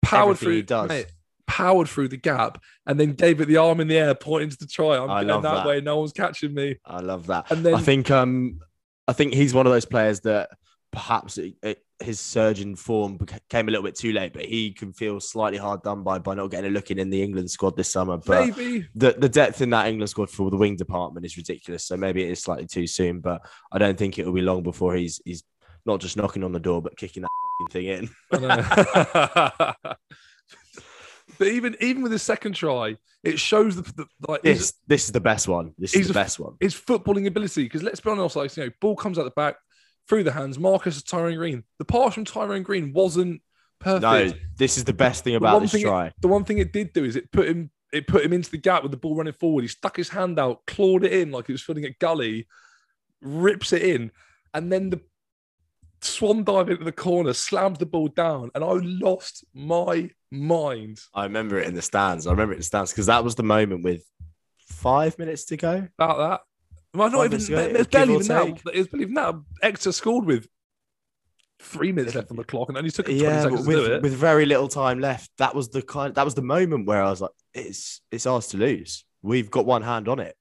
Powered 0.03 0.39
through, 0.39 0.55
he 0.57 0.63
does. 0.63 0.89
mate, 0.89 1.07
powered 1.47 1.87
through 1.89 2.09
the 2.09 2.17
gap, 2.17 2.63
and 2.87 2.99
then 2.99 3.13
gave 3.13 3.41
it 3.41 3.45
the 3.47 3.59
arm 3.59 3.81
in 3.81 3.89
the 3.89 3.99
air, 3.99 4.15
pointing 4.15 4.49
to 4.51 4.57
the 4.59 4.67
try. 4.67 4.97
I'm 4.97 5.11
I 5.11 5.17
going 5.21 5.29
love 5.29 5.43
that, 5.43 5.55
that. 5.57 5.67
way. 5.67 5.81
No 5.83 5.99
one's 5.99 6.13
catching 6.13 6.55
me. 6.55 6.77
I 6.87 7.01
love 7.01 7.27
that. 7.27 7.51
And 7.51 7.65
then 7.65 7.75
I 7.75 7.81
think 7.83 8.11
um 8.11 8.61
I 9.07 9.13
think 9.13 9.35
he's 9.35 9.53
one 9.53 9.67
of 9.67 9.73
those 9.73 9.85
players 9.85 10.21
that 10.21 10.49
perhaps 10.93 11.37
it, 11.37 11.55
it, 11.63 11.85
his 12.01 12.19
surge 12.21 12.61
in 12.61 12.77
form 12.77 13.19
came 13.49 13.69
a 13.69 13.71
little 13.71 13.85
bit 13.85 13.95
too 13.95 14.13
late, 14.13 14.33
but 14.33 14.45
he 14.45 14.73
can 14.73 14.93
feel 14.93 15.21
slightly 15.21 15.59
hard 15.59 15.83
done 15.83 16.03
by 16.03 16.19
by 16.19 16.35
not 16.35 16.51
getting 16.51 16.71
a 16.71 16.73
look 16.73 16.91
in 16.91 16.99
in 16.99 17.11
the 17.11 17.23
England 17.23 17.51
squad 17.51 17.77
this 17.77 17.93
summer. 17.93 18.17
But 18.17 18.47
maybe 18.47 18.87
the, 18.95 19.13
the 19.13 19.29
depth 19.29 19.61
in 19.61 19.71
that 19.71 19.89
England 19.89 20.11
squad 20.11 20.31
for 20.31 20.51
the 20.51 20.57
wing 20.57 20.77
department 20.77 21.27
is 21.27 21.37
ridiculous. 21.37 21.85
So 21.85 21.97
maybe 21.97 22.25
it 22.25 22.31
is 22.31 22.43
slightly 22.43 22.67
too 22.67 22.87
soon, 22.87 23.21
but 23.21 23.43
I 23.73 23.79
don't 23.79 23.99
think 23.99 24.19
it 24.19 24.27
will 24.27 24.33
be 24.33 24.41
long 24.41 24.63
before 24.63 24.95
he's 24.95 25.21
he's 25.25 25.43
not 25.87 26.01
just 26.01 26.17
knocking 26.17 26.45
on 26.45 26.53
the 26.53 26.61
door, 26.61 26.83
but 26.83 26.97
kicking 26.97 27.23
that 27.23 27.31
thing 27.71 27.87
in. 27.87 28.11
But 31.41 31.49
even 31.49 31.75
even 31.81 32.03
with 32.03 32.13
his 32.13 32.23
second 32.23 32.53
try, 32.53 32.99
it 33.25 33.39
shows 33.39 33.75
the, 33.75 33.83
the 33.95 34.07
like 34.29 34.43
This 34.43 34.75
this 34.87 35.07
is 35.07 35.13
the 35.13 35.21
best 35.23 35.49
one. 35.49 35.73
This 35.79 35.95
is 35.95 36.09
the 36.09 36.13
best 36.13 36.39
one. 36.39 36.57
his 36.61 36.75
footballing 36.75 37.27
ability. 37.27 37.63
Because 37.63 37.83
let's 37.83 37.99
be 37.99 38.11
honest, 38.11 38.37
like 38.37 38.55
you 38.59 38.65
know, 38.65 38.71
ball 38.79 38.95
comes 38.95 39.19
out 39.19 39.25
the 39.25 39.31
back 39.31 39.57
through 40.09 40.25
the 40.25 40.33
hands. 40.33 40.59
Marcus 40.59 41.01
to 41.01 41.05
Tyrone 41.05 41.37
Green. 41.37 41.65
The 41.79 41.85
pass 41.85 42.15
from 42.15 42.25
Tyrone 42.25 42.63
Green 42.63 42.93
wasn't 42.93 43.43
perfect. 43.79 44.03
No, 44.03 44.33
this 44.57 44.77
is 44.77 44.85
the 44.85 44.93
best 44.93 45.25
thing 45.25 45.35
about 45.37 45.61
this 45.61 45.73
thing 45.73 45.83
it- 45.83 45.85
try. 45.85 46.13
the 46.21 46.29
one 46.29 46.45
thing 46.45 46.59
it 46.59 46.73
did 46.73 46.93
do 46.93 47.05
is 47.05 47.17
it 47.17 47.31
put 47.33 47.49
him 47.49 47.71
it 47.93 48.07
put 48.07 48.25
him 48.25 48.33
into 48.33 48.51
the 48.51 48.57
gap 48.59 48.83
with 48.83 48.93
the 48.93 48.97
ball 48.97 49.17
running 49.17 49.33
forward. 49.33 49.63
He 49.63 49.69
stuck 49.69 49.97
his 49.97 50.11
hand 50.11 50.39
out, 50.39 50.65
clawed 50.67 51.05
it 51.05 51.13
in 51.13 51.31
like 51.33 51.47
he 51.47 51.53
was 51.53 51.63
filling 51.63 51.85
a 51.85 51.91
gully, 51.91 52.47
rips 53.21 53.73
it 53.73 53.83
in, 53.83 54.13
and 54.55 54.73
then 54.73 54.91
the 54.91 55.01
swan 56.01 56.45
dive 56.45 56.71
into 56.71 56.85
the 56.85 56.93
corner, 56.93 57.33
slams 57.33 57.79
the 57.79 57.87
ball 57.87 58.09
down, 58.09 58.51
and 58.55 58.63
I 58.65 58.73
lost 58.83 59.45
my 59.55 60.11
mind 60.31 61.01
I 61.13 61.25
remember 61.25 61.59
it 61.59 61.67
in 61.67 61.75
the 61.75 61.83
stands. 61.83 62.27
I 62.27 62.31
remember 62.31 62.53
it 62.53 62.57
in 62.57 62.61
the 62.61 62.65
stands 62.65 62.93
because 62.93 63.07
that 63.07 63.25
was 63.25 63.35
the 63.35 63.43
moment 63.43 63.83
with 63.83 64.05
five 64.59 65.19
minutes 65.19 65.45
to 65.47 65.57
go. 65.57 65.89
about 65.99 66.19
that. 66.19 66.41
Well, 66.94 67.11
not 67.11 67.18
even 67.26 67.31
minutes 67.31 67.48
ago, 67.48 67.59
it 67.61 67.72
was 67.72 67.87
give 67.87 67.90
barely 67.90 68.14
even 68.14 68.26
that. 68.29 68.44
take. 68.46 68.74
It 68.74 68.79
was 68.79 68.88
barely 68.88 69.03
even 69.05 69.14
that. 69.14 69.35
Exeter 69.62 69.92
scored 69.92 70.24
with 70.24 70.48
three 71.61 71.92
minutes 71.92 72.14
left 72.14 72.31
on 72.31 72.37
the 72.37 72.44
clock, 72.44 72.68
and 72.68 72.79
only 72.79 72.90
took 72.90 73.07
20 73.07 73.20
Yeah, 73.22 73.42
seconds 73.42 73.66
but 73.66 73.70
to 73.70 73.76
do 73.76 73.83
with, 73.83 73.92
it. 73.92 74.03
with 74.03 74.14
very 74.14 74.46
little 74.46 74.68
time 74.68 74.98
left, 74.98 75.31
that 75.38 75.55
was 75.55 75.68
the 75.68 75.83
kind. 75.83 76.14
That 76.14 76.24
was 76.24 76.35
the 76.35 76.42
moment 76.42 76.87
where 76.87 77.03
I 77.03 77.11
was 77.11 77.20
like, 77.20 77.31
"It's 77.55 78.00
it's 78.11 78.26
ours 78.26 78.48
to 78.48 78.57
lose. 78.57 79.05
We've 79.22 79.50
got 79.50 79.66
one 79.66 79.83
hand 79.83 80.09
on 80.09 80.18
it." 80.20 80.37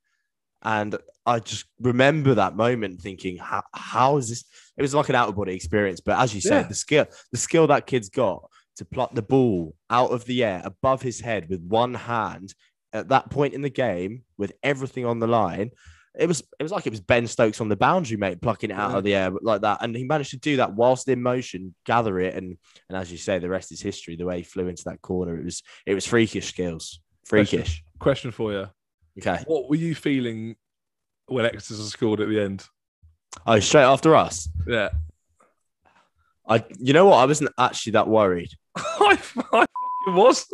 And 0.62 0.98
I 1.26 1.40
just 1.40 1.66
remember 1.80 2.34
that 2.36 2.56
moment, 2.56 3.02
thinking, 3.02 3.38
"How, 3.38 3.64
how 3.74 4.18
is 4.18 4.30
this?" 4.30 4.44
It 4.78 4.82
was 4.82 4.96
like 4.96 5.10
an 5.10 5.16
out 5.16 5.30
of 5.30 5.36
body 5.36 5.54
experience. 5.54 6.00
But 6.00 6.20
as 6.20 6.34
you 6.34 6.42
said, 6.42 6.62
Yeah. 6.62 6.68
the 6.68 6.76
skill, 6.76 7.06
the 7.32 7.38
skill 7.38 7.68
that 7.68 7.86
kid's 7.86 8.10
got 8.10 8.50
to 8.78 8.86
pluck 8.86 9.14
the 9.14 9.22
ball 9.22 9.76
out 9.90 10.12
of 10.12 10.24
the 10.26 10.44
air 10.44 10.62
above 10.64 11.02
his 11.02 11.20
head 11.20 11.48
with 11.50 11.62
one 11.62 11.94
hand 11.94 12.54
at 12.94 13.10
that 13.10 13.30
point 13.30 13.54
in 13.54 13.62
the 13.62 13.70
game, 13.70 14.24
with 14.38 14.54
everything 14.64 15.06
on 15.06 15.20
the 15.20 15.28
line. 15.28 15.72
It 16.20 16.28
was 16.28 16.42
it 16.60 16.64
was 16.64 16.72
like 16.72 16.86
it 16.86 16.90
was 16.92 17.00
Ben 17.00 17.26
Stokes 17.28 17.62
on 17.62 17.70
the 17.70 17.76
boundary, 17.78 18.18
mate, 18.18 18.42
plucking 18.42 18.72
it 18.72 18.74
out 18.74 18.92
Yeah. 18.92 18.98
of 18.98 19.04
the 19.04 19.16
air 19.16 19.32
like 19.42 19.62
that, 19.62 19.80
and 19.82 19.96
he 19.96 20.04
managed 20.04 20.32
to 20.32 20.38
do 20.38 20.58
that 20.58 20.74
whilst 20.74 21.08
in 21.08 21.22
motion, 21.22 21.74
gather 21.86 22.20
it, 22.20 22.36
and 22.36 22.58
and 22.90 22.98
as 22.98 23.12
you 23.12 23.18
say, 23.18 23.40
the 23.40 23.48
rest 23.50 23.72
is 23.72 23.82
history. 23.82 24.16
The 24.18 24.26
way 24.26 24.38
he 24.38 24.44
flew 24.44 24.68
into 24.68 24.84
that 24.86 25.02
corner, 25.02 25.38
it 25.38 25.46
was 25.46 25.64
it 25.86 25.94
was 25.94 26.06
freakish 26.06 26.48
skills, 26.48 27.00
freakish. 27.26 27.84
Question 28.00 28.32
for 28.32 28.52
you: 28.52 28.68
Okay. 29.20 29.42
What 29.48 29.70
were 29.70 29.76
you 29.78 29.96
feeling 29.96 30.56
when 31.28 31.46
Exeter 31.46 31.82
scored 31.84 32.20
at 32.22 32.28
the 32.30 32.42
end? 32.42 32.66
Oh, 33.48 33.60
straight 33.60 33.84
after 33.84 34.16
us. 34.16 34.50
Yeah, 34.68 34.90
I, 36.48 36.66
you 36.80 36.94
know 36.94 37.06
what? 37.06 37.18
I 37.18 37.26
wasn't 37.26 37.52
actually 37.58 37.92
that 37.94 38.08
worried. 38.08 38.50
I, 38.76 39.18
I 39.54 39.66
was. 40.08 40.48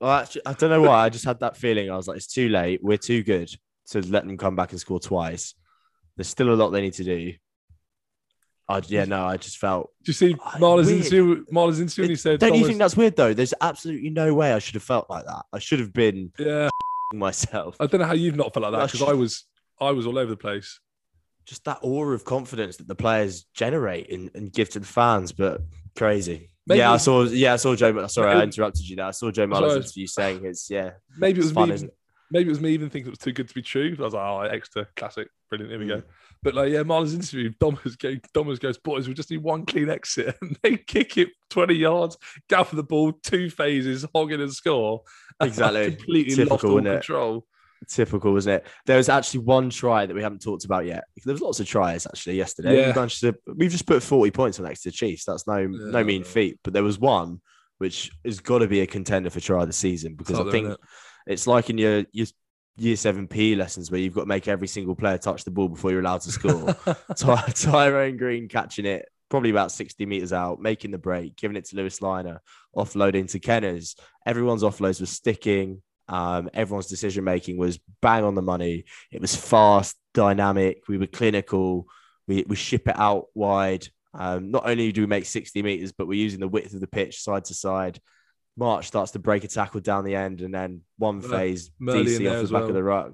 Well, 0.00 0.10
actually, 0.12 0.42
I 0.46 0.52
don't 0.52 0.70
know 0.70 0.82
why. 0.82 1.04
I 1.04 1.08
just 1.08 1.24
had 1.24 1.40
that 1.40 1.56
feeling. 1.56 1.90
I 1.90 1.96
was 1.96 2.06
like, 2.06 2.18
it's 2.18 2.26
too 2.32 2.48
late. 2.48 2.80
We're 2.82 2.98
too 2.98 3.22
good 3.22 3.50
to 3.90 4.00
let 4.08 4.26
them 4.26 4.36
come 4.36 4.56
back 4.56 4.72
and 4.72 4.80
score 4.80 5.00
twice. 5.00 5.54
There's 6.16 6.28
still 6.28 6.52
a 6.52 6.56
lot 6.56 6.70
they 6.70 6.80
need 6.80 6.94
to 6.94 7.04
do. 7.04 7.32
I, 8.70 8.82
yeah, 8.86 9.06
no, 9.06 9.24
I 9.24 9.38
just 9.38 9.56
felt. 9.56 9.90
Do 10.04 10.10
you 10.10 10.12
see 10.14 10.36
Marler's 10.58 10.90
interview? 10.90 11.44
Marler's 11.50 11.80
interview, 11.80 12.04
and 12.04 12.10
he 12.10 12.16
said, 12.16 12.38
Don't 12.38 12.54
you 12.54 12.66
think 12.66 12.78
that's 12.78 12.96
weird 12.96 13.16
though? 13.16 13.32
There's 13.32 13.54
absolutely 13.60 14.10
no 14.10 14.34
way 14.34 14.52
I 14.52 14.58
should 14.58 14.74
have 14.74 14.82
felt 14.82 15.08
like 15.08 15.24
that. 15.24 15.42
I 15.54 15.58
should 15.58 15.80
have 15.80 15.92
been 15.94 16.32
Yeah, 16.38 16.68
myself. 17.14 17.76
I 17.80 17.86
don't 17.86 18.00
know 18.02 18.06
how 18.06 18.12
you've 18.12 18.36
not 18.36 18.52
felt 18.52 18.64
like 18.64 18.72
that 18.72 18.86
because 18.92 19.00
sh- 19.00 19.10
I 19.10 19.14
was, 19.14 19.44
I 19.80 19.90
was 19.92 20.06
all 20.06 20.18
over 20.18 20.30
the 20.30 20.36
place. 20.36 20.80
just 21.46 21.64
that 21.64 21.78
aura 21.80 22.14
of 22.14 22.26
confidence 22.26 22.76
that 22.76 22.88
the 22.88 22.94
players 22.94 23.46
generate 23.54 24.12
and, 24.12 24.30
and 24.34 24.52
give 24.52 24.68
to 24.70 24.80
the 24.80 24.86
fans, 24.86 25.32
but 25.32 25.62
crazy. 25.96 26.50
Maybe- 26.66 26.80
yeah, 26.80 26.92
I 26.92 26.98
saw. 26.98 27.22
Yeah, 27.24 27.54
I 27.54 27.56
saw 27.56 27.74
Joe. 27.74 28.06
Sorry, 28.08 28.30
I 28.30 28.42
interrupted 28.42 28.86
you 28.86 28.96
there. 28.96 29.06
I 29.06 29.12
saw 29.12 29.30
Joe. 29.30 29.46
Muller's 29.46 29.76
interview 29.76 30.06
saying 30.06 30.44
it's 30.44 30.68
yeah. 30.68 30.90
Maybe 31.16 31.38
it 31.40 31.44
was 31.44 31.52
fun, 31.52 31.70
me. 31.70 31.88
It? 32.28 32.32
maybe 32.32 32.48
it 32.48 32.50
was 32.50 32.60
me 32.60 32.70
even 32.70 32.90
thinking 32.90 33.08
it 33.08 33.10
was 33.10 33.18
too 33.18 33.32
good 33.32 33.48
to 33.48 33.54
be 33.54 33.62
true. 33.62 33.96
I 33.98 34.02
was 34.02 34.14
like, 34.14 34.22
oh, 34.22 34.40
extra 34.40 34.86
classic, 34.96 35.28
brilliant. 35.48 35.70
Here 35.70 35.80
we 35.80 35.86
go. 35.86 35.98
Mm. 35.98 36.04
But 36.42 36.54
like, 36.54 36.72
yeah, 36.72 36.82
Marlon's 36.82 37.14
interview, 37.14 37.52
Domers 37.60 37.98
goes, 37.98 38.18
Domers 38.34 38.60
goes, 38.60 38.78
boys, 38.78 39.08
we 39.08 39.14
just 39.14 39.30
need 39.30 39.42
one 39.42 39.66
clean 39.66 39.90
exit, 39.90 40.36
and 40.42 40.56
they 40.62 40.76
kick 40.76 41.16
it 41.18 41.30
twenty 41.50 41.74
yards, 41.74 42.16
gather 42.48 42.76
the 42.76 42.82
ball, 42.82 43.12
two 43.12 43.50
phases, 43.50 44.06
hog 44.14 44.32
it 44.32 44.40
and 44.40 44.52
score. 44.52 45.02
And 45.40 45.48
Exactly. 45.48 45.96
completely 45.96 46.34
Typical, 46.34 46.54
lost 46.54 46.64
all 46.64 46.92
control. 46.92 47.46
Typical, 47.88 48.32
wasn't 48.32 48.56
it? 48.56 48.66
There 48.86 48.96
was 48.96 49.08
actually 49.08 49.40
one 49.40 49.70
try 49.70 50.04
that 50.04 50.14
we 50.14 50.22
haven't 50.22 50.42
talked 50.42 50.64
about 50.64 50.84
yet. 50.84 51.04
There 51.24 51.32
was 51.32 51.40
lots 51.40 51.60
of 51.60 51.68
tries 51.68 52.06
actually 52.06 52.36
yesterday. 52.36 52.76
Yeah. 52.76 52.88
We 52.88 52.92
managed 52.92 53.20
to, 53.20 53.36
we've 53.54 53.70
just 53.70 53.86
put 53.86 54.02
40 54.02 54.32
points 54.32 54.58
on 54.58 54.66
to 54.66 54.90
Chiefs. 54.90 55.24
That's 55.24 55.46
no 55.46 55.64
no 55.68 56.02
mean 56.02 56.24
feat. 56.24 56.58
But 56.64 56.72
there 56.72 56.82
was 56.82 56.98
one 56.98 57.40
which 57.78 58.10
has 58.24 58.40
got 58.40 58.58
to 58.58 58.66
be 58.66 58.80
a 58.80 58.86
contender 58.86 59.30
for 59.30 59.40
try 59.40 59.62
of 59.62 59.68
the 59.68 59.72
season 59.72 60.14
because 60.14 60.38
I 60.38 60.50
think 60.50 60.68
innit? 60.68 60.76
It's 61.28 61.46
like 61.46 61.70
in 61.70 61.78
your 61.78 62.04
your 62.12 62.26
year 62.76 62.96
seven 62.96 63.28
P 63.28 63.54
lessons 63.54 63.90
where 63.90 64.00
you've 64.00 64.14
got 64.14 64.22
to 64.22 64.26
make 64.26 64.48
every 64.48 64.68
single 64.68 64.94
player 64.94 65.18
touch 65.18 65.44
the 65.44 65.50
ball 65.50 65.68
before 65.68 65.90
you're 65.90 66.00
allowed 66.00 66.22
to 66.22 66.32
score. 66.32 66.74
Ty- 67.16 67.52
Tyrone 67.54 68.16
Green 68.16 68.48
catching 68.48 68.86
it 68.86 69.08
probably 69.28 69.50
about 69.50 69.72
60 69.72 70.06
meters 70.06 70.32
out, 70.32 70.60
making 70.60 70.90
the 70.90 70.98
break, 70.98 71.36
giving 71.36 71.56
it 71.56 71.66
to 71.66 71.76
Louis 71.76 71.98
Lynagh, 72.00 72.38
offloading 72.76 73.30
to 73.30 73.40
Kenners. 73.40 73.98
Everyone's 74.26 74.62
offloads 74.62 75.00
were 75.00 75.06
sticking. 75.06 75.82
Um, 76.08 76.48
everyone's 76.54 76.86
decision 76.86 77.24
making 77.24 77.58
was 77.58 77.78
bang 78.00 78.24
on 78.24 78.34
the 78.34 78.42
money. 78.42 78.84
It 79.12 79.20
was 79.20 79.36
fast, 79.36 79.96
dynamic. 80.14 80.88
We 80.88 80.96
were 80.96 81.06
clinical. 81.06 81.86
We, 82.26 82.44
we 82.48 82.56
ship 82.56 82.88
it 82.88 82.98
out 82.98 83.26
wide. 83.34 83.86
Um, 84.14 84.50
not 84.50 84.66
only 84.66 84.90
do 84.92 85.02
we 85.02 85.06
make 85.06 85.26
60 85.26 85.62
meters, 85.62 85.92
but 85.92 86.06
we're 86.06 86.14
using 86.14 86.40
the 86.40 86.48
width 86.48 86.72
of 86.72 86.80
the 86.80 86.86
pitch 86.86 87.20
side 87.20 87.44
to 87.46 87.54
side. 87.54 88.00
March 88.58 88.88
starts 88.88 89.12
to 89.12 89.18
break 89.18 89.44
a 89.44 89.48
tackle 89.48 89.80
down 89.80 90.04
the 90.04 90.16
end, 90.16 90.40
and 90.42 90.52
then 90.52 90.82
one 90.98 91.20
phase 91.20 91.70
DC 91.80 92.30
off 92.30 92.48
the 92.48 92.52
back 92.52 92.60
well. 92.60 92.68
of 92.68 92.74
the 92.74 92.82
ruck 92.82 93.12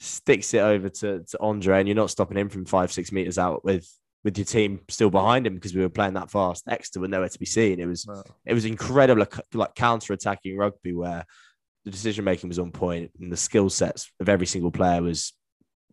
sticks 0.00 0.52
it 0.54 0.58
over 0.60 0.88
to, 0.88 1.22
to 1.24 1.40
Andre, 1.40 1.78
and 1.78 1.88
you're 1.88 1.94
not 1.94 2.10
stopping 2.10 2.36
him 2.36 2.48
from 2.48 2.64
five, 2.64 2.90
six 2.90 3.12
meters 3.12 3.38
out 3.38 3.64
with 3.64 3.88
with 4.22 4.36
your 4.36 4.44
team 4.44 4.80
still 4.88 5.08
behind 5.08 5.46
him 5.46 5.54
because 5.54 5.74
we 5.74 5.80
were 5.80 5.88
playing 5.88 6.14
that 6.14 6.30
fast. 6.30 6.64
Exeter 6.68 7.00
were 7.00 7.08
nowhere 7.08 7.28
to 7.28 7.38
be 7.38 7.46
seen. 7.46 7.80
It 7.80 7.86
was 7.86 8.06
No. 8.06 8.22
it 8.44 8.52
was 8.52 8.64
incredible, 8.66 9.20
like, 9.20 9.34
like 9.54 9.74
counter 9.74 10.12
attacking 10.12 10.58
rugby 10.58 10.92
where 10.92 11.24
the 11.84 11.90
decision 11.90 12.24
making 12.24 12.48
was 12.48 12.58
on 12.58 12.70
point 12.70 13.10
and 13.18 13.32
the 13.32 13.36
skill 13.36 13.70
sets 13.70 14.10
of 14.20 14.28
every 14.28 14.46
single 14.46 14.70
player 14.70 15.00
was 15.02 15.32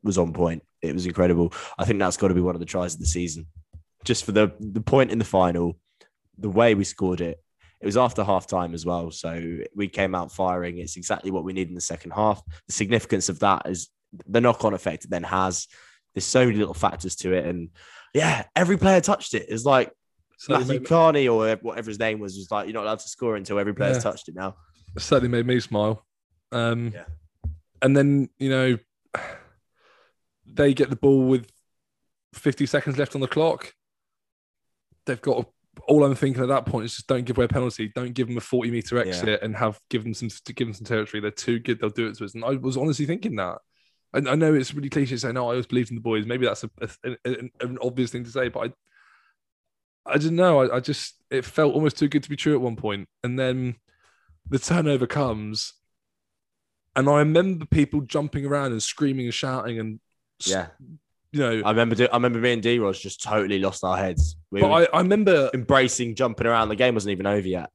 was 0.04 0.18
on 0.18 0.34
point. 0.34 0.64
It 0.82 0.94
was 0.94 1.06
incredible. 1.06 1.54
I 1.78 1.86
think 1.86 2.00
that's 2.00 2.18
got 2.18 2.28
to 2.30 2.34
be 2.34 2.42
one 2.42 2.56
of 2.56 2.60
the 2.60 2.66
tries 2.66 2.94
of 2.94 3.00
the 3.00 3.06
season. 3.06 3.48
Just 4.04 4.26
for 4.26 4.32
the 4.32 4.52
the 4.60 4.82
point 4.82 5.12
in 5.12 5.20
the 5.20 5.26
final, 5.26 5.78
the 6.38 6.50
way 6.50 6.76
we 6.76 6.84
scored 6.84 7.22
it. 7.22 7.42
It 7.82 7.86
was 7.86 7.98
after 7.98 8.24
half 8.24 8.48
time 8.48 8.74
as 8.74 8.86
well. 8.86 9.12
So 9.12 9.60
we 9.76 9.88
came 9.88 10.16
out 10.16 10.32
firing. 10.32 10.80
It's 10.80 10.98
exactly 10.98 11.30
what 11.32 11.44
we 11.44 11.54
need 11.54 11.68
in 11.70 11.76
the 11.76 11.82
second 11.82 12.12
half. 12.12 12.42
The 12.68 12.74
significance 12.74 13.30
of 13.30 13.40
that 13.40 13.64
is 13.68 13.90
the 14.28 14.42
knock 14.42 14.66
on 14.66 14.74
effect 14.74 15.06
it 15.06 15.12
then 15.12 15.24
has. 15.24 15.68
There's 16.16 16.26
so 16.26 16.46
many 16.46 16.58
little 16.58 16.74
factors 16.74 17.16
to 17.18 17.34
it. 17.34 17.46
And 17.46 17.70
yeah, 18.14 18.46
every 18.56 18.78
player 18.78 19.00
touched 19.02 19.34
it. 19.36 19.46
It's 19.50 19.66
like 19.66 19.92
Certainly 20.40 20.66
Matthew 20.66 20.80
made, 20.82 20.88
Carney 20.88 21.28
or 21.28 21.56
whatever 21.58 21.90
his 21.90 22.00
name 22.00 22.20
was, 22.20 22.36
was 22.38 22.50
like, 22.52 22.66
you're 22.66 22.74
not 22.74 22.84
allowed 22.86 23.00
to 23.00 23.10
score 23.10 23.36
until 23.36 23.60
every 23.60 23.74
player's 23.76 23.98
Yeah. 23.98 24.04
touched 24.04 24.28
it 24.30 24.36
now. 24.36 24.56
It 24.96 25.02
certainly 25.02 25.30
made 25.30 25.46
me 25.46 25.60
smile. 25.60 26.06
Um, 26.52 26.92
Yeah. 26.94 27.06
And 27.82 27.96
then, 27.96 28.30
you 28.40 28.50
know, 28.50 28.78
they 30.48 30.74
get 30.74 30.90
the 30.90 30.96
ball 30.96 31.28
with 31.28 31.48
50 32.34 32.66
seconds 32.66 32.98
left 32.98 33.14
on 33.14 33.22
the 33.22 33.28
clock. 33.28 33.74
They've 35.06 35.22
got 35.22 35.48
all 35.88 36.04
I'm 36.04 36.16
thinking 36.16 36.42
at 36.44 36.50
that 36.50 36.66
point 36.66 36.86
is 36.86 36.96
just 36.96 37.08
don't 37.08 37.26
give 37.26 37.38
away 37.38 37.46
a 37.46 37.50
penalty. 37.50 37.92
Don't 37.94 38.14
give 38.14 38.28
them 38.28 38.38
a 38.38 38.42
40 38.42 38.72
meter 38.72 38.98
exit 39.08 39.42
and 39.44 39.56
have 39.56 39.80
give 39.90 40.04
them 40.04 40.14
some 40.14 40.30
to 40.30 40.54
give 40.54 40.68
them 40.68 40.74
some 40.74 40.86
territory. 40.86 41.22
They're 41.22 41.32
too 41.32 41.60
good. 41.60 41.80
They'll 41.80 41.90
do 41.90 42.08
it 42.08 42.18
to 42.18 42.26
us. 42.26 42.34
And 42.36 42.44
I 42.44 42.52
was 42.52 42.78
honestly 42.78 43.06
thinking 43.06 43.36
that. 43.38 43.60
I, 44.14 44.18
I 44.20 44.36
know 44.36 44.54
it's 44.54 44.74
really 44.74 44.90
cliche 44.90 45.16
to 45.16 45.20
say, 45.20 45.32
no, 45.32 45.44
I 45.46 45.52
always 45.52 45.68
believed 45.68 45.90
in 45.90 45.96
the 45.96 46.02
boys. 46.02 46.26
Maybe 46.26 46.46
that's 46.46 46.64
a, 46.64 46.70
a- 46.82 47.18
an, 47.26 47.52
an 47.60 47.78
obvious 47.82 48.12
thing 48.12 48.24
to 48.24 48.30
say, 48.32 48.48
but 48.50 48.74
I, 50.06 50.14
I 50.14 50.18
didn't 50.18 50.38
know. 50.38 50.62
I, 50.62 50.78
I 50.78 50.80
just, 50.80 51.16
it 51.30 51.44
felt 51.44 51.74
almost 51.74 51.98
too 51.98 52.08
good 52.08 52.24
to 52.24 52.30
be 52.30 52.38
true 52.38 52.54
at 52.56 52.62
one 52.62 52.78
point. 52.78 53.10
And 53.24 53.38
then 53.38 53.76
the 54.50 54.60
turnover 54.60 55.08
comes, 55.08 55.74
and 56.96 57.10
I 57.10 57.20
remember 57.20 57.66
people 57.66 58.02
jumping 58.02 58.46
around 58.46 58.72
and 58.72 58.82
screaming 58.82 59.26
and 59.26 59.34
shouting 59.34 59.80
and, 59.80 60.00
Yeah. 60.46 60.68
You 61.32 61.40
know, 61.40 61.62
I 61.66 61.70
remember 61.70 61.96
do- 61.96 62.08
I 62.12 62.16
remember 62.16 62.40
me 62.40 62.54
and 62.54 62.62
D 62.62 62.80
Ros 62.80 63.00
just 63.00 63.22
totally 63.22 63.60
lost 63.60 63.84
our 63.84 63.98
heads. 63.98 64.36
We 64.52 64.62
but 64.62 64.72
I, 64.72 64.98
I 64.98 65.02
remember 65.02 65.50
embracing 65.54 66.16
jumping 66.16 66.48
around. 66.48 66.70
The 66.70 66.76
game 66.76 66.94
wasn't 66.94 67.12
even 67.12 67.28
over 67.28 67.48
yet. 67.48 67.70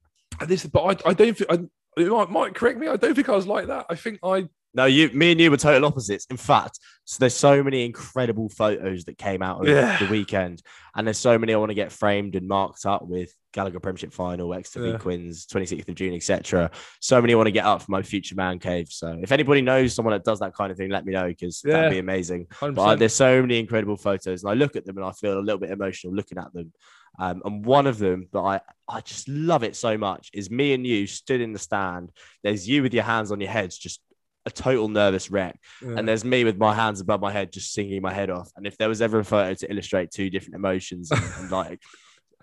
this, 0.46 0.64
but 0.66 0.82
I, 0.82 1.10
I 1.10 1.14
don't 1.14 1.36
think, 1.36 1.50
I, 1.50 2.00
it 2.00 2.08
might, 2.08 2.30
might 2.30 2.54
correct 2.54 2.78
me. 2.78 2.88
I 2.88 2.96
don't 2.96 3.14
think 3.14 3.28
I 3.28 3.36
was 3.36 3.46
like 3.46 3.66
that. 3.66 3.86
I 3.90 3.94
think 3.94 4.18
I, 4.22 4.48
No, 4.74 4.86
you, 4.86 5.10
me 5.10 5.32
and 5.32 5.40
you 5.40 5.50
were 5.50 5.56
total 5.58 5.86
opposites. 5.86 6.26
In 6.30 6.36
fact, 6.38 6.78
so 7.04 7.18
there's 7.20 7.34
so 7.34 7.62
many 7.62 7.84
incredible 7.84 8.48
photos 8.48 9.04
that 9.04 9.18
came 9.18 9.42
out 9.42 9.60
of 9.60 9.68
Yeah. 9.68 9.98
the 9.98 10.06
weekend, 10.10 10.62
and 10.96 11.06
there's 11.06 11.18
so 11.18 11.38
many 11.38 11.52
I 11.52 11.58
want 11.58 11.70
to 11.70 11.74
get 11.74 11.92
framed 11.92 12.36
and 12.36 12.48
marked 12.48 12.86
up 12.86 13.06
with 13.06 13.34
Gallagher 13.52 13.80
Premiership 13.80 14.14
Final, 14.14 14.54
Exeter 14.54 14.86
Yeah. 14.86 14.92
v 14.92 14.98
Quins, 14.98 15.46
26th 15.46 15.88
of 15.90 15.94
June, 15.94 16.14
etc. 16.14 16.70
So 17.00 17.20
many 17.20 17.34
I 17.34 17.36
want 17.36 17.48
to 17.48 17.52
get 17.52 17.66
up 17.66 17.82
for 17.82 17.90
my 17.90 18.00
future 18.00 18.34
man 18.34 18.58
cave. 18.58 18.88
So 18.90 19.18
if 19.22 19.30
anybody 19.30 19.60
knows 19.60 19.94
someone 19.94 20.12
that 20.12 20.24
does 20.24 20.40
that 20.40 20.54
kind 20.54 20.70
of 20.72 20.78
thing, 20.78 20.88
let 20.90 21.04
me 21.04 21.12
know 21.12 21.26
because 21.28 21.62
Yeah. 21.66 21.72
that'd 21.74 21.90
be 21.90 21.98
amazing. 21.98 22.46
100%. 22.58 22.74
But 22.76 22.82
I- 22.82 22.94
there's 22.94 23.12
so 23.14 23.42
many 23.42 23.58
incredible 23.58 23.98
photos, 23.98 24.42
and 24.42 24.50
I 24.50 24.54
look 24.54 24.74
at 24.76 24.86
them 24.86 24.96
and 24.96 25.04
I 25.04 25.12
feel 25.12 25.38
a 25.38 25.40
little 25.40 25.58
bit 25.60 25.70
emotional 25.70 26.14
looking 26.14 26.38
at 26.38 26.50
them. 26.54 26.72
Um, 27.18 27.42
and 27.44 27.66
one 27.66 27.86
of 27.86 27.98
them 27.98 28.28
that 28.32 28.38
I, 28.40 28.60
I 28.88 29.00
just 29.02 29.28
love 29.28 29.64
it 29.64 29.76
so 29.76 29.98
much 29.98 30.30
is 30.32 30.50
me 30.50 30.72
and 30.72 30.86
you 30.86 31.06
stood 31.06 31.42
in 31.42 31.52
the 31.52 31.58
stand. 31.58 32.10
There's 32.42 32.66
you 32.66 32.82
with 32.82 32.94
your 32.94 33.02
hands 33.02 33.30
on 33.30 33.38
your 33.38 33.50
heads, 33.50 33.76
just 33.76 34.00
a 34.44 34.50
total 34.50 34.88
nervous 34.88 35.30
wreck. 35.30 35.58
Yeah. 35.80 35.94
And 35.98 36.08
there's 36.08 36.24
me 36.24 36.44
with 36.44 36.58
my 36.58 36.74
hands 36.74 37.00
above 37.00 37.20
my 37.20 37.30
head, 37.30 37.52
just 37.52 37.72
singing 37.72 38.02
my 38.02 38.12
head 38.12 38.28
off. 38.30 38.50
And 38.56 38.66
if 38.66 38.76
there 38.78 38.88
was 38.88 39.00
ever 39.00 39.20
a 39.20 39.24
photo 39.24 39.54
to 39.54 39.70
illustrate 39.70 40.10
two 40.10 40.30
different 40.30 40.56
emotions 40.56 41.10
and, 41.10 41.22
and 41.38 41.50
like 41.60 41.80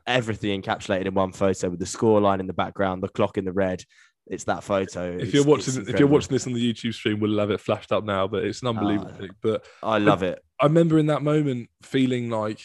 everything 0.07 0.61
encapsulated 0.61 1.07
in 1.07 1.13
one 1.13 1.31
photo 1.33 1.69
with 1.69 1.79
the 1.79 1.85
score 1.85 2.21
line 2.21 2.39
in 2.39 2.47
the 2.47 2.53
background, 2.53 3.03
the 3.03 3.09
clock 3.09 3.37
in 3.37 3.45
the 3.45 3.51
red, 3.51 3.83
it's 4.27 4.45
that 4.45 4.63
photo. 4.63 5.09
if 5.15 5.15
It's- 5.15 5.33
you're 5.33 5.43
watching, 5.43 5.87
if 5.89 5.99
you're 5.99 6.07
watching 6.07 6.31
this 6.31 6.47
on 6.47 6.53
the 6.53 6.73
YouTube 6.73 6.93
stream, 6.93 7.19
we'll 7.19 7.37
have 7.39 7.51
it 7.51 7.59
flashed 7.59 7.91
up 7.91 8.03
now. 8.05 8.27
But 8.27 8.45
it's 8.45 8.61
an 8.61 8.69
unbelievable 8.69 9.11
Ah. 9.13 9.17
thing. 9.17 9.29
But 9.41 9.65
I 9.83 9.97
love 9.97 10.23
it. 10.23 10.39
I 10.61 10.65
remember 10.65 10.99
in 10.99 11.07
that 11.07 11.21
moment 11.23 11.69
feeling 11.83 12.29
like 12.29 12.61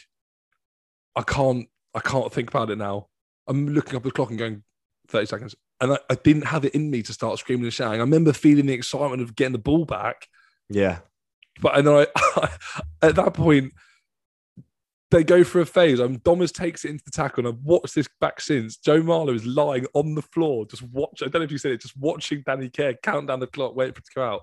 I 1.16 1.22
can't 1.22 1.66
I 1.94 2.00
can't 2.00 2.32
think 2.32 2.50
about 2.50 2.70
it 2.70 2.76
now. 2.78 3.06
I'm 3.46 3.68
looking 3.68 3.96
up 3.96 4.02
the 4.02 4.10
clock 4.10 4.30
and 4.30 4.38
going 4.38 4.62
30 5.08 5.26
seconds. 5.26 5.54
And 5.80 5.92
I, 5.94 5.98
I 6.08 6.14
didn't 6.14 6.46
have 6.46 6.64
it 6.64 6.74
in 6.74 6.90
me 6.90 7.02
to 7.02 7.12
start 7.12 7.38
screaming 7.38 7.64
and 7.64 7.72
shouting. 7.72 8.00
I 8.00 8.04
remember 8.04 8.32
feeling 8.32 8.66
the 8.66 8.72
excitement 8.72 9.22
of 9.22 9.34
getting 9.34 9.52
the 9.52 9.58
ball 9.58 9.84
back. 9.84 10.28
Yeah. 10.68 10.98
But 11.60 11.76
and 11.76 11.86
then 11.86 12.06
I 12.36 12.48
at 13.02 13.16
that 13.16 13.34
point 13.34 13.72
they 15.10 15.22
go 15.22 15.44
for 15.44 15.60
a 15.60 15.66
phase. 15.66 16.00
Um, 16.00 16.16
Domus 16.18 16.50
takes 16.50 16.84
it 16.84 16.90
into 16.90 17.04
the 17.04 17.10
tackle, 17.12 17.46
and 17.46 17.54
I've 17.54 17.62
watched 17.62 17.94
this 17.94 18.08
back 18.20 18.40
since. 18.40 18.76
Joe 18.76 19.00
Marler 19.00 19.34
is 19.34 19.46
lying 19.46 19.86
on 19.94 20.14
the 20.14 20.22
floor, 20.22 20.66
just 20.66 20.82
watch. 20.82 21.22
I 21.22 21.26
don't 21.26 21.40
know 21.40 21.42
if 21.42 21.52
you 21.52 21.58
said 21.58 21.72
it, 21.72 21.82
just 21.82 21.96
watching 21.96 22.42
Danny 22.44 22.68
Care 22.68 22.94
count 22.94 23.28
down 23.28 23.38
the 23.38 23.46
clock, 23.46 23.76
waiting 23.76 23.94
for 23.94 24.00
it 24.00 24.06
to 24.06 24.14
come 24.14 24.24
out. 24.24 24.42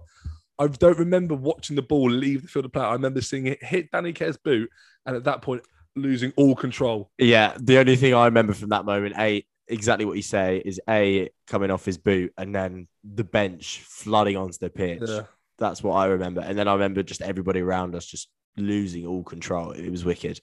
I 0.59 0.67
don't 0.67 0.97
remember 0.97 1.35
watching 1.35 1.75
the 1.75 1.81
ball 1.81 2.09
leave 2.09 2.43
the 2.43 2.47
field 2.47 2.65
of 2.65 2.73
play. 2.73 2.83
I 2.83 2.93
remember 2.93 3.19
seeing 3.19 3.47
it 3.47 3.63
hit 3.63 3.91
Danny 3.91 4.13
Care's 4.13 4.37
boot, 4.37 4.69
and 5.05 5.15
at 5.15 5.25
that 5.25 5.41
point, 5.41 5.63
losing 5.95 6.31
all 6.37 6.55
control. 6.55 7.11
Yeah, 7.17 7.57
the 7.59 7.77
only 7.77 7.97
thing 7.97 8.13
I 8.13 8.25
remember 8.25 8.53
from 8.53 8.69
that 8.69 8.85
moment, 8.85 9.15
a 9.17 9.45
exactly 9.71 10.05
what 10.05 10.17
you 10.17 10.21
say, 10.21 10.61
is 10.63 10.79
a 10.89 11.29
coming 11.47 11.71
off 11.71 11.85
his 11.85 11.97
boot 11.97 12.33
and 12.37 12.53
then 12.53 12.87
the 13.03 13.23
bench 13.23 13.81
flooding 13.85 14.37
onto 14.37 14.57
the 14.59 14.69
pitch. 14.69 15.01
Yeah. 15.07 15.23
That's 15.57 15.83
what 15.83 15.93
I 15.93 16.05
remember, 16.07 16.41
and 16.41 16.57
then 16.57 16.67
I 16.67 16.73
remember 16.73 17.03
just 17.03 17.21
everybody 17.21 17.59
around 17.59 17.95
us 17.95 18.05
just 18.05 18.29
losing 18.57 19.05
all 19.05 19.23
control. 19.23 19.71
It 19.71 19.89
was 19.89 20.03
wicked. 20.03 20.39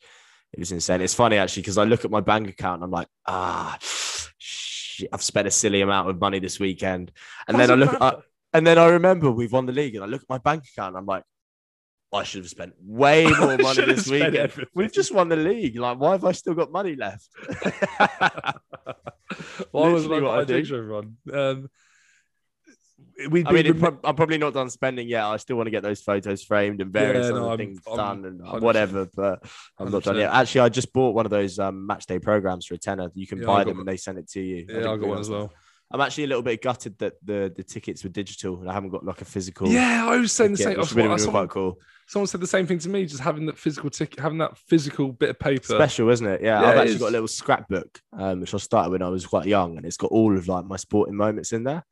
It 0.53 0.59
was 0.59 0.73
insane. 0.73 1.01
It's 1.01 1.15
funny 1.15 1.37
actually 1.37 1.63
because 1.63 1.77
I 1.79 1.85
look 1.85 2.05
at 2.05 2.11
my 2.11 2.21
bank 2.21 2.49
account 2.49 2.77
and 2.77 2.85
I'm 2.85 2.91
like, 2.91 3.09
ah, 3.27 3.77
shit, 3.81 5.09
I've 5.13 5.23
spent 5.23 5.49
a 5.49 5.51
silly 5.51 5.81
amount 5.81 6.09
of 6.09 6.21
money 6.21 6.39
this 6.39 6.61
weekend, 6.61 7.13
and 7.49 7.59
then 7.59 7.71
I 7.71 7.75
look, 7.75 7.97
I, 8.01 8.15
and 8.53 8.67
then 8.67 8.79
I 8.79 8.87
remember 8.87 9.31
we've 9.31 9.53
won 9.53 9.67
the 9.67 9.73
league, 9.73 9.97
and 9.97 10.05
I 10.05 10.07
look 10.07 10.23
at 10.23 10.29
my 10.29 10.39
bank 10.39 10.65
account 10.73 10.91
and 10.95 10.99
I'm 10.99 11.07
like. 11.07 11.25
I 12.11 12.23
should 12.23 12.41
have 12.41 12.49
spent 12.49 12.73
way 12.81 13.27
more 13.39 13.59
money 13.59 13.85
this 13.85 14.09
weekend. 14.09 14.35
everything. 14.35 14.71
We've 14.75 14.91
just 14.91 15.13
won 15.13 15.29
the 15.29 15.37
league. 15.37 15.77
Like, 15.77 15.99
why 15.99 16.13
have 16.13 16.25
I 16.25 16.33
still 16.33 16.55
got 16.55 16.73
money 16.73 16.97
left? 16.97 17.29
Why 19.73 19.89
was 19.89 20.07
Literally 20.07 20.27
I 20.27 20.31
what 20.31 20.39
I 20.39 20.43
I 20.43 20.45
do. 20.45 20.63
do 20.63 20.77
everyone? 20.77 21.17
Um, 21.33 21.71
we'd 23.31 23.47
I 23.47 23.53
mean, 23.53 23.65
been 23.65 23.77
it 23.77 23.81
prob- 23.81 24.01
I'm 24.05 24.15
probably 24.17 24.39
not 24.39 24.55
done 24.55 24.71
spending 24.71 25.09
yet. 25.09 25.25
I 25.25 25.37
still 25.37 25.57
want 25.57 25.67
to 25.67 25.71
get 25.71 25.83
those 25.83 26.01
photos 26.03 26.43
framed 26.45 26.81
and 26.81 26.93
various 26.93 27.27
Yeah, 27.27 27.37
other 27.37 27.49
I'm- 27.49 27.59
things 27.59 27.81
I'm 27.87 27.97
done 27.97 28.25
and 28.25 28.41
100%. 28.41 28.61
whatever, 28.63 29.09
but 29.15 29.43
I'm 29.79 29.91
not 29.91 30.03
done 30.05 30.17
100%. 30.17 30.19
yet. 30.19 30.33
Actually, 30.33 30.61
I 30.63 30.69
just 30.69 30.93
bought 30.93 31.15
one 31.15 31.27
of 31.27 31.31
those 31.31 31.59
um, 31.59 31.87
match 31.87 32.07
day 32.07 32.19
programs 32.19 32.67
for 32.67 32.75
a 32.75 32.79
tenner. 32.79 33.11
You 33.15 33.27
can 33.27 33.39
Yeah, 33.39 33.47
buy 33.47 33.65
them 33.65 33.79
and 33.79 33.89
they 33.89 33.97
send 33.97 34.19
it 34.19 34.29
to 34.31 34.41
you. 34.41 34.57
yeah, 34.57 34.67
didn't 34.67 34.87
I 34.87 34.97
got 34.97 35.09
one 35.09 35.19
as 35.19 35.31
well. 35.31 35.53
I'm 35.91 36.01
actually 36.03 36.25
a 36.25 36.27
little 36.27 36.43
bit 36.43 36.61
gutted 36.63 36.99
that 36.99 37.15
the, 37.25 37.53
the 37.57 37.63
tickets 37.65 38.05
were 38.05 38.11
digital 38.11 38.61
and 38.61 38.69
I 38.71 38.75
haven't 38.75 38.91
got 38.91 39.05
like 39.07 39.23
a 39.23 39.25
physical. 39.25 39.69
Yeah, 39.69 40.07
I 40.07 40.17
was 40.19 40.33
saying 40.33 40.53
the 40.53 40.59
same. 40.59 40.69
which 40.71 40.77
I 40.77 40.81
would 40.81 40.89
have 40.89 40.89
thought- 40.89 41.09
been 41.09 41.19
someone, 41.19 41.49
quite 41.49 41.55
cool. 41.55 41.79
someone 42.07 42.27
said 42.27 42.41
the 42.43 42.47
same 42.47 42.67
thing 42.67 42.79
to 42.81 42.89
me. 42.91 43.07
Just 43.07 43.23
having 43.23 43.47
that 43.47 43.57
physical 43.57 43.89
ticket, 43.89 44.21
having 44.21 44.39
that 44.39 44.59
physical 44.59 45.13
bit 45.13 45.31
of 45.31 45.39
paper. 45.39 45.63
Special, 45.65 46.11
isn't 46.11 46.27
it? 46.27 46.43
Yeah, 46.43 46.61
Yeah, 46.61 46.67
I've 46.69 46.77
it 46.77 46.81
actually 46.81 46.95
is. 46.95 47.01
got 47.01 47.09
a 47.09 47.13
little 47.13 47.29
scrapbook, 47.29 48.01
um, 48.13 48.41
which 48.41 48.53
I 48.53 48.59
started 48.59 48.91
when 48.91 49.03
I 49.03 49.09
was 49.09 49.25
quite 49.27 49.47
young, 49.47 49.77
and 49.79 49.87
it's 49.87 49.97
got 49.97 50.11
all 50.11 50.37
of 50.37 50.47
like 50.47 50.67
my 50.67 50.77
sporting 50.77 51.17
moments 51.17 51.53
in 51.53 51.65
there. 51.65 51.85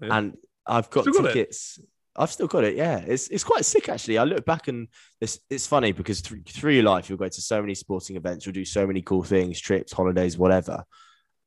Yeah. 0.00 0.16
And 0.16 0.36
I've 0.66 0.88
got 0.90 1.02
Still 1.04 1.14
got 1.22 1.32
tickets. 1.32 1.80
I've 2.16 2.30
still 2.30 2.48
got 2.48 2.64
it. 2.64 2.76
Yeah, 2.76 2.98
it's 2.98 3.28
it's 3.28 3.44
quite 3.44 3.64
sick 3.64 3.88
actually. 3.88 4.18
I 4.18 4.24
look 4.24 4.44
back 4.44 4.68
and 4.68 4.88
it's 5.20 5.38
it's 5.48 5.66
funny 5.66 5.90
because 5.92 6.20
through, 6.20 6.42
through 6.46 6.72
your 6.74 6.82
life 6.84 7.08
you'll 7.08 7.18
go 7.18 7.28
to 7.28 7.40
so 7.40 7.60
many 7.60 7.74
sporting 7.74 8.16
events, 8.16 8.44
you'll 8.46 8.52
do 8.52 8.64
so 8.64 8.86
many 8.86 9.00
cool 9.02 9.22
things, 9.22 9.58
trips, 9.60 9.92
holidays, 9.92 10.36
whatever, 10.36 10.84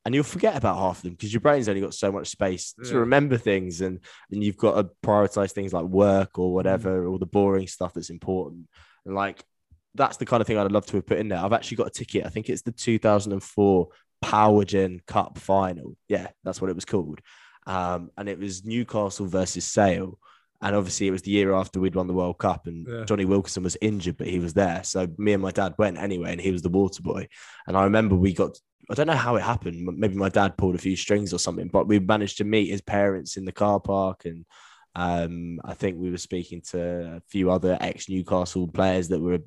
and 0.06 0.14
you'll 0.14 0.24
forget 0.24 0.56
about 0.58 0.78
half 0.78 0.98
of 0.98 1.04
them 1.04 1.14
because 1.14 1.34
your 1.34 1.40
brain's 1.42 1.70
only 1.70 1.82
got 1.82 1.94
so 1.94 2.12
much 2.12 2.28
space 2.30 2.74
Yeah. 2.84 2.92
to 2.92 3.00
remember 3.00 3.38
things, 3.38 3.82
and 3.82 4.00
and 4.32 4.44
you've 4.44 4.58
got 4.58 4.76
to 4.76 4.90
prioritize 5.06 5.52
things 5.52 5.74
like 5.74 5.86
work 5.86 6.38
or 6.40 6.54
whatever, 6.54 7.08
or 7.08 7.20
the 7.20 7.26
boring 7.26 7.68
stuff 7.68 7.94
that's 7.94 8.10
important, 8.10 8.68
and 9.06 9.16
like 9.16 9.44
that's 9.96 10.18
the 10.18 10.26
kind 10.26 10.42
of 10.42 10.48
thing 10.48 10.58
I'd 10.58 10.72
love 10.72 10.86
to 10.88 10.98
have 10.98 11.06
put 11.06 11.20
in 11.20 11.28
there. 11.30 11.38
I've 11.40 11.54
actually 11.54 11.78
got 11.78 11.88
a 11.88 11.92
ticket. 11.92 12.26
I 12.26 12.30
think 12.30 12.50
it's 12.50 12.64
the 12.64 12.72
2004 12.72 13.88
Powergen 14.24 15.06
Cup 15.06 15.38
final. 15.38 15.96
Yeah, 16.08 16.28
that's 16.44 16.60
what 16.62 16.70
it 16.70 16.76
was 16.76 16.86
called. 16.86 17.20
Um, 17.68 18.10
and 18.18 18.28
it 18.28 18.40
was 18.40 18.66
Newcastle 18.66 19.28
versus 19.28 19.66
Sale. 19.66 20.18
And 20.64 20.76
obviously, 20.76 21.08
it 21.08 21.12
was 21.12 21.22
the 21.24 21.32
year 21.32 21.54
after 21.54 21.80
we'd 21.80 21.96
won 21.96 22.08
the 22.08 22.14
World 22.14 22.38
Cup, 22.40 22.68
and 22.68 22.88
Yeah. 22.88 23.06
Jonny 23.06 23.26
Wilkinson 23.26 23.64
was 23.64 23.78
injured, 23.82 24.18
but 24.18 24.28
he 24.28 24.40
was 24.40 24.54
there. 24.54 24.84
So 24.84 25.08
me 25.18 25.34
and 25.34 25.44
my 25.44 25.52
dad 25.52 25.76
went 25.78 25.98
anyway, 25.98 26.32
and 26.32 26.42
he 26.42 26.52
was 26.52 26.62
the 26.62 26.70
water 26.70 27.02
boy. 27.02 27.28
And 27.68 27.76
I 27.78 27.84
remember 27.84 28.16
we 28.16 28.34
got, 28.34 28.58
I 28.90 28.94
don't 28.96 29.08
know 29.08 29.14
how 29.14 29.36
it 29.36 29.44
happened. 29.44 29.86
Maybe 29.98 30.16
my 30.16 30.30
dad 30.30 30.58
pulled 30.58 30.76
a 30.76 30.80
few 30.80 30.96
strings 30.96 31.34
or 31.34 31.38
something, 31.40 31.68
but 31.68 31.88
we 31.88 32.00
managed 32.00 32.38
to 32.40 32.44
meet 32.44 32.70
his 32.70 32.82
parents 32.82 33.38
in 33.38 33.46
the 33.46 33.52
car 33.52 33.80
park. 33.80 34.26
And 34.26 34.46
um, 34.96 35.60
I 35.66 35.74
think 35.74 35.98
we 35.98 36.12
were 36.12 36.18
speaking 36.18 36.62
to 36.72 37.16
a 37.18 37.22
few 37.28 37.50
other 37.50 37.78
ex 37.82 38.10
Newcastle 38.10 38.68
players 38.68 39.08
that 39.10 39.20
were 39.22 39.40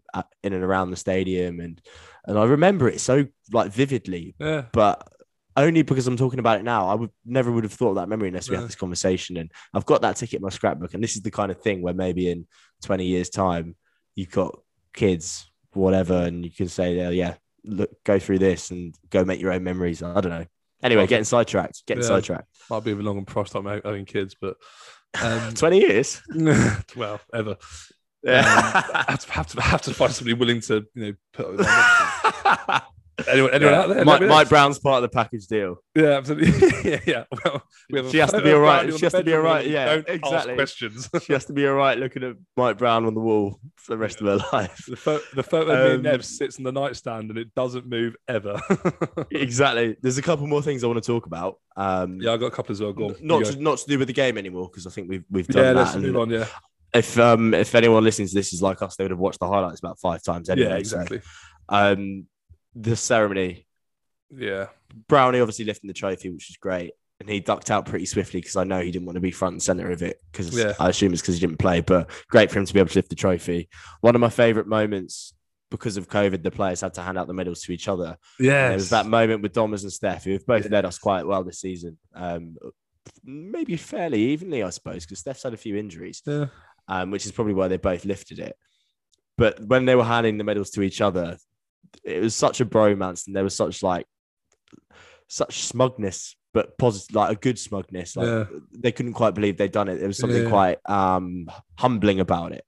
in 0.43 0.53
and 0.53 0.65
around 0.65 0.91
the 0.91 0.97
stadium. 0.97 1.61
And, 1.61 1.81
and 2.27 2.39
I 2.39 2.45
remember 2.45 2.89
it 2.89 3.01
so 3.01 3.27
like 3.53 3.71
vividly, 3.73 4.35
Yeah. 4.41 4.65
but 4.73 5.07
only 5.57 5.83
because 5.83 6.07
I'm 6.07 6.16
talking 6.16 6.38
about 6.38 6.59
it 6.61 6.64
now. 6.64 6.88
I 6.88 6.95
would 6.95 7.11
never 7.25 7.51
would 7.51 7.64
have 7.64 7.73
thought 7.73 7.90
of 7.90 7.95
that 7.97 8.09
memory 8.09 8.29
unless 8.29 8.49
we 8.49 8.55
Yeah. 8.55 8.61
had 8.61 8.69
this 8.69 8.77
conversation. 8.77 9.37
And 9.38 9.51
I've 9.75 9.87
got 9.87 10.03
that 10.03 10.16
ticket 10.16 10.37
in 10.37 10.42
my 10.42 10.51
scrapbook. 10.51 10.95
And 10.95 11.03
this 11.03 11.16
is 11.16 11.23
the 11.23 11.31
kind 11.31 11.51
of 11.51 11.61
thing 11.62 11.83
where 11.83 11.95
maybe 11.95 12.31
in 12.31 12.47
20 12.85 13.07
years' 13.07 13.31
time, 13.31 13.75
you've 14.14 14.31
got 14.31 14.59
kids, 14.95 15.51
whatever, 15.73 16.14
and 16.14 16.45
you 16.45 16.51
can 16.51 16.69
say, 16.69 17.01
oh, 17.07 17.11
yeah, 17.11 17.35
look, 17.64 17.90
go 18.05 18.19
through 18.19 18.38
this 18.38 18.71
and 18.71 18.95
go 19.11 19.25
make 19.25 19.40
your 19.40 19.53
own 19.53 19.64
memories. 19.64 20.03
I 20.03 20.21
don't 20.21 20.31
know. 20.31 20.47
Anyway, 20.83 21.01
Well, 21.03 21.07
getting 21.07 21.25
sidetracked, 21.25 21.85
getting 21.87 22.03
yeah. 22.03 22.09
sidetracked. 22.09 22.49
Might 22.71 22.85
be 22.85 22.92
a 22.92 22.97
long 22.97 23.16
and 23.19 23.27
prostate 23.27 23.64
having 23.64 23.81
having 23.85 24.05
kids, 24.05 24.37
but 24.40 24.57
um, 25.23 25.55
20 25.55 25.79
years. 25.81 26.21
well, 26.97 27.19
ever. 27.33 27.51
Um, 27.53 27.57
Yeah. 28.23 28.42
I 28.45 29.05
have 29.12 29.21
to, 29.25 29.33
have 29.33 29.47
to 29.49 29.61
have 29.62 29.83
to 29.83 29.95
find 29.95 30.12
somebody 30.12 30.35
willing 30.35 30.61
to 30.62 30.85
you 30.95 31.03
know 31.07 31.12
put 31.33 31.66
anyone 33.29 33.51
anyone 33.53 33.75
out 33.75 33.89
there? 33.89 34.05
Mike, 34.05 34.07
Let 34.07 34.21
me 34.23 34.27
know. 34.29 34.35
Mike 34.35 34.49
Brown's 34.49 34.79
part 34.79 34.97
of 34.97 35.03
the 35.03 35.15
package 35.15 35.47
deal. 35.47 35.77
Yeah, 35.95 36.19
absolutely. 36.19 36.51
yeah, 36.91 37.01
yeah. 37.07 37.25
Well, 37.45 37.63
we 37.91 38.11
She 38.11 38.19
has 38.19 38.31
to 38.33 38.43
be 38.43 38.53
all 38.53 38.61
right. 38.61 38.93
She 38.93 39.05
has 39.07 39.13
to 39.15 39.25
be 39.25 39.33
all 39.35 39.41
right. 39.41 39.67
Yeah, 39.67 39.87
Don't 39.87 40.09
exactly. 40.09 40.53
ask 40.53 40.55
questions. 40.55 41.09
She 41.25 41.33
has 41.33 41.45
to 41.47 41.53
be 41.53 41.67
all 41.67 41.75
right 41.75 41.97
looking 41.99 42.23
at 42.25 42.37
Mike 42.57 42.79
Brown 42.79 43.05
on 43.07 43.15
the 43.15 43.21
wall 43.21 43.59
for 43.77 43.93
the 43.93 43.99
rest 43.99 44.21
of 44.21 44.27
her 44.27 44.37
life. 44.53 44.85
the, 44.87 44.97
pho- 44.97 45.21
the 45.35 45.43
photo 45.43 45.73
of 45.73 45.79
me 45.79 45.85
and 45.97 46.07
Um, 46.07 46.13
Nev 46.13 46.25
sits 46.25 46.59
on 46.59 46.65
the 46.65 46.73
nightstand 46.73 47.31
and 47.31 47.39
it 47.39 47.55
doesn't 47.55 47.87
move 47.87 48.17
ever. 48.29 48.61
Exactly. 49.31 49.97
There's 50.03 50.19
a 50.19 50.23
couple 50.23 50.47
more 50.47 50.63
things 50.63 50.85
I 50.85 50.87
want 50.87 51.03
to 51.03 51.07
talk 51.07 51.27
about. 51.27 51.59
Um, 51.77 52.21
yeah, 52.21 52.33
I 52.33 52.37
got 52.37 52.47
a 52.47 52.51
couple 52.51 52.73
as 52.73 52.81
well. 52.81 52.93
Go 52.93 53.07
on. 53.07 53.17
not 53.21 53.45
go. 53.45 53.51
to, 53.51 53.61
not 53.61 53.79
to 53.79 53.87
do 53.87 53.99
with 53.99 54.09
the 54.09 54.15
game 54.15 54.39
anymore 54.39 54.69
because 54.69 54.87
I 54.87 54.91
think 54.91 55.09
we've 55.09 55.25
we've 55.31 55.47
done 55.47 55.65
yeah, 55.65 55.73
that. 55.73 55.85
let's 55.85 55.97
move 55.97 56.17
on. 56.17 56.31
Yeah, 56.31 56.47
If 56.95 57.19
um 57.19 57.55
if 57.55 57.75
anyone 57.75 58.05
listening 58.05 58.29
to 58.29 58.35
this 58.35 58.53
is 58.53 58.63
like 58.63 58.83
us, 58.83 58.97
they 58.97 59.05
would 59.05 59.11
have 59.11 59.19
watched 59.21 59.41
the 59.41 59.49
highlights 59.49 59.81
about 59.81 59.99
five 59.99 60.23
times 60.23 60.49
anyway. 60.49 60.69
yeah, 60.69 60.75
so, 60.83 61.01
exactly. 61.01 61.21
um, 61.69 62.27
the 62.79 62.95
ceremony, 62.97 63.67
Yeah, 64.31 64.67
Brownie 65.09 65.41
obviously 65.41 65.65
lifting 65.65 65.89
the 65.89 65.95
trophy, 65.95 66.31
which 66.31 66.49
was 66.51 66.57
great, 66.61 66.93
and 67.21 67.29
he 67.29 67.41
ducked 67.41 67.71
out 67.71 67.87
pretty 67.87 68.05
swiftly 68.07 68.41
because 68.41 68.57
I 68.57 68.65
know 68.65 68.81
he 68.81 68.91
didn't 68.91 69.07
want 69.07 69.17
to 69.17 69.21
be 69.21 69.31
front 69.31 69.55
and 69.55 69.62
center 69.62 69.91
of 69.91 70.03
it 70.03 70.21
because 70.31 70.57
Yeah. 70.57 70.75
I 70.79 70.91
assume 70.91 71.12
it's 71.12 71.23
because 71.23 71.35
he 71.37 71.41
didn't 71.41 71.59
play. 71.59 71.81
But 71.81 72.11
great 72.29 72.51
for 72.51 72.59
him 72.59 72.67
to 72.67 72.75
be 72.75 72.81
able 72.81 72.91
to 72.91 72.99
lift 72.99 73.09
the 73.09 73.17
trophy. 73.17 73.69
One 74.03 74.15
of 74.15 74.21
my 74.21 74.29
favorite 74.31 74.67
moments. 74.69 75.33
Because 75.69 75.97
of 75.97 76.09
COVID, 76.09 76.45
the 76.45 76.53
players 76.53 76.81
had 76.81 76.95
to 76.95 77.03
hand 77.03 77.19
out 77.19 77.27
the 77.27 77.35
medals 77.35 77.62
to 77.62 77.73
each 77.73 77.89
other. 77.89 78.17
yeah. 78.39 78.69
There 78.69 78.77
was 78.77 78.91
that 78.91 79.05
moment 79.07 79.43
with 79.43 79.53
Dommers 79.53 79.83
and 79.83 79.93
Steph, 79.93 80.23
who 80.23 80.31
have 80.35 80.47
both 80.47 80.71
led 80.71 80.85
us 80.85 80.97
quite 80.97 81.27
well 81.27 81.43
this 81.43 81.59
season. 81.61 81.99
Um, 82.15 82.55
maybe 83.25 83.77
fairly 83.77 84.21
evenly, 84.21 84.62
I 84.62 84.71
suppose, 84.71 85.05
because 85.05 85.19
Steph's 85.19 85.43
had 85.43 85.55
a 85.55 85.57
few 85.57 85.77
injuries, 85.77 86.23
Yeah, 86.25 86.47
um, 86.87 87.11
which 87.11 87.27
is 87.27 87.33
probably 87.33 87.55
why 87.55 87.67
they 87.67 87.79
both 87.79 88.05
lifted 88.05 88.39
it. 88.39 88.57
But 89.37 89.61
when 89.61 89.87
they 89.87 89.97
were 89.97 90.05
handing 90.05 90.39
the 90.39 90.45
medals 90.45 90.71
to 90.71 90.83
each 90.83 91.01
other, 91.01 91.37
it 92.05 92.20
was 92.22 92.35
such 92.35 92.61
a 92.61 92.66
bromance, 92.66 93.27
and 93.27 93.35
there 93.37 93.44
was 93.44 93.55
such 93.57 93.83
like 93.83 94.07
such 95.29 95.61
smugness, 95.64 96.37
but 96.55 96.79
positive, 96.79 97.14
like 97.16 97.37
a 97.37 97.40
good 97.40 97.59
smugness. 97.59 98.16
Like 98.16 98.27
Yeah. 98.27 98.44
they 98.79 98.92
couldn't 98.92 99.14
quite 99.14 99.35
believe 99.35 99.57
they'd 99.57 99.72
done 99.72 99.88
it. 99.88 99.96
There 99.99 100.07
was 100.09 100.18
something 100.18 100.44
Yeah. 100.44 100.49
quite 100.51 100.79
um, 100.88 101.46
humbling 101.79 102.20
about 102.20 102.53
it, 102.53 102.64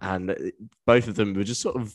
and 0.00 0.52
both 0.86 1.08
of 1.08 1.14
them 1.14 1.34
were 1.34 1.44
just 1.44 1.60
sort 1.62 1.76
of 1.76 1.94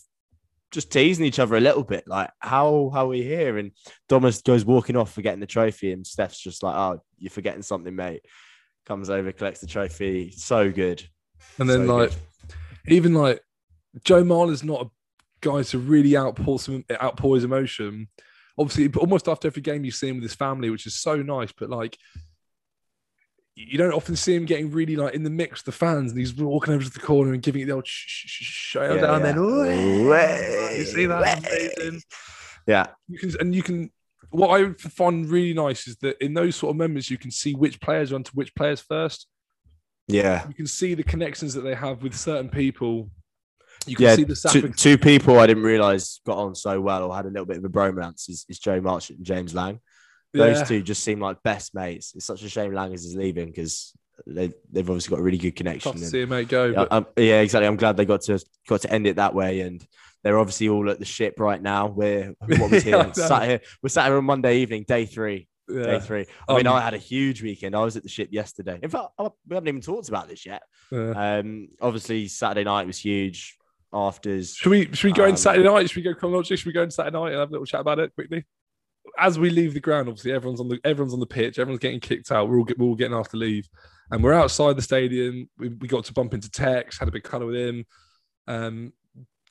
just 0.72 0.92
teasing 0.92 1.26
each 1.26 1.40
other 1.40 1.56
a 1.56 1.62
little 1.62 1.84
bit, 1.84 2.06
like 2.08 2.30
how 2.40 2.90
how 2.94 3.06
are 3.06 3.10
we 3.10 3.24
here? 3.24 3.58
And 3.58 3.72
Thomas 4.10 4.42
goes 4.42 4.66
walking 4.66 4.98
off 4.98 5.14
forgetting 5.14 5.40
the 5.40 5.46
trophy, 5.48 5.92
and 5.92 6.06
Steph's 6.06 6.40
just 6.40 6.62
like, 6.64 6.76
"Oh, 6.76 7.02
you're 7.18 7.30
forgetting 7.30 7.62
something, 7.62 7.96
mate." 7.96 8.22
Comes 8.86 9.10
over, 9.10 9.32
collects 9.32 9.60
the 9.62 9.68
trophy. 9.68 10.32
So 10.32 10.72
good. 10.72 11.04
and 11.60 11.70
then 11.70 11.86
So 11.88 11.96
like 11.96 12.10
good. 12.12 12.94
even 12.94 13.14
like 13.14 13.42
Joe 14.04 14.24
Marler's 14.24 14.64
not 14.64 14.82
a 14.88 14.90
guy 15.42 15.64
to 15.64 15.78
really 15.80 16.16
outpour 16.18 16.60
some 16.60 16.84
outpour 16.92 17.36
his 17.36 17.44
emotion. 17.44 18.08
Obviously, 18.58 18.90
almost 19.00 19.28
after 19.28 19.48
every 19.48 19.62
game 19.62 19.86
you 19.86 19.92
see 19.92 20.10
him 20.10 20.16
with 20.16 20.24
his 20.24 20.34
family, 20.36 20.70
which 20.70 20.88
is 20.88 20.96
so 20.96 21.18
nice. 21.22 21.52
But 21.52 21.70
like, 21.70 21.98
you 23.56 23.78
don't 23.78 23.94
often 23.94 24.16
see 24.16 24.36
him 24.36 24.46
getting 24.46 24.72
really 24.72 24.96
like 24.96 25.14
in 25.14 25.24
the 25.24 25.30
mix 25.30 25.60
with 25.60 25.66
the 25.66 25.72
fans, 25.80 26.12
and 26.12 26.20
he's 26.20 26.34
walking 26.36 26.74
over 26.74 26.84
to 26.84 26.90
the 26.90 27.00
corner 27.00 27.34
and 27.34 27.42
giving 27.42 27.62
it 27.62 27.66
the 27.66 27.74
old 27.74 27.88
sh- 27.88 28.06
sh- 28.08 28.28
sh- 28.28 28.44
show 28.72 28.94
Yeah, 28.96 29.02
down. 29.02 29.22
yeah. 29.22 29.32
Then 29.32 30.78
you 30.78 30.84
see 30.86 31.06
that. 31.08 32.02
Yeah, 32.68 32.88
You 33.08 33.18
can 33.20 33.32
and 33.40 33.56
you 33.56 33.64
can. 33.64 33.92
What 34.30 34.60
I 34.60 34.74
find 34.74 35.26
really 35.30 35.54
nice 35.54 35.88
is 35.88 35.96
that 35.98 36.22
in 36.24 36.34
those 36.34 36.56
sort 36.58 36.72
of 36.72 36.78
moments, 36.78 37.10
you 37.10 37.18
can 37.18 37.32
see 37.32 37.54
which 37.56 37.80
players 37.80 38.12
are 38.12 38.16
onto 38.16 38.32
which 38.34 38.54
players 38.56 38.82
first. 38.82 39.26
yeah, 40.08 40.46
You 40.50 40.54
can 40.54 40.68
see 40.68 40.94
the 40.96 41.04
connections 41.04 41.54
that 41.54 41.62
they 41.62 41.76
have 41.76 42.04
with 42.04 42.14
certain 42.16 42.50
people. 42.50 43.10
You 43.88 43.96
can 43.96 44.06
yeah. 44.06 44.16
see 44.16 44.24
the 44.24 44.36
Two, 44.52 44.70
two 44.70 44.98
people 44.98 45.40
I 45.40 45.48
didn't 45.48 45.64
realize 45.64 46.20
got 46.26 46.38
on 46.38 46.56
so 46.56 46.80
well 46.82 47.04
or 47.04 47.16
had 47.16 47.26
a 47.26 47.30
little 47.30 47.46
bit 47.46 47.58
of 47.58 47.66
a 47.66 47.70
bromance 47.70 48.30
is, 48.30 48.46
is 48.50 48.60
Joe 48.60 48.82
Marchant 48.82 49.18
and 49.20 49.26
James 49.26 49.54
Lang. 49.54 49.80
Those 50.34 50.58
Yeah. 50.60 50.64
two 50.66 50.82
just 50.84 51.04
seem 51.04 51.20
like 51.20 51.42
best 51.44 51.74
mates. 51.74 52.14
It's 52.16 52.26
such 52.26 52.44
a 52.44 52.50
shame 52.50 52.74
Lang 52.74 52.92
is 52.94 53.16
leaving 53.16 53.48
because 53.48 53.94
they 54.26 54.52
they've 54.72 54.90
obviously 54.90 55.12
got 55.16 55.20
a 55.20 55.24
really 55.24 55.38
good 55.38 55.56
connection. 55.56 55.92
Tough 55.92 56.00
to 56.00 56.04
and- 56.04 56.12
see 56.12 56.22
a 56.24 56.28
mate 56.28 56.48
go. 56.50 56.66
Yeah, 56.66 56.74
but- 56.76 56.92
um, 56.92 57.08
yeah, 57.18 57.42
exactly. 57.42 57.68
I'm 57.68 57.78
glad 57.78 57.98
they 57.98 58.06
got 58.06 58.22
to 58.24 58.40
got 58.68 58.82
to 58.82 58.92
end 58.92 59.08
it 59.08 59.16
that 59.18 59.34
way, 59.34 59.62
and 59.62 59.86
they're 60.24 60.38
obviously 60.40 60.70
all 60.70 60.90
at 60.90 61.00
the 61.00 61.06
ship 61.06 61.36
right 61.40 61.62
now. 61.62 61.88
We're 61.88 62.34
what 62.40 62.72
was 62.72 62.84
here, 62.90 63.12
sat 63.14 63.48
here. 63.48 63.62
We're 63.82 63.90
sat 63.90 64.08
here 64.08 64.18
on 64.18 64.26
Monday 64.26 64.58
evening, 64.58 64.86
day 64.88 65.06
three. 65.06 65.48
yeah. 65.70 65.84
Day 65.84 66.00
three. 66.02 66.26
I 66.50 66.56
mean, 66.58 66.68
Um, 66.68 66.74
I 66.76 66.82
had 66.82 66.94
a 66.94 66.98
huge 66.98 67.42
weekend. 67.42 67.76
I 67.76 67.84
was 67.84 67.96
at 67.96 68.04
the 68.04 68.10
ship 68.10 68.30
yesterday. 68.32 68.80
In 68.84 68.90
fact, 68.90 69.06
I, 69.20 69.30
we 69.48 69.56
haven't 69.56 69.68
even 69.70 69.82
talked 69.82 70.10
about 70.10 70.28
this 70.28 70.46
yet. 70.46 70.64
Yeah. 70.92 71.38
Um, 71.40 71.70
obviously 71.82 72.28
Saturday 72.28 72.64
night 72.66 72.88
was 72.88 72.98
huge. 72.98 73.56
Afters. 73.94 74.54
Should 74.56 74.70
we 74.70 74.94
should 74.94 75.06
we 75.08 75.14
go 75.14 75.24
in 75.24 75.32
Um, 75.32 75.38
Saturday 75.38 75.68
night? 75.68 75.90
Should 75.90 75.98
we 75.98 76.02
go 76.04 76.14
chronologically? 76.14 76.58
Should 76.58 76.68
we 76.68 76.74
go 76.74 76.84
in 76.84 76.92
Saturday 76.92 77.18
night 77.18 77.32
and 77.32 77.40
have 77.40 77.50
a 77.50 77.52
little 77.52 77.66
chat 77.66 77.82
about 77.82 78.00
it 78.00 78.14
quickly? 78.16 78.46
As 79.18 79.40
we 79.40 79.50
leave 79.50 79.74
the 79.74 79.80
ground, 79.80 80.10
obviously 80.10 80.34
everyone's 80.34 80.60
on 80.60 80.68
the 80.68 80.80
everyone's 80.84 81.14
on 81.14 81.22
the 81.22 81.26
pitch, 81.26 81.58
everyone's 81.58 81.80
getting 81.80 82.02
kicked 82.02 82.32
out. 82.32 82.50
We're 82.50 82.60
all 82.60 82.66
get, 82.66 82.78
we're 82.78 82.88
all 82.88 82.96
getting 82.96 83.18
asked 83.18 83.32
to 83.32 83.38
leave, 83.38 83.68
and 84.12 84.22
we're 84.24 84.34
outside 84.34 84.78
the 84.78 84.82
stadium. 84.82 85.50
We, 85.58 85.70
we 85.70 85.88
got 85.88 86.04
to 86.06 86.14
bump 86.14 86.34
into 86.34 86.52
Tex, 86.52 87.00
had 87.00 87.08
a 87.08 87.12
big 87.12 87.24
cuddle 87.24 87.48
with 87.48 87.56
him, 87.56 87.86
um, 88.48 88.92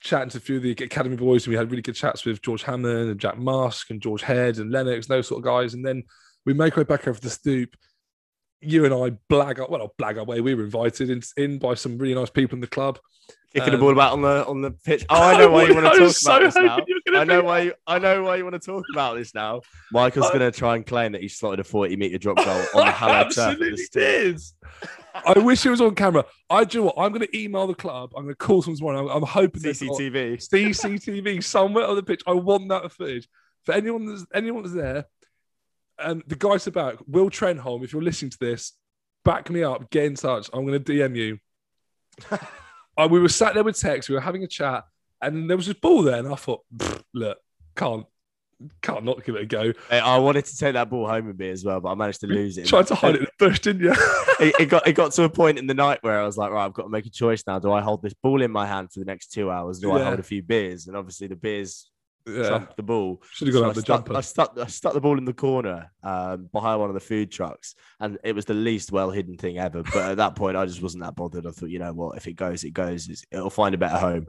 chatting 0.01 0.29
to 0.29 0.39
a 0.39 0.41
few 0.41 0.59
of 0.59 0.63
the 0.63 0.73
academy 0.73 1.17
boys. 1.17 1.47
And 1.47 1.53
we 1.53 1.57
had 1.57 1.71
really 1.71 1.83
good 1.83 1.95
chats 1.95 2.27
with 2.27 2.43
George 2.43 2.63
Hammond 2.63 3.11
and 3.11 3.21
Jack 3.21 3.39
Musk 3.39 3.91
and 3.91 4.03
George 4.03 4.23
Head 4.23 4.59
and 4.59 4.71
Lennox, 4.71 5.07
those 5.07 5.29
sort 5.29 5.39
of 5.39 5.45
guys. 5.45 5.73
And 5.73 5.85
then 5.85 6.05
we 6.45 6.53
make 6.53 6.77
our 6.77 6.83
way 6.83 6.85
back 6.85 7.09
over 7.09 7.19
the 7.19 7.31
stoop. 7.31 7.75
You 8.61 8.85
and 8.85 8.95
I 8.95 9.17
blag 9.33 9.59
up, 9.61 9.71
well, 9.71 9.81
not 9.81 9.97
blag 9.99 10.19
our 10.19 10.25
way. 10.25 10.41
We 10.41 10.55
were 10.55 10.65
invited 10.65 11.11
in, 11.11 11.23
in 11.37 11.59
by 11.59 11.75
some 11.75 11.99
really 11.99 12.15
nice 12.15 12.31
people 12.31 12.57
in 12.57 12.61
the 12.61 12.67
club. 12.67 12.99
Kicking 13.57 13.71
the 13.71 13.79
um, 13.79 13.81
ball 13.81 13.93
about 13.93 14.13
on 14.13 14.21
the 14.21 14.47
on 14.47 14.61
the 14.61 14.71
pitch. 14.71 15.07
Oh, 15.09 15.23
I 15.23 15.37
know 15.39 15.51
why 15.51 15.65
you 15.65 15.75
want 15.75 15.95
to 15.95 16.03
was 16.03 16.21
talk 16.21 16.41
about 16.41 16.43
this 16.43 16.55
now. 16.57 16.69
hoping 16.69 16.85
you 16.89 16.95
were 16.95 17.13
gonna 17.13 17.21
I 17.21 17.25
know 17.25 17.43
why 17.43 17.61
you, 17.61 17.75
I 17.87 17.99
know 17.99 18.23
why 18.23 18.37
you 18.37 18.45
want 18.45 18.61
to 18.61 18.67
talk 18.67 18.85
about 18.93 19.17
this 19.17 19.35
now. 19.35 19.63
Michael's 19.93 20.29
going 20.29 20.41
to 20.41 20.51
try 20.51 20.77
and 20.77 20.85
claim 20.85 21.13
that 21.13 21.23
he 21.23 21.29
slotted 21.29 21.61
a 21.61 21.65
40 21.65 21.97
meter 21.97 22.19
drop 22.19 22.37
goal 22.37 22.65
on 22.75 22.87
the 22.87 22.91
hallowed 22.93 23.33
turf. 23.33 23.39
of 23.39 23.63
absolutely 23.63 23.83
did. 23.91 24.41
I 25.15 25.39
wish 25.39 25.65
it 25.65 25.71
was 25.71 25.81
on 25.81 25.95
camera. 25.95 26.27
I 26.51 26.65
do 26.65 26.83
what 26.83 26.97
I'm 26.99 27.13
going 27.13 27.27
to 27.27 27.39
email 27.39 27.67
the 27.67 27.75
club. 27.75 28.11
I'm 28.15 28.25
going 28.25 28.35
to 28.35 28.39
call 28.39 28.61
someone 28.61 28.77
tomorrow. 28.77 29.09
I'm, 29.09 29.23
I'm 29.23 29.29
hoping 29.29 29.63
they've 29.63 29.75
CCTV. 29.75 30.47
CCTV 30.47 31.43
somewhere 31.43 31.87
on 31.87 31.97
the 31.97 32.03
pitch. 32.03 32.23
I 32.27 32.33
want 32.33 32.69
that 32.69 32.93
footage 32.93 33.27
for 33.65 33.73
anyone 33.73 34.05
that's 34.05 34.27
anyone 34.35 34.65
that's 34.65 34.75
there. 34.75 35.07
And 35.99 36.23
the 36.27 36.37
guys 36.37 36.67
about 36.67 37.09
Will 37.09 37.31
Trenholm. 37.31 37.83
If 37.83 37.95
you're 37.95 38.03
listening 38.03 38.33
to 38.33 38.39
this, 38.39 38.75
back 39.25 39.49
me 39.49 39.63
up. 39.63 39.89
Get 39.89 40.05
in 40.05 40.15
touch. 40.15 40.51
I'm 40.53 40.67
going 40.67 40.83
to 40.83 40.93
DM 40.93 41.17
you. 41.17 41.39
I, 42.97 43.07
we 43.07 43.21
were 43.21 43.29
sat 43.29 43.55
there 43.55 43.65
with 43.65 43.79
Tex. 43.79 44.09
We 44.09 44.15
were 44.15 44.21
having 44.21 44.43
a 44.45 44.47
chat, 44.47 44.85
and 45.21 45.49
there 45.49 45.57
was 45.57 45.67
this 45.67 45.77
ball 45.77 46.03
there, 46.03 46.19
and 46.19 46.29
I 46.29 46.37
thought, 46.37 46.63
look, 47.15 47.39
can't. 47.75 48.07
Can't 48.81 49.05
not 49.05 49.23
give 49.23 49.35
it 49.35 49.43
a 49.43 49.45
go. 49.45 49.75
Hey, 49.91 49.99
I 49.99 50.17
wanted 50.17 50.47
to 50.47 50.57
take 50.57 50.73
that 50.73 50.89
ball 50.89 51.07
home 51.07 51.27
with 51.27 51.39
me 51.39 51.51
as 51.51 51.63
well, 51.63 51.79
but 51.79 51.91
I 51.91 51.95
managed 51.95 52.23
to 52.23 52.27
lose 52.27 52.57
it. 52.57 52.65
Tried 52.65 52.87
to 52.87 52.95
hide 52.95 53.17
it 53.17 53.19
in 53.19 53.25
the 53.25 53.31
bush, 53.39 53.61
didn't 53.61 53.83
you? 53.83 53.93
it, 54.41 54.55
it 54.59 54.67
got 54.71 54.89
it 54.89 54.95
got 54.95 55.13
to 55.13 55.25
a 55.25 55.29
point 55.29 55.59
in 55.59 55.67
the 55.67 55.75
night 55.75 55.99
where 56.01 56.19
I 56.19 56.25
was 56.25 56.39
like, 56.39 56.51
right, 56.51 56.65
I've 56.65 56.73
got 56.73 56.85
to 56.85 56.89
make 56.89 57.05
a 57.05 57.11
choice 57.11 57.43
now. 57.47 57.59
Do 57.59 57.71
I 57.71 57.83
hold 57.83 58.01
this 58.01 58.15
ball 58.15 58.41
in 58.41 58.51
my 58.51 58.67
hand 58.67 58.91
for 58.91 59.01
the 59.01 59.05
next 59.05 59.27
two 59.27 59.51
hours? 59.51 59.79
Do 59.79 59.93
I 59.93 60.03
hold 60.03 60.21
a 60.21 60.23
few 60.23 60.43
beers? 60.43 60.87
And 60.87 60.97
obviously 60.97 61.27
the 61.27 61.37
beers 61.37 61.91
yeah. 62.27 62.67
the 62.77 62.83
ball. 62.83 63.23
Should 63.33 63.49
have 63.49 63.55
gone 63.55 63.63
So 63.63 63.67
out 63.67 63.71
I 63.71 63.75
the 63.75 63.81
stuck, 63.81 64.07
jumper. 64.07 64.17
I 64.17 64.21
stuck 64.21 64.59
I 64.59 64.67
stuck 64.67 64.93
the 64.95 65.01
ball 65.01 65.19
in 65.19 65.25
the 65.25 65.33
corner 65.33 65.91
um, 66.03 66.49
behind 66.53 66.81
one 66.81 66.91
of 66.91 66.95
the 66.95 67.01
food 67.01 67.31
trucks, 67.31 67.75
and 68.01 68.19
it 68.25 68.35
was 68.35 68.45
the 68.45 68.55
least 68.55 68.93
well 68.93 69.11
hidden 69.11 69.37
thing 69.37 69.59
ever. 69.59 69.83
But 69.83 70.11
at 70.11 70.17
that 70.19 70.35
point, 70.37 70.57
I 70.57 70.67
just 70.67 70.83
wasn't 70.83 71.05
that 71.05 71.15
bothered. 71.17 71.47
I 71.47 71.51
thought, 71.51 71.71
you 71.71 71.79
know 71.79 71.93
what, 71.93 72.17
if 72.17 72.27
it 72.27 72.35
goes, 72.35 72.65
it 72.65 72.71
goes. 72.73 73.09
It's, 73.09 73.25
it'll 73.31 73.51
find 73.51 73.75
a 73.75 73.79
better 73.79 73.99
home. 73.99 74.27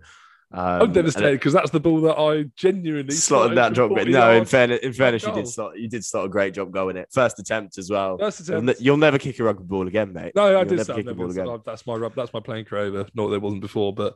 Um, 0.50 0.82
I'm 0.84 0.94
devastated 0.94 1.34
because 1.34 1.52
that's 1.52 1.72
the 1.72 1.80
ball 1.82 2.00
that 2.02 2.18
I 2.18 2.44
genuinely 2.56 3.14
Slotted 3.14 3.58
that 3.58 3.74
drop. 3.74 3.90
40 3.90 4.12
No, 4.12 4.32
in 4.32 4.46
fairness, 4.46 4.80
in 4.80 4.94
fairness, 4.94 5.24
you 5.24 5.34
did 5.34 5.46
start. 5.48 5.78
You 5.78 5.90
did 5.90 6.06
slot 6.06 6.24
a 6.26 6.30
great 6.30 6.54
job 6.54 6.72
going 6.72 6.96
it. 6.96 7.10
First 7.12 7.38
attempt 7.40 7.78
as 7.78 7.90
well. 7.90 8.16
You'll, 8.18 8.28
attempt. 8.30 8.66
ne- 8.66 8.76
you'll 8.80 8.96
never 8.96 9.18
kick 9.20 9.38
a 9.40 9.44
rugby 9.44 9.66
ball 9.66 9.88
again, 9.90 10.14
mate. 10.14 10.32
No, 10.36 10.46
I 10.46 10.52
You'll 10.52 10.64
did 10.66 10.78
never 10.78 10.94
kick 10.94 11.08
a 11.08 11.14
ball 11.16 11.32
again. 11.32 11.48
"Oh, 11.50 11.62
that's 11.66 11.86
my 11.86 11.96
rub- 11.96 12.16
that's 12.16 12.32
my 12.32 12.40
playing 12.40 12.64
career 12.64 12.84
over. 12.84 13.06
Not 13.14 13.28
that 13.28 13.36
it 13.36 13.42
wasn't 13.42 13.62
before, 13.62 13.94
but 13.94 14.16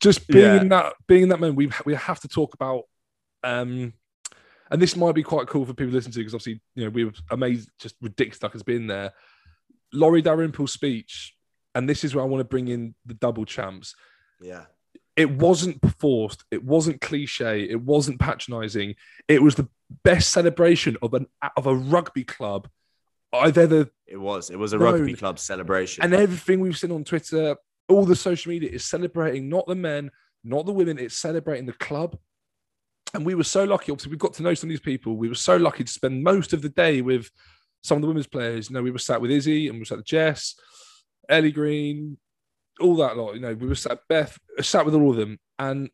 just 0.00 0.28
being 0.28 0.44
Yeah. 0.44 0.60
in 0.60 0.68
that 0.68 0.92
being 1.08 1.24
in 1.24 1.28
that 1.30 1.40
moment, 1.40 1.56
we 1.56 1.70
we 1.84 1.94
have 1.94 2.20
to 2.20 2.28
talk 2.28 2.54
about 2.54 2.84
um 3.44 3.92
and 4.70 4.80
this 4.82 4.96
might 4.96 5.14
be 5.14 5.22
quite 5.22 5.46
cool 5.46 5.64
for 5.66 5.74
people 5.74 5.90
to 5.90 5.96
listen 5.96 6.10
to 6.12 6.18
because 6.18 6.34
obviously, 6.34 6.60
you 6.74 6.84
know, 6.84 6.90
we 6.90 7.04
were 7.04 7.12
amazed, 7.30 7.70
just 7.78 7.94
ridiculous 8.00 8.42
like 8.42 8.54
it's 8.54 8.62
been 8.62 8.86
there. 8.86 9.12
Laurie 9.92 10.22
Dalrymple's 10.22 10.72
speech, 10.72 11.36
and 11.74 11.88
this 11.88 12.02
is 12.02 12.14
where 12.14 12.24
I 12.24 12.26
want 12.26 12.40
to 12.40 12.44
bring 12.44 12.68
in 12.68 12.94
the 13.06 13.14
double 13.14 13.44
champs. 13.44 13.94
Yeah. 14.40 14.64
It 15.16 15.30
wasn't 15.30 15.78
forced, 16.00 16.44
it 16.50 16.64
wasn't 16.64 17.00
cliche, 17.00 17.68
it 17.70 17.80
wasn't 17.80 18.18
patronizing. 18.18 18.96
It 19.28 19.42
was 19.42 19.54
the 19.54 19.68
best 20.02 20.30
celebration 20.30 20.96
of 21.02 21.14
an 21.14 21.26
of 21.56 21.66
a 21.66 21.74
rugby 21.74 22.24
club 22.24 22.68
I've 23.32 23.58
ever 23.58 23.90
It 24.06 24.16
was. 24.16 24.50
It 24.50 24.58
was 24.58 24.72
a 24.72 24.78
No. 24.78 24.84
rugby 24.86 25.14
club 25.14 25.38
celebration. 25.38 26.02
and 26.04 26.14
everything 26.14 26.58
we've 26.60 26.76
seen 26.78 26.90
on 26.90 27.04
Twitter, 27.04 27.56
all 27.88 28.04
the 28.06 28.16
social 28.16 28.50
media 28.50 28.70
is 28.70 28.84
celebrating 28.84 29.48
not 29.48 29.66
the 29.66 29.74
men, 29.76 30.10
not 30.42 30.66
the 30.66 30.72
women, 30.72 30.98
it's 30.98 31.16
celebrating 31.16 31.66
the 31.66 31.72
club. 31.74 32.18
And 33.14 33.24
we 33.24 33.36
were 33.36 33.44
so 33.44 33.64
lucky. 33.64 33.92
Obviously, 33.92 34.10
we 34.10 34.16
got 34.16 34.34
to 34.34 34.42
know 34.42 34.54
some 34.54 34.68
of 34.68 34.70
these 34.70 34.80
people. 34.80 35.16
We 35.16 35.28
were 35.28 35.36
so 35.36 35.56
lucky 35.56 35.84
to 35.84 35.92
spend 35.92 36.22
most 36.22 36.52
of 36.52 36.62
the 36.62 36.68
day 36.68 37.00
with 37.00 37.30
some 37.82 37.96
of 37.96 38.02
the 38.02 38.08
women's 38.08 38.26
players. 38.26 38.68
You 38.68 38.74
know, 38.74 38.82
we 38.82 38.90
were 38.90 38.98
sat 38.98 39.20
with 39.20 39.30
Izzy 39.30 39.68
and 39.68 39.76
we 39.76 39.80
were 39.80 39.84
sat 39.84 39.98
with 39.98 40.06
Jess, 40.06 40.56
Ellie 41.28 41.52
Green, 41.52 42.18
all 42.80 42.96
that 42.96 43.16
lot. 43.16 43.34
You 43.34 43.40
know, 43.40 43.54
we 43.54 43.68
were 43.68 43.76
sat 43.76 44.00
Beth, 44.08 44.36
uh, 44.58 44.62
sat 44.62 44.84
with 44.84 44.94
all 44.94 45.10
of 45.10 45.16
them. 45.16 45.38
And 45.58 45.90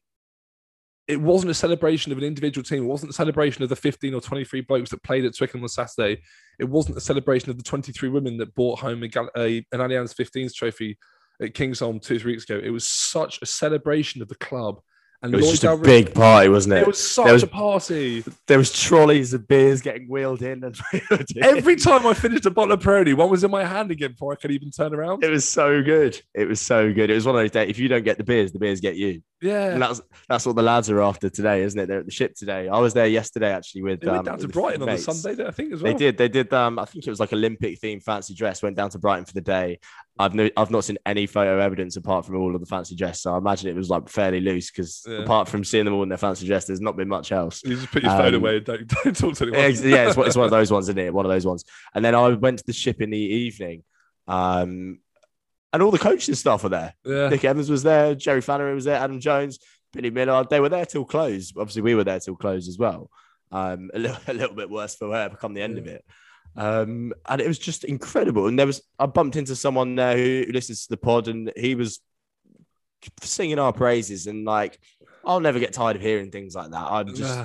it 1.06 1.20
wasn't 1.20 1.50
a 1.50 1.54
celebration 1.54 2.12
of 2.12 2.18
an 2.18 2.24
individual 2.24 2.62
team. 2.62 2.84
It 2.84 2.86
wasn't 2.86 3.10
a 3.10 3.14
celebration 3.14 3.62
of 3.62 3.68
the 3.68 3.76
15 3.76 4.14
or 4.14 4.20
23 4.20 4.60
blokes 4.62 4.90
that 4.90 5.02
played 5.02 5.24
at 5.24 5.36
Twickenham 5.36 5.64
on 5.64 5.68
Saturday. 5.68 6.22
It 6.58 6.68
wasn't 6.68 6.96
a 6.96 7.00
celebration 7.00 7.50
of 7.50 7.58
the 7.58 7.64
23 7.64 8.08
women 8.08 8.38
that 8.38 8.54
brought 8.54 8.78
home 8.78 9.02
a, 9.02 9.08
a, 9.36 9.56
an 9.72 9.80
Allianz 9.80 10.14
15s 10.14 10.54
trophy 10.54 10.96
at 11.42 11.52
Kingsholm 11.52 12.00
two, 12.00 12.18
three 12.18 12.32
weeks 12.32 12.44
ago. 12.48 12.60
It 12.62 12.70
was 12.70 12.86
such 12.86 13.42
a 13.42 13.46
celebration 13.46 14.22
of 14.22 14.28
the 14.28 14.36
club. 14.36 14.80
And 15.22 15.34
it 15.34 15.36
was 15.36 15.46
Lloyd 15.46 15.52
just 15.60 15.64
a 15.64 15.76
big 15.76 16.14
party, 16.14 16.48
wasn't 16.48 16.74
it? 16.74 16.78
It 16.82 16.86
was 16.86 16.98
such 16.98 17.24
There 17.24 17.34
was- 17.34 17.42
a 17.42 17.46
party. 17.46 18.24
there 18.46 18.56
was 18.56 18.72
trolleys 18.72 19.34
of 19.34 19.46
beers 19.46 19.82
getting 19.82 20.08
wheeled 20.08 20.40
in, 20.40 20.64
and 20.64 20.74
Every 21.42 21.76
time 21.76 22.06
I 22.06 22.14
finished 22.14 22.46
a 22.46 22.50
bottle 22.50 22.72
of 22.72 22.80
Peroni, 22.80 23.12
one 23.14 23.28
was 23.30 23.44
in 23.44 23.50
my 23.50 23.64
hand 23.64 23.90
again 23.90 24.12
before 24.12 24.32
I 24.32 24.36
could 24.36 24.50
even 24.50 24.70
turn 24.70 24.94
around. 24.94 25.22
it 25.22 25.28
was 25.30 25.46
so 25.46 25.82
good. 25.82 26.20
It 26.34 26.48
was 26.48 26.60
so 26.60 26.90
good. 26.92 27.10
It 27.10 27.14
was 27.14 27.26
one 27.26 27.34
of 27.36 27.42
those 27.42 27.50
days. 27.50 27.68
If 27.68 27.78
you 27.78 27.88
don't 27.88 28.02
get 28.04 28.16
the 28.16 28.24
beers, 28.24 28.52
the 28.52 28.58
beers 28.58 28.80
get 28.80 28.96
you. 28.96 29.22
Yeah. 29.42 29.70
And 29.70 29.80
that's 29.82 30.00
that's 30.28 30.44
what 30.44 30.54
the 30.56 30.62
lads 30.62 30.90
are 30.90 31.00
after 31.02 31.30
today, 31.30 31.62
isn't 31.62 31.78
it? 31.80 31.86
They're 31.86 32.00
at 32.00 32.04
the 32.04 32.10
ship 32.12 32.34
today. 32.34 32.68
I 32.68 32.78
was 32.78 32.92
there 32.92 33.06
yesterday 33.06 33.50
actually 33.52 33.82
with. 33.82 34.00
They 34.00 34.06
went 34.08 34.18
um, 34.20 34.24
down 34.26 34.38
to 34.38 34.48
Brighton 34.48 34.82
on 34.82 34.88
the. 34.88 34.98
Sunday, 34.98 35.46
I 35.46 35.50
think, 35.50 35.72
as 35.72 35.82
well. 35.82 35.92
They 35.92 35.98
did. 35.98 36.18
They 36.18 36.28
did. 36.28 36.52
Um, 36.52 36.78
I 36.78 36.84
think 36.84 37.06
it 37.06 37.10
was 37.10 37.20
like 37.20 37.32
Olympic 37.32 37.80
themed 37.80 38.02
fancy 38.02 38.34
dress. 38.34 38.62
Went 38.62 38.76
down 38.76 38.90
to 38.90 38.98
Brighton 38.98 39.24
for 39.24 39.32
the 39.32 39.40
day. 39.40 39.78
I've 40.18 40.34
no, 40.34 40.50
I've 40.56 40.70
not 40.70 40.84
seen 40.84 40.98
any 41.06 41.26
photo 41.26 41.58
evidence 41.58 41.96
apart 41.96 42.26
from 42.26 42.36
all 42.36 42.54
of 42.54 42.60
the 42.60 42.66
fancy 42.66 42.94
dress. 42.94 43.22
So 43.22 43.34
I 43.34 43.38
imagine 43.38 43.70
it 43.70 43.74
was 43.76 43.88
like 43.88 44.08
fairly 44.10 44.40
loose 44.40 44.70
because 44.70 45.02
Yeah. 45.08 45.20
apart 45.22 45.48
from 45.48 45.64
seeing 45.64 45.86
them 45.86 45.94
all 45.94 46.02
in 46.02 46.10
their 46.10 46.18
fancy 46.18 46.46
dress, 46.46 46.66
there's 46.66 46.82
not 46.82 46.96
been 46.98 47.08
much 47.08 47.32
else. 47.32 47.62
You 47.64 47.76
just 47.76 47.90
put 47.90 48.02
your 48.02 48.12
phone 48.12 48.34
Um, 48.34 48.42
away 48.42 48.58
and 48.58 48.66
don't, 48.66 48.86
don't 49.04 49.16
talk 49.16 49.34
to 49.36 49.44
anyone. 49.54 49.88
Yeah, 49.90 50.08
it's, 50.08 50.16
one- 50.18 50.26
it's 50.26 50.36
one 50.36 50.44
of 50.44 50.50
those 50.58 50.70
ones, 50.70 50.90
isn't 50.90 50.98
it? 50.98 51.14
One 51.14 51.24
of 51.24 51.30
those 51.32 51.46
ones. 51.46 51.64
And 51.94 52.04
then 52.04 52.14
I 52.14 52.28
went 52.28 52.58
to 52.58 52.64
the 52.66 52.74
ship 52.74 53.00
in 53.00 53.08
the 53.08 53.16
evening, 53.18 53.82
um, 54.28 54.98
and 55.72 55.82
all 55.82 55.90
the 55.90 55.98
coaching 55.98 56.34
staff 56.34 56.62
were 56.62 56.68
there. 56.68 56.94
yeah. 57.04 57.28
Nick 57.28 57.44
Evans 57.44 57.70
was 57.70 57.82
there, 57.82 58.14
Jerry 58.14 58.40
Flannery 58.40 58.74
was 58.74 58.84
there, 58.84 59.00
Adam 59.00 59.20
Jones, 59.20 59.58
Billy 59.92 60.10
Millard. 60.10 60.50
They 60.50 60.60
were 60.60 60.68
there 60.68 60.86
till 60.86 61.04
close. 61.04 61.52
Obviously, 61.56 61.82
we 61.82 61.94
were 61.94 62.04
there 62.04 62.20
till 62.20 62.36
close 62.36 62.68
as 62.68 62.78
well. 62.78 63.10
Um, 63.52 63.90
a 63.94 63.98
little, 63.98 64.16
a 64.28 64.34
little 64.34 64.56
bit 64.56 64.70
worse 64.70 64.94
for 64.94 65.12
her 65.12 65.30
come 65.30 65.54
the 65.54 65.62
end 65.62 65.78
of 65.78 65.86
it. 65.86 66.04
Um, 66.56 67.12
and 67.28 67.40
it 67.40 67.46
was 67.46 67.58
just 67.58 67.84
incredible. 67.84 68.46
And 68.46 68.58
there 68.58 68.66
was, 68.66 68.82
I 68.98 69.06
bumped 69.06 69.36
into 69.36 69.54
someone 69.56 69.94
there 69.94 70.16
who, 70.16 70.44
who 70.46 70.52
listens 70.52 70.82
to 70.82 70.90
the 70.90 70.96
pod, 70.96 71.28
and 71.28 71.52
he 71.56 71.74
was 71.74 72.00
singing 73.22 73.58
our 73.58 73.72
praises. 73.72 74.26
And 74.26 74.44
like, 74.44 74.78
I'll 75.24 75.40
never 75.40 75.58
get 75.58 75.72
tired 75.72 75.96
of 75.96 76.02
hearing 76.02 76.30
things 76.30 76.54
like 76.54 76.70
that. 76.70 76.86
I'm 76.86 77.14
just, 77.14 77.38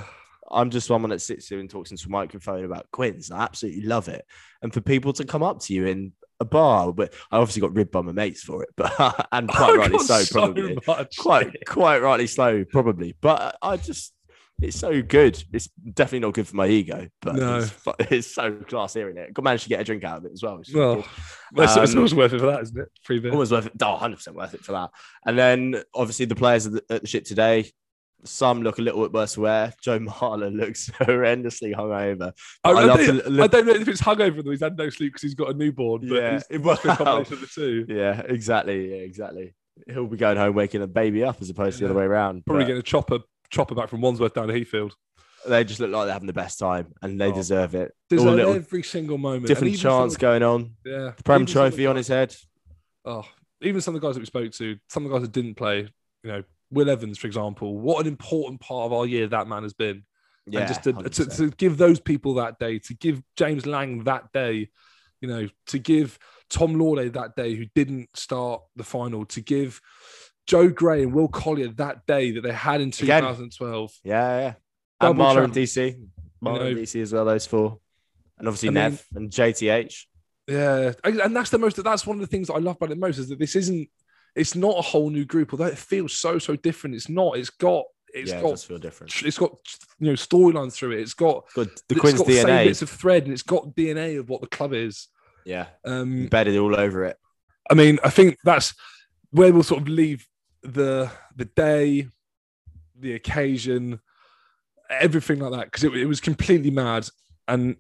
I'm 0.52 0.70
just 0.70 0.88
someone 0.88 1.12
that 1.12 1.22
sits 1.22 1.48
here 1.48 1.60
and 1.60 1.70
talks 1.70 1.92
into 1.92 2.08
a 2.08 2.12
microphone 2.12 2.66
about 2.66 2.90
Quins. 2.92 3.32
I 3.32 3.44
absolutely 3.44 3.84
love 3.84 4.08
it. 4.08 4.26
And 4.62 4.74
for 4.74 4.82
people 4.82 5.14
to 5.14 5.26
come 5.26 5.44
up 5.44 5.60
to 5.62 5.74
you 5.74 5.86
in 5.86 6.14
a 6.40 6.46
bar, 6.46 6.92
but 6.94 7.14
I 7.32 7.38
obviously 7.38 7.62
got 7.62 7.76
ribbed 7.76 7.92
by 7.92 8.02
my 8.02 8.12
mates 8.12 8.44
for 8.44 8.64
it, 8.64 8.70
but 8.78 9.28
and 9.32 9.48
quite 9.50 9.70
I 9.74 9.76
rightly 9.76 10.00
so, 10.00 10.24
probably. 10.32 10.78
much. 10.88 11.18
Quite, 11.18 11.54
quite 11.66 12.02
rightly 12.02 12.28
so, 12.28 12.66
probably. 12.72 13.16
But 13.22 13.58
I 13.62 13.78
just, 13.78 14.14
it's 14.62 14.78
so 14.78 15.02
good. 15.02 15.42
It's 15.52 15.68
definitely 15.94 16.20
not 16.20 16.34
good 16.34 16.48
for 16.48 16.56
my 16.56 16.68
ego, 16.68 17.08
but 17.22 17.36
No. 17.36 17.58
it's, 17.60 17.74
it's 18.12 18.34
so 18.36 18.52
class 18.54 18.94
hearing 18.94 19.18
it. 19.18 19.34
Got 19.34 19.44
managed 19.44 19.64
to 19.64 19.70
get 19.70 19.82
a 19.82 19.84
drink 19.84 20.04
out 20.04 20.20
of 20.20 20.26
it 20.26 20.32
as 20.34 20.42
well. 20.44 20.58
which 20.58 20.70
is 20.70 20.76
Well, 20.76 20.96
good. 20.96 21.06
it's, 21.64 21.76
Um, 21.78 22.18
worth 22.18 22.34
it 22.34 22.40
for 22.40 22.46
that, 22.48 22.62
isn't 22.62 22.78
it? 22.80 22.88
Free 23.04 23.20
beer. 23.20 23.32
almost 23.32 23.52
worth 23.52 23.66
it. 23.68 23.74
Oh, 23.82 23.98
100% 24.02 24.34
worth 24.34 24.54
it 24.54 24.64
for 24.64 24.72
that. 24.74 24.92
And 25.26 25.38
then 25.38 25.84
obviously 25.94 26.26
the 26.26 26.36
players 26.36 26.66
at 26.68 26.74
the, 26.74 26.84
at 26.90 27.02
the 27.02 27.08
ship 27.08 27.26
today, 27.26 27.70
some 28.28 28.62
look 28.62 28.80
a 28.80 28.82
little 28.82 29.02
bit 29.04 29.14
worse 29.14 29.38
wear. 29.38 29.74
Joe 29.82 30.00
Marler 30.00 30.54
looks 30.56 30.90
horrendously 30.92 31.76
hungover. 31.76 32.32
I, 32.64 32.72
I 32.72 32.74
I 32.74 32.86
don't, 32.88 32.98
to 33.24 33.30
look- 33.30 33.44
I 33.44 33.48
don't 33.48 33.66
know 33.68 33.74
if 33.74 33.88
it's 33.88 34.02
hungover 34.02 34.44
though. 34.44 34.52
He's 34.52 34.62
had 34.62 34.78
no 34.78 34.90
sleep 34.90 35.14
because 35.14 35.22
he's 35.24 35.36
got 35.36 35.50
a 35.50 35.54
newborn, 35.54 36.08
but 36.08 36.16
Yeah, 36.16 36.40
it 36.50 36.64
must 36.64 36.84
be 36.84 36.90
a 36.90 36.96
combination 36.96 37.34
of 37.34 37.42
the 37.42 37.48
two. 37.48 37.86
Yeah, 37.88 38.22
exactly. 38.22 38.90
Yeah, 38.92 39.02
exactly. 39.04 39.54
He'll 39.88 40.08
be 40.08 40.18
going 40.18 40.38
home 40.38 40.56
waking 40.56 40.82
a 40.82 40.88
baby 40.88 41.24
up 41.24 41.42
as 41.42 41.50
opposed 41.50 41.78
to 41.80 41.84
the 41.86 41.90
other 41.92 42.00
way 42.00 42.06
around. 42.06 42.46
Probably 42.46 42.64
But 42.64 42.68
getting 42.68 42.80
a 42.80 42.84
chopper 42.84 43.20
chopper 43.50 43.76
back 43.76 43.90
from 43.90 44.02
Wandsworth 44.02 44.34
down 44.34 44.48
to 44.48 44.54
Heathfield. 44.54 44.94
they 45.48 45.64
just 45.64 45.80
look 45.80 45.92
like 45.92 46.06
they're 46.06 46.14
having 46.14 46.28
the 46.28 46.34
best 46.34 46.58
time 46.60 46.94
and 47.02 47.20
they 47.22 47.28
Oh. 47.32 47.36
deserve 47.36 47.76
it. 47.76 47.94
There's 48.10 48.22
All 48.24 48.30
a- 48.30 48.36
little 48.36 48.54
every 48.54 48.84
single 48.84 49.18
moment. 49.18 49.48
Different 49.48 49.78
chants 49.78 50.18
going 50.18 50.44
on. 50.44 50.76
Yeah. 50.86 51.12
Prem 51.24 51.46
the 51.46 51.52
trophy 51.52 51.86
on 51.86 51.96
his 51.96 52.08
head. 52.08 52.36
Oh, 53.06 53.24
even 53.62 53.82
some 53.82 53.94
of 53.96 54.02
the 54.02 54.08
guys 54.08 54.16
that 54.16 54.22
we 54.22 54.26
spoke 54.26 54.52
to, 54.54 54.78
some 54.90 55.06
of 55.06 55.12
the 55.12 55.16
guys 55.18 55.22
that 55.28 55.32
didn't 55.32 55.56
play, 55.56 55.82
you 56.24 56.30
know, 56.32 56.44
Will 56.72 56.90
Evans, 56.90 57.18
for 57.18 57.28
example, 57.28 57.78
what 57.78 58.02
an 58.02 58.08
important 58.08 58.60
part 58.60 58.86
of 58.86 58.94
our 58.94 59.06
year 59.06 59.28
that 59.28 59.48
man 59.48 59.64
has 59.64 59.74
been. 59.74 60.04
Yeah, 60.48 60.60
and 60.60 60.68
just 60.68 60.84
to, 60.84 60.94
to, 60.94 61.26
to 61.38 61.50
give 61.52 61.78
those 61.78 62.00
people 62.00 62.36
that 62.36 62.60
day, 62.60 62.78
to 62.80 62.94
give 62.94 63.22
James 63.36 63.66
Lang 63.66 64.04
that 64.04 64.32
day, 64.32 64.70
you 65.20 65.28
know, 65.28 65.48
to 65.68 65.80
give 65.80 66.20
Tom 66.50 66.76
Lawday 66.76 67.10
that 67.10 67.36
day 67.36 67.56
who 67.56 67.66
didn't 67.74 68.10
start 68.16 68.62
the 68.76 68.84
final, 68.84 69.26
to 69.28 69.42
give 69.42 69.82
Joe 70.46 70.70
Gray 70.70 71.02
and 71.02 71.14
Will 71.14 71.28
Collier 71.28 71.70
that 71.70 72.06
day 72.06 72.32
that 72.32 72.42
they 72.42 72.52
had 72.54 72.82
in 72.82 72.90
Again. 72.90 73.24
2012. 73.24 73.94
yeah, 74.04 74.40
yeah. 74.40 74.54
Double 75.02 75.28
And 75.28 75.38
Marler 75.38 75.44
and. 75.46 75.54
DC. 75.54 76.00
Marler 76.44 76.68
and 76.68 76.76
know. 76.76 76.82
DC 76.82 77.02
as 77.02 77.12
well, 77.12 77.26
those 77.26 77.48
four. 77.48 77.80
And 78.38 78.48
obviously 78.48 78.70
I 78.70 78.72
mean- 78.72 78.84
Nev 78.84 79.06
and 79.16 79.32
JTH. 79.32 79.96
Yeah, 80.48 80.92
and 81.04 81.20
and 81.22 81.36
that's 81.36 81.50
the 81.50 81.58
most. 81.58 81.84
That's 81.84 82.06
one 82.06 82.18
of 82.18 82.22
the 82.22 82.28
things 82.28 82.48
that 82.48 82.54
I 82.54 82.60
love 82.60 82.76
about 82.76 82.92
it 82.92 83.00
most 83.00 83.18
is 83.18 83.30
that 83.30 83.40
this 83.40 83.56
isn't. 83.56 83.90
It's 84.36 84.56
not 84.56 84.78
a 84.78 84.82
whole 84.82 85.10
new 85.10 85.26
group, 85.26 85.54
although 85.54 85.66
it 85.66 85.78
feels 85.78 86.14
so 86.14 86.40
so 86.40 86.56
different. 86.56 86.96
It's 86.96 87.10
not. 87.10 87.38
It's 87.38 87.50
got. 87.50 87.86
It's 88.14 88.32
yeah, 88.32 88.40
it 88.40 88.44
got. 88.44 88.50
does 88.52 88.64
feel 88.64 88.78
different. 88.78 89.24
It's 89.24 89.38
got 89.38 89.52
you 90.00 90.08
know 90.08 90.14
storylines 90.14 90.74
through 90.74 90.92
it. 90.92 91.00
It's 91.02 91.14
got 91.14 91.46
Good. 91.54 91.70
The 91.88 91.96
it's 91.96 92.00
Quins 92.02 92.18
got 92.20 92.28
the 92.28 92.36
same 92.36 92.46
DNA. 92.48 92.66
bits 92.66 92.82
of 92.82 92.90
thread, 92.90 93.24
and 93.24 93.34
it's 93.34 93.44
got 93.44 93.76
DNA 93.76 94.20
of 94.20 94.30
what 94.30 94.42
the 94.42 94.48
club 94.48 94.74
is. 94.74 95.08
Yeah, 95.46 95.68
Um, 95.86 96.24
embedded 96.24 96.58
all 96.58 96.76
over 96.80 97.06
it. 97.06 97.18
I 97.70 97.76
mean, 97.76 98.00
I 98.04 98.10
think 98.10 98.38
that's 98.44 98.74
where 99.32 99.54
we'll 99.54 99.64
sort 99.64 99.82
of 99.82 99.88
leave 99.88 100.26
the 100.64 101.12
the 101.36 101.46
day, 101.46 102.08
the 102.98 103.14
occasion, 103.14 104.00
everything 104.90 105.40
like 105.40 105.52
that, 105.52 105.66
because 105.66 105.84
it, 105.84 105.96
it 105.96 106.06
was 106.06 106.20
completely 106.20 106.72
mad. 106.72 107.08
And 107.48 107.76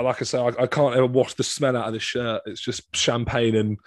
like 0.00 0.20
I 0.20 0.24
say, 0.24 0.38
I, 0.40 0.48
I 0.62 0.66
can't 0.66 0.96
ever 0.96 1.06
wash 1.06 1.34
the 1.34 1.44
smell 1.44 1.76
out 1.76 1.86
of 1.86 1.92
this 1.92 2.02
shirt. 2.02 2.42
It's 2.46 2.60
just 2.60 2.94
champagne 2.96 3.54
and 3.54 3.78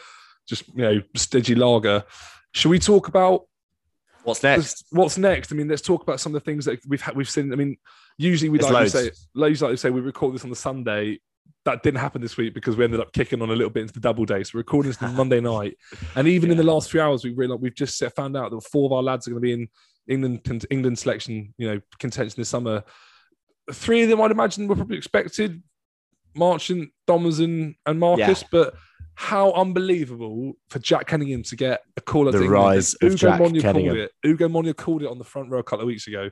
just 0.50 0.68
you 0.70 0.82
know 0.82 1.02
stodgy 1.16 1.56
lager. 1.56 2.04
Should 2.54 2.70
we 2.70 2.80
talk 2.80 3.08
about 3.08 3.44
What's 4.24 4.44
next? 4.44 4.86
what's 4.92 5.18
next? 5.18 5.52
I 5.52 5.56
mean, 5.56 5.68
let's 5.68 5.82
talk 5.82 6.02
about 6.04 6.20
some 6.20 6.36
of 6.36 6.42
the 6.42 6.46
things 6.46 6.66
that 6.66 6.80
we've 6.88 7.02
had, 7.02 7.16
we've 7.16 7.30
seen. 7.30 7.54
I 7.54 7.56
mean, 7.56 7.78
usually 8.18 8.50
we 8.50 8.60
like 8.60 8.86
to 8.86 8.90
say, 8.90 9.12
loads. 9.34 9.62
like 9.62 9.72
to 9.72 9.78
say 9.78 9.90
we 9.90 10.02
record 10.02 10.36
this 10.36 10.44
on 10.44 10.50
the 10.50 10.56
Sunday. 10.56 11.20
That 11.66 11.84
didn't 11.84 12.00
happen 12.00 12.22
this 12.22 12.38
week 12.38 12.54
because 12.54 12.76
we 12.78 12.84
ended 12.84 13.00
up 13.00 13.12
kicking 13.14 13.42
on 13.42 13.50
a 13.50 13.54
little 13.54 13.70
bit 13.70 13.82
into 13.82 13.94
the 13.94 14.00
double 14.00 14.26
day. 14.26 14.44
So 14.44 14.52
we're 14.56 14.60
recording 14.60 14.92
this 14.92 15.02
on 15.04 15.16
Monday 15.22 15.40
night, 15.42 15.78
and 16.16 16.28
even 16.28 16.52
in 16.52 16.58
the 16.58 16.64
last 16.64 16.90
few 16.90 17.02
hours, 17.02 17.24
we 17.24 17.32
realized 17.32 17.62
we've 17.62 17.76
just 17.76 18.02
found 18.16 18.36
out 18.36 18.52
that 18.52 18.62
four 18.62 18.86
of 18.86 18.94
our 18.94 19.04
lads 19.04 19.28
are 19.28 19.32
going 19.32 19.42
to 19.42 19.46
be 19.46 19.54
in 19.54 19.68
England 20.08 20.66
England 20.70 20.98
selection, 21.00 21.54
you 21.58 21.68
know, 21.70 21.82
contention 22.00 22.36
this 22.38 22.50
summer. 22.50 22.84
three 23.72 24.04
of 24.04 24.10
them 24.10 24.22
I'd 24.22 24.32
imagine 24.32 24.68
were 24.68 24.76
probably 24.76 24.98
expected. 24.98 25.62
Marchant, 26.36 26.92
Dombrandt, 27.08 27.76
and 27.86 28.00
Marcus, 28.00 28.42
Yeah. 28.42 28.48
but 28.52 28.74
how 29.22 29.52
unbelievable 29.52 30.54
for 30.70 30.80
Jack 30.80 31.10
Kenningham 31.10 31.44
to 31.50 31.58
get 31.58 31.82
a 31.98 32.02
call 32.02 32.30
at 32.30 32.32
The 32.32 32.38
England. 32.44 32.54
rise 32.54 32.94
of 32.94 33.04
Ugo 33.12 33.16
Jack 33.18 33.42
Monye 33.42 33.60
Kenningham. 33.60 33.74
called 33.74 33.98
it. 33.98 34.12
Ugo 34.26 34.48
Monye 34.48 34.74
called 34.78 35.04
it 35.04 35.10
on 35.10 35.18
the 35.18 35.26
front 35.26 35.50
row 35.52 35.60
a 35.60 35.64
couple 35.64 35.82
of 35.82 35.88
weeks 35.88 36.08
ago. 36.08 36.30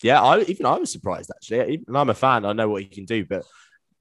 Yeah, 0.00 0.22
I 0.22 0.42
even 0.42 0.66
I 0.66 0.78
was 0.78 0.92
surprised 0.92 1.32
actually. 1.34 1.72
Even 1.74 1.96
I'm 1.96 2.08
a 2.08 2.14
fan. 2.14 2.44
I 2.44 2.52
know 2.52 2.68
what 2.68 2.82
he 2.82 2.88
can 2.88 3.06
do, 3.06 3.24
but 3.26 3.42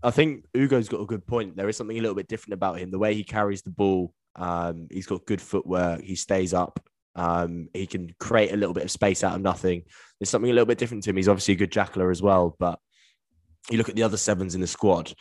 I 0.03 0.11
think 0.11 0.45
Ugo's 0.53 0.87
got 0.87 1.01
a 1.01 1.05
good 1.07 1.25
point. 1.25 1.55
There 1.55 1.67
is 1.67 1.77
something 1.77 1.97
a 1.97 1.99
little 2.01 2.13
bit 2.15 2.27
different 2.27 2.53
about 2.53 2.77
him. 2.77 2.91
The 2.91 2.99
way 2.99 3.15
he 3.15 3.23
carries 3.23 3.63
the 3.63 3.71
ball, 3.71 4.13
um, 4.35 4.87
he's 4.91 5.07
got 5.07 5.25
good 5.25 5.41
footwork. 5.41 6.03
He 6.03 6.13
stays 6.15 6.53
up. 6.53 6.79
Um, 7.15 7.69
he 7.73 7.87
can 7.87 8.13
create 8.19 8.53
a 8.53 8.55
little 8.57 8.75
bit 8.75 8.83
of 8.83 8.91
space 8.91 9.23
out 9.23 9.33
of 9.35 9.41
nothing. 9.41 9.81
There's 10.19 10.29
something 10.29 10.51
a 10.51 10.53
little 10.53 10.67
bit 10.67 10.77
different 10.77 11.03
to 11.05 11.09
him. 11.09 11.17
He's 11.17 11.27
obviously 11.27 11.55
a 11.55 11.57
good 11.57 11.71
jackler 11.71 12.11
as 12.11 12.21
well, 12.21 12.55
but 12.59 12.77
you 13.71 13.79
look 13.79 13.89
at 13.89 13.95
the 13.95 14.03
other 14.03 14.15
sevens 14.15 14.53
in 14.53 14.61
the 14.61 14.67
squad. 14.67 15.11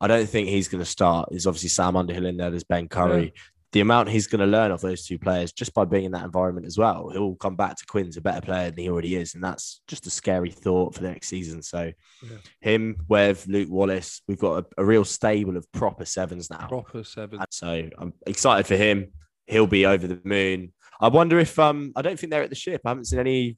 I 0.00 0.06
don't 0.06 0.28
think 0.28 0.48
he's 0.48 0.68
going 0.68 0.82
to 0.82 0.90
start. 0.90 1.28
There's 1.30 1.46
obviously 1.46 1.68
Sam 1.68 1.96
Underhill 1.96 2.26
in 2.26 2.36
there. 2.36 2.50
There's 2.50 2.64
Ben 2.64 2.88
Curry. 2.88 3.32
The 3.72 3.80
amount 3.80 4.08
he's 4.08 4.26
going 4.26 4.40
to 4.40 4.46
learn 4.46 4.72
off 4.72 4.80
those 4.80 5.06
two 5.06 5.16
players 5.18 5.52
just 5.52 5.72
by 5.74 5.84
being 5.84 6.04
in 6.04 6.12
that 6.12 6.24
environment 6.24 6.66
as 6.66 6.76
well, 6.76 7.10
he'll 7.10 7.36
come 7.36 7.54
back 7.54 7.76
to 7.76 7.86
Quins 7.86 8.16
a 8.16 8.20
better 8.20 8.40
player 8.40 8.70
than 8.70 8.78
he 8.82 8.90
already 8.90 9.14
is, 9.14 9.34
and 9.36 9.44
that's 9.44 9.80
just 9.86 10.08
a 10.08 10.10
scary 10.10 10.50
thought 10.50 10.92
for 10.94 11.02
the 11.02 11.08
next 11.10 11.28
season. 11.28 11.62
So, 11.62 11.92
Yeah. 12.22 12.36
him, 12.60 12.96
Wev, 13.08 13.46
Luke 13.46 13.68
Wallace, 13.70 14.22
we've 14.26 14.40
got 14.40 14.64
a, 14.64 14.82
a 14.82 14.84
real 14.84 15.04
stable 15.04 15.56
of 15.56 15.70
proper 15.70 16.04
sevens 16.04 16.50
now. 16.50 16.66
Proper 16.66 17.04
seven. 17.04 17.38
And 17.38 17.46
So 17.50 17.88
I'm 17.96 18.12
excited 18.26 18.66
for 18.66 18.74
him. 18.76 19.12
He'll 19.46 19.68
be 19.68 19.86
over 19.86 20.08
the 20.08 20.20
moon. 20.24 20.72
I 21.00 21.06
wonder 21.08 21.38
if 21.38 21.56
um 21.58 21.92
I 21.94 22.02
don't 22.02 22.18
think 22.18 22.32
they're 22.32 22.42
at 22.42 22.50
the 22.50 22.56
ship. 22.56 22.80
I 22.84 22.88
haven't 22.88 23.04
seen 23.04 23.20
any. 23.20 23.56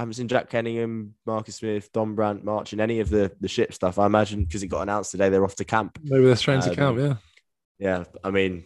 I 0.00 0.02
haven't 0.02 0.14
seen 0.14 0.28
Jack 0.28 0.48
Kenningham, 0.48 1.10
Marcus 1.26 1.56
Smith, 1.56 1.92
Don 1.92 2.14
Brandt 2.14 2.42
Marchant 2.42 2.80
any 2.80 3.00
of 3.00 3.10
the 3.10 3.30
the 3.38 3.48
ship 3.48 3.74
stuff. 3.74 3.98
I 3.98 4.06
imagine 4.06 4.44
because 4.46 4.62
it 4.62 4.68
got 4.68 4.80
announced 4.80 5.10
today 5.10 5.28
they're 5.28 5.44
off 5.44 5.56
to 5.56 5.64
camp. 5.66 5.98
Maybe 6.02 6.24
they're 6.24 6.36
strange 6.36 6.64
to 6.64 6.74
camp. 6.74 6.98
yeah. 6.98 7.14
Yeah, 7.78 8.04
I 8.24 8.30
mean, 8.30 8.64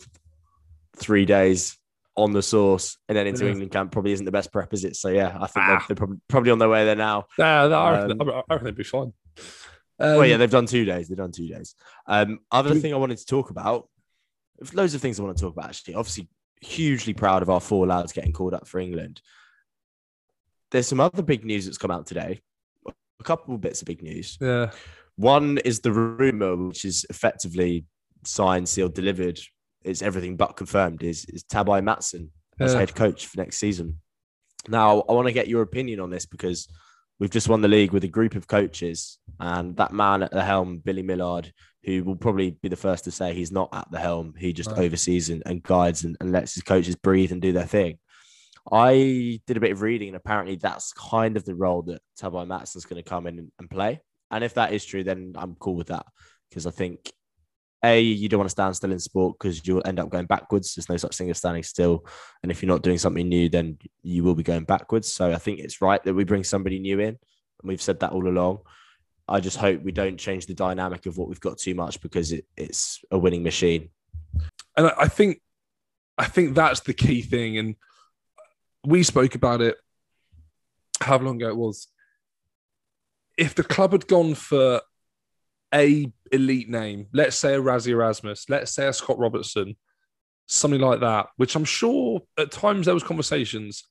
three 0.96 1.24
days 1.24 1.76
on 2.16 2.32
the 2.32 2.40
sauce 2.40 2.98
and 3.08 3.18
then 3.18 3.26
into 3.26 3.44
Yeah. 3.46 3.50
England 3.50 3.72
camp 3.72 3.90
probably 3.90 4.12
isn't 4.12 4.24
the 4.24 4.30
best 4.30 4.52
prep, 4.52 4.72
is 4.72 4.84
it? 4.84 4.94
So 4.94 5.08
yeah, 5.08 5.36
I 5.40 5.48
think 5.48 5.64
Ah. 5.66 5.66
they're, 5.66 5.80
they're 5.88 5.96
probably, 5.96 6.18
probably 6.28 6.50
on 6.52 6.60
their 6.60 6.68
way 6.68 6.84
there 6.84 6.94
now. 6.94 7.24
Nah, 7.36 7.66
nah, 7.66 7.82
I, 7.84 8.00
reckon, 8.02 8.20
Um, 8.22 8.30
I 8.30 8.42
reckon 8.54 8.64
they'd 8.66 8.76
be 8.76 8.84
fine. 8.84 9.12
well, 9.98 10.24
yeah, 10.24 10.34
Um, 10.34 10.38
they've 10.40 10.50
done 10.50 10.66
two 10.66 10.84
days. 10.84 11.08
They've 11.08 11.18
done 11.18 11.32
two 11.32 11.48
days. 11.48 11.74
Um, 12.06 12.38
other 12.52 12.76
thing 12.76 12.94
I 12.94 12.96
wanted 12.98 13.18
to 13.18 13.26
talk 13.26 13.50
about, 13.50 13.88
loads 14.72 14.94
of 14.94 15.00
things 15.00 15.18
I 15.18 15.24
want 15.24 15.36
to 15.36 15.42
talk 15.42 15.52
about. 15.56 15.70
Actually, 15.70 15.94
obviously, 15.94 16.28
hugely 16.60 17.12
proud 17.14 17.42
of 17.42 17.50
our 17.50 17.60
four 17.60 17.86
lads 17.88 18.12
getting 18.12 18.32
called 18.32 18.54
up 18.54 18.68
for 18.68 18.78
England. 18.78 19.20
There's 20.74 20.88
some 20.88 20.98
other 20.98 21.22
big 21.22 21.44
news 21.44 21.66
that's 21.66 21.78
come 21.78 21.92
out 21.92 22.04
today. 22.04 22.40
A 22.88 23.22
couple 23.22 23.54
of 23.54 23.60
bits 23.60 23.80
of 23.80 23.86
big 23.86 24.02
news. 24.02 24.36
yeah. 24.40 24.72
One 25.14 25.58
is 25.58 25.78
the 25.78 25.92
rumor, 25.92 26.56
which 26.56 26.84
is 26.84 27.06
effectively 27.08 27.84
signed, 28.24 28.68
sealed, 28.68 28.92
delivered. 28.92 29.38
It's 29.84 30.02
everything 30.02 30.34
but 30.36 30.56
confirmed. 30.56 31.04
Is 31.04 31.24
is 31.26 31.44
Tabai 31.44 31.80
Matson 31.84 32.32
as 32.58 32.72
Yeah. 32.72 32.80
head 32.80 32.96
coach 32.96 33.26
for 33.28 33.38
next 33.38 33.58
season? 33.58 34.00
Now, 34.66 35.02
I 35.08 35.12
want 35.12 35.28
to 35.28 35.32
get 35.32 35.46
your 35.46 35.62
opinion 35.62 36.00
on 36.00 36.10
this 36.10 36.26
because 36.26 36.66
we've 37.20 37.30
just 37.30 37.48
won 37.48 37.60
the 37.60 37.68
league 37.68 37.92
with 37.92 38.02
a 38.02 38.08
group 38.08 38.34
of 38.34 38.48
coaches, 38.48 39.20
and 39.38 39.76
that 39.76 39.92
man 39.92 40.24
at 40.24 40.32
the 40.32 40.42
helm, 40.44 40.78
Billy 40.78 41.04
Millard, 41.04 41.52
who 41.84 42.02
will 42.02 42.16
probably 42.16 42.50
be 42.62 42.68
the 42.68 42.74
first 42.74 43.04
to 43.04 43.12
say 43.12 43.32
he's 43.32 43.52
not 43.52 43.68
at 43.72 43.88
the 43.92 44.00
helm. 44.00 44.34
He 44.36 44.52
just 44.52 44.70
Right. 44.70 44.80
oversees 44.86 45.30
and, 45.30 45.40
and 45.46 45.62
guides 45.62 46.02
and, 46.02 46.16
and 46.20 46.32
lets 46.32 46.54
his 46.54 46.64
coaches 46.64 46.96
breathe 46.96 47.30
and 47.30 47.40
do 47.40 47.52
their 47.52 47.66
thing. 47.68 47.98
I 48.72 49.40
did 49.46 49.56
a 49.56 49.60
bit 49.60 49.72
of 49.72 49.82
reading, 49.82 50.08
and 50.08 50.16
apparently 50.16 50.56
that's 50.56 50.92
kind 50.92 51.36
of 51.36 51.44
the 51.44 51.54
role 51.54 51.82
that 51.82 52.00
Tabai 52.18 52.46
Matson's 52.46 52.86
going 52.86 53.02
to 53.02 53.08
come 53.08 53.26
in 53.26 53.50
and, 53.58 53.70
play. 53.70 54.00
And 54.30 54.42
if 54.42 54.54
that 54.54 54.72
is 54.72 54.84
true, 54.84 55.04
then 55.04 55.34
I'm 55.36 55.54
cool 55.56 55.74
with 55.74 55.88
that 55.88 56.06
because 56.48 56.66
I 56.66 56.70
think 56.70 57.12
a 57.84 58.00
you 58.00 58.28
don't 58.28 58.38
want 58.38 58.48
to 58.48 58.52
stand 58.52 58.74
still 58.74 58.92
in 58.92 58.98
sport 58.98 59.36
because 59.38 59.66
you'll 59.66 59.86
end 59.86 60.00
up 60.00 60.08
going 60.08 60.26
backwards. 60.26 60.74
There's 60.74 60.88
no 60.88 60.96
such 60.96 61.16
thing 61.16 61.28
as 61.30 61.38
standing 61.38 61.62
still, 61.62 62.06
and 62.42 62.50
if 62.50 62.62
you're 62.62 62.72
not 62.72 62.82
doing 62.82 62.98
something 62.98 63.28
new, 63.28 63.48
then 63.48 63.78
you 64.02 64.24
will 64.24 64.34
be 64.34 64.42
going 64.42 64.64
backwards. 64.64 65.12
So 65.12 65.30
I 65.30 65.36
think 65.36 65.60
it's 65.60 65.82
right 65.82 66.02
that 66.02 66.14
we 66.14 66.24
bring 66.24 66.44
somebody 66.44 66.78
new 66.78 67.00
in, 67.00 67.08
and 67.08 67.18
we've 67.62 67.82
said 67.82 68.00
that 68.00 68.12
all 68.12 68.26
along. 68.26 68.60
I 69.28 69.40
just 69.40 69.56
hope 69.56 69.82
we 69.82 69.92
don't 69.92 70.18
change 70.18 70.46
the 70.46 70.54
dynamic 70.54 71.06
of 71.06 71.16
what 71.16 71.28
we've 71.28 71.40
got 71.40 71.58
too 71.58 71.74
much 71.74 72.00
because 72.00 72.32
it, 72.32 72.44
it's 72.56 73.00
a 73.10 73.18
winning 73.18 73.42
machine. 73.42 73.90
and 74.76 74.90
I 74.98 75.08
think 75.08 75.40
I 76.16 76.26
think 76.26 76.54
that's 76.54 76.80
the 76.80 76.94
key 76.94 77.22
thing. 77.22 77.58
And 77.58 77.76
we 78.84 79.02
spoke 79.02 79.34
about 79.34 79.60
it 79.60 79.76
how 81.00 81.18
long 81.18 81.36
ago 81.36 81.48
it 81.48 81.56
was. 81.56 81.88
If 83.36 83.54
the 83.54 83.64
club 83.64 83.92
had 83.92 84.06
gone 84.06 84.34
for 84.34 84.80
a 85.74 86.12
elite 86.30 86.68
name, 86.68 87.06
let's 87.12 87.36
say 87.36 87.54
a 87.54 87.60
Rassie 87.60 87.88
Erasmus, 87.88 88.48
let's 88.48 88.72
say 88.72 88.86
a 88.86 88.92
Scott 88.92 89.18
Robertson, 89.18 89.76
something 90.46 90.80
like 90.80 91.00
that, 91.00 91.26
which 91.36 91.56
I'm 91.56 91.64
sure 91.64 92.22
at 92.38 92.52
times 92.52 92.86
there 92.86 92.94
was 92.94 93.02
conversations 93.02 93.84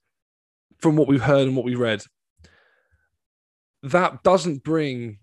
from 0.79 0.95
what 0.95 1.07
we've 1.07 1.21
heard 1.21 1.47
and 1.47 1.55
what 1.55 1.65
we 1.65 1.75
read. 1.75 2.03
That 3.83 4.23
doesn't 4.23 4.63
bring 4.63 5.19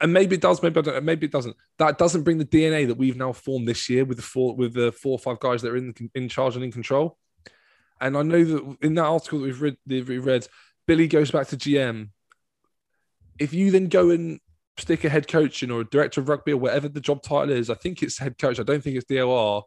and 0.00 0.12
maybe 0.12 0.36
it 0.36 0.42
does, 0.42 0.62
maybe 0.62 0.78
I 0.78 0.82
don't, 0.82 1.04
maybe 1.04 1.26
it 1.26 1.32
doesn't. 1.32 1.56
That 1.78 1.98
doesn't 1.98 2.22
bring 2.22 2.38
the 2.38 2.44
DNA 2.44 2.86
that 2.86 2.96
we've 2.96 3.16
now 3.16 3.32
formed 3.32 3.66
this 3.66 3.88
year 3.88 4.04
with 4.04 4.18
the 4.18 4.22
four 4.22 4.54
with 4.54 4.74
the 4.74 4.92
four 4.92 5.12
or 5.12 5.18
five 5.18 5.40
guys 5.40 5.62
that 5.62 5.72
are 5.72 5.76
in 5.76 5.92
in 6.14 6.28
charge 6.28 6.54
and 6.54 6.64
in 6.64 6.70
control. 6.70 7.18
And 8.00 8.16
I 8.16 8.22
know 8.22 8.44
that 8.44 8.76
in 8.82 8.94
that 8.94 9.04
article 9.04 9.40
that 9.40 9.44
we've 9.44 9.60
read, 9.60 9.76
that 9.86 10.08
we 10.08 10.18
read, 10.18 10.46
Billy 10.86 11.08
goes 11.08 11.30
back 11.30 11.48
to 11.48 11.56
GM. 11.56 12.10
If 13.38 13.52
you 13.52 13.70
then 13.70 13.88
go 13.88 14.10
and 14.10 14.40
stick 14.78 15.04
a 15.04 15.08
head 15.08 15.28
coach 15.28 15.62
in 15.62 15.70
or 15.70 15.80
a 15.80 15.84
director 15.84 16.20
of 16.20 16.28
rugby 16.28 16.52
or 16.52 16.56
whatever 16.56 16.88
the 16.88 17.00
job 17.00 17.22
title 17.22 17.50
is, 17.54 17.70
I 17.70 17.74
think 17.74 18.02
it's 18.02 18.18
head 18.18 18.38
coach. 18.38 18.58
I 18.60 18.62
don't 18.62 18.82
think 18.82 18.96
it's 18.96 19.06
DOR. 19.06 19.64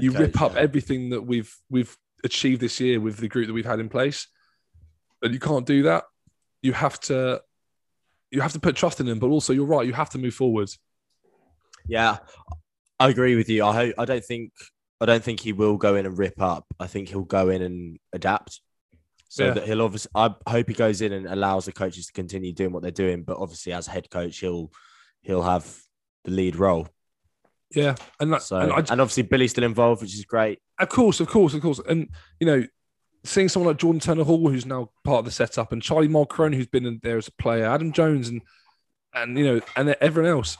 you 0.00 0.12
rip 0.12 0.40
up 0.40 0.56
everything 0.56 1.10
that 1.10 1.22
we've 1.22 1.54
we've 1.68 1.96
achieved 2.24 2.60
this 2.60 2.80
year 2.80 3.00
with 3.00 3.18
the 3.18 3.28
group 3.28 3.46
that 3.48 3.52
we've 3.52 3.66
had 3.66 3.80
in 3.80 3.88
place, 3.88 4.28
and 5.22 5.34
you 5.34 5.40
can't 5.40 5.66
do 5.66 5.84
that. 5.84 6.04
You 6.62 6.72
have 6.72 6.98
to 7.00 7.42
you 8.30 8.40
have 8.40 8.52
to 8.52 8.60
put 8.60 8.76
trust 8.76 9.00
in 9.00 9.06
them, 9.06 9.18
but 9.18 9.28
also 9.28 9.52
you're 9.52 9.66
right. 9.66 9.86
You 9.86 9.92
have 9.92 10.10
to 10.10 10.18
move 10.18 10.34
forward. 10.34 10.70
Yeah, 11.86 12.18
I 12.98 13.08
agree 13.08 13.36
with 13.36 13.48
you. 13.48 13.64
I 13.64 13.74
hope, 13.74 13.94
I 13.98 14.04
don't 14.04 14.24
think 14.24 14.52
I 15.02 15.06
don't 15.06 15.22
think 15.24 15.40
he 15.40 15.52
will 15.52 15.76
go 15.76 15.96
in 15.96 16.06
and 16.06 16.16
rip 16.16 16.40
up. 16.40 16.66
I 16.78 16.86
think 16.86 17.08
he'll 17.08 17.22
go 17.22 17.48
in 17.48 17.60
and 17.62 17.98
adapt. 18.12 18.60
So 19.28 19.46
Yeah. 19.46 19.52
that 19.54 19.64
he'll 19.66 19.82
obviously 19.82 20.10
I 20.14 20.34
hope 20.46 20.68
he 20.68 20.74
goes 20.74 21.00
in 21.00 21.12
and 21.12 21.26
allows 21.26 21.64
the 21.64 21.72
coaches 21.72 22.06
to 22.06 22.12
continue 22.12 22.52
doing 22.52 22.72
what 22.72 22.82
they're 22.82 22.90
doing, 22.90 23.22
but 23.22 23.38
obviously 23.38 23.72
as 23.72 23.86
head 23.86 24.10
coach 24.10 24.38
he'll 24.38 24.70
he'll 25.22 25.42
have 25.42 25.64
the 26.24 26.30
lead 26.30 26.56
role. 26.56 26.88
Yeah, 27.74 27.94
and 28.20 28.32
that, 28.32 28.42
So 28.42 28.58
and 28.58 28.70
and, 28.90 29.00
obviously 29.00 29.22
Billy's 29.22 29.52
still 29.52 29.64
involved, 29.64 30.02
which 30.02 30.14
is 30.14 30.24
great. 30.26 30.58
of 30.78 30.88
course, 30.90 31.20
of 31.20 31.28
course, 31.28 31.54
of 31.54 31.62
course, 31.62 31.80
and 31.88 32.08
you 32.38 32.46
know, 32.46 32.64
seeing 33.24 33.48
someone 33.48 33.68
like 33.68 33.78
Jordan 33.78 34.00
Turner 34.00 34.24
Hall, 34.24 34.48
who's 34.50 34.66
now 34.66 34.90
part 35.04 35.20
of 35.20 35.24
the 35.24 35.30
setup, 35.30 35.72
and 35.72 35.80
Charlie 35.82 36.08
Mulchrone, 36.08 36.54
who's 36.54 36.66
been 36.66 36.84
in 36.84 37.00
there 37.02 37.16
as 37.16 37.28
a 37.28 37.32
player, 37.32 37.64
Adam 37.64 37.92
Jones, 37.92 38.28
and 38.28 38.42
and 39.14 39.38
you 39.38 39.46
know, 39.46 39.60
and 39.74 39.96
everyone 40.02 40.30
else. 40.30 40.58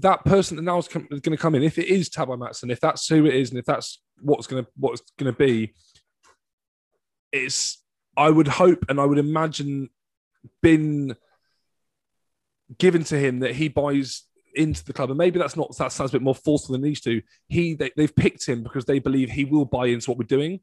That 0.00 0.24
person 0.24 0.56
that 0.56 0.62
now 0.62 0.78
is, 0.78 0.88
com- 0.88 1.06
going 1.08 1.20
to 1.22 1.36
come 1.36 1.54
in, 1.54 1.62
if 1.62 1.78
it 1.78 1.86
is 1.86 2.10
Tabai 2.10 2.38
Matson, 2.38 2.70
if 2.70 2.80
that's 2.80 3.06
who 3.08 3.26
it 3.26 3.34
is, 3.34 3.50
and 3.50 3.58
if 3.58 3.64
that's 3.64 4.00
what's 4.20 4.46
going 4.46 4.64
to 4.64 4.70
what's 4.76 5.02
going 5.18 5.32
to 5.32 5.38
be, 5.38 5.72
it's 7.32 7.82
I 8.16 8.30
would 8.30 8.48
hope 8.48 8.84
and 8.88 9.00
I 9.00 9.04
would 9.04 9.18
imagine 9.18 9.90
been 10.62 11.16
given 12.78 13.04
to 13.04 13.18
him 13.18 13.40
that 13.40 13.54
he 13.54 13.68
buys 13.68 14.22
into 14.54 14.84
the 14.84 14.92
club, 14.92 15.10
and 15.10 15.18
maybe 15.18 15.38
that's 15.38 15.56
not 15.56 15.76
that 15.78 15.92
sounds 15.92 16.10
a 16.10 16.14
bit 16.14 16.22
more 16.22 16.34
forceful 16.34 16.72
than 16.72 16.82
these 16.82 17.00
two. 17.00 17.22
He 17.48 17.74
they, 17.74 17.90
they've 17.96 18.14
picked 18.14 18.46
him 18.46 18.62
because 18.62 18.84
they 18.84 18.98
believe 18.98 19.30
he 19.30 19.44
will 19.44 19.64
buy 19.64 19.86
into 19.86 20.10
what 20.10 20.18
we're 20.18 20.24
doing. 20.26 20.60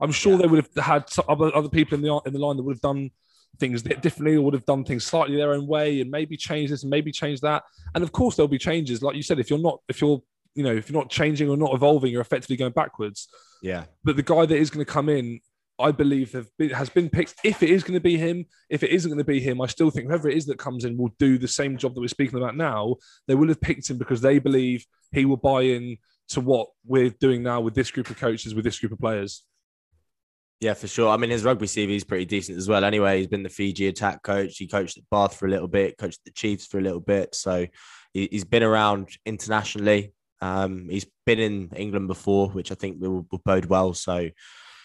I'm 0.00 0.12
sure 0.12 0.32
Yeah. 0.32 0.38
they 0.38 0.46
would 0.48 0.64
have 0.64 0.84
had 0.84 1.04
other 1.28 1.54
other 1.54 1.68
people 1.68 1.96
in 1.96 2.02
the 2.02 2.20
in 2.26 2.32
the 2.32 2.38
line 2.38 2.56
that 2.56 2.62
would 2.62 2.74
have 2.76 2.80
done 2.80 3.10
things 3.58 3.82
di- 3.82 3.94
differently 3.96 4.36
or 4.36 4.42
would 4.42 4.54
have 4.54 4.64
done 4.64 4.84
things 4.84 5.04
slightly 5.04 5.36
their 5.36 5.52
own 5.52 5.66
way 5.66 6.00
and 6.00 6.10
maybe 6.10 6.36
change 6.36 6.70
this 6.70 6.82
and 6.82 6.90
maybe 6.90 7.12
change 7.12 7.40
that. 7.40 7.62
And 7.94 8.02
of 8.02 8.12
course 8.12 8.36
there'll 8.36 8.48
be 8.48 8.58
changes, 8.58 9.02
like 9.02 9.16
you 9.16 9.22
said. 9.22 9.38
If 9.38 9.50
you're 9.50 9.58
not 9.58 9.80
if 9.88 10.00
you're 10.00 10.22
you 10.54 10.62
know 10.62 10.74
if 10.74 10.88
you're 10.88 11.00
not 11.00 11.10
changing 11.10 11.48
or 11.48 11.56
not 11.56 11.74
evolving, 11.74 12.12
you're 12.12 12.20
effectively 12.20 12.56
going 12.56 12.72
backwards. 12.72 13.28
Yeah. 13.62 13.84
But 14.04 14.16
the 14.16 14.22
guy 14.22 14.46
that 14.46 14.56
is 14.56 14.70
going 14.70 14.84
to 14.84 14.92
come 14.92 15.08
in, 15.08 15.40
I 15.78 15.92
believe, 15.92 16.32
have 16.32 16.48
been, 16.58 16.70
has 16.70 16.90
been 16.90 17.08
picked. 17.08 17.34
If 17.44 17.62
it 17.62 17.70
is 17.70 17.84
going 17.84 17.94
to 17.94 18.00
be 18.00 18.16
him, 18.16 18.46
if 18.68 18.82
it 18.82 18.90
isn't 18.90 19.10
going 19.10 19.18
to 19.18 19.24
be 19.24 19.40
him, 19.40 19.60
I 19.60 19.66
still 19.66 19.90
think 19.90 20.08
whoever 20.08 20.28
it 20.28 20.36
is 20.36 20.46
that 20.46 20.58
comes 20.58 20.84
in 20.84 20.96
will 20.96 21.14
do 21.18 21.38
the 21.38 21.48
same 21.48 21.76
job 21.76 21.94
that 21.94 22.00
we're 22.00 22.08
speaking 22.08 22.38
about 22.38 22.56
now. 22.56 22.96
They 23.28 23.34
will 23.34 23.48
have 23.48 23.60
picked 23.60 23.88
him 23.88 23.98
because 23.98 24.20
they 24.20 24.38
believe 24.38 24.84
he 25.12 25.24
will 25.24 25.36
buy 25.36 25.62
in 25.62 25.98
to 26.30 26.40
what 26.40 26.68
we're 26.84 27.10
doing 27.10 27.42
now 27.42 27.60
with 27.60 27.74
this 27.74 27.90
group 27.90 28.10
of 28.10 28.18
coaches, 28.18 28.54
with 28.54 28.64
this 28.64 28.78
group 28.78 28.92
of 28.92 28.98
players. 28.98 29.44
Yeah, 30.62 30.74
for 30.74 30.86
sure. 30.86 31.08
I 31.08 31.16
mean, 31.16 31.30
his 31.30 31.42
rugby 31.42 31.66
CV 31.66 31.96
is 31.96 32.04
pretty 32.04 32.24
decent 32.24 32.56
as 32.56 32.68
well. 32.68 32.84
Anyway, 32.84 33.18
he's 33.18 33.26
been 33.26 33.42
the 33.42 33.48
Fiji 33.48 33.88
attack 33.88 34.22
coach. 34.22 34.56
He 34.58 34.68
coached 34.68 34.96
at 34.96 35.02
Bath 35.10 35.34
for 35.34 35.46
a 35.46 35.50
little 35.50 35.66
bit, 35.66 35.98
coached 35.98 36.20
the 36.24 36.30
Chiefs 36.30 36.66
for 36.66 36.78
a 36.78 36.80
little 36.80 37.00
bit. 37.00 37.34
So 37.34 37.66
he, 38.12 38.28
he's 38.30 38.44
been 38.44 38.62
around 38.62 39.08
internationally. 39.26 40.12
Um, 40.40 40.88
he's 40.88 41.04
been 41.26 41.40
in 41.40 41.70
England 41.74 42.06
before, 42.06 42.48
which 42.50 42.70
I 42.70 42.76
think 42.76 43.00
will, 43.00 43.26
will 43.32 43.42
bode 43.44 43.64
well. 43.64 43.92
So 43.92 44.28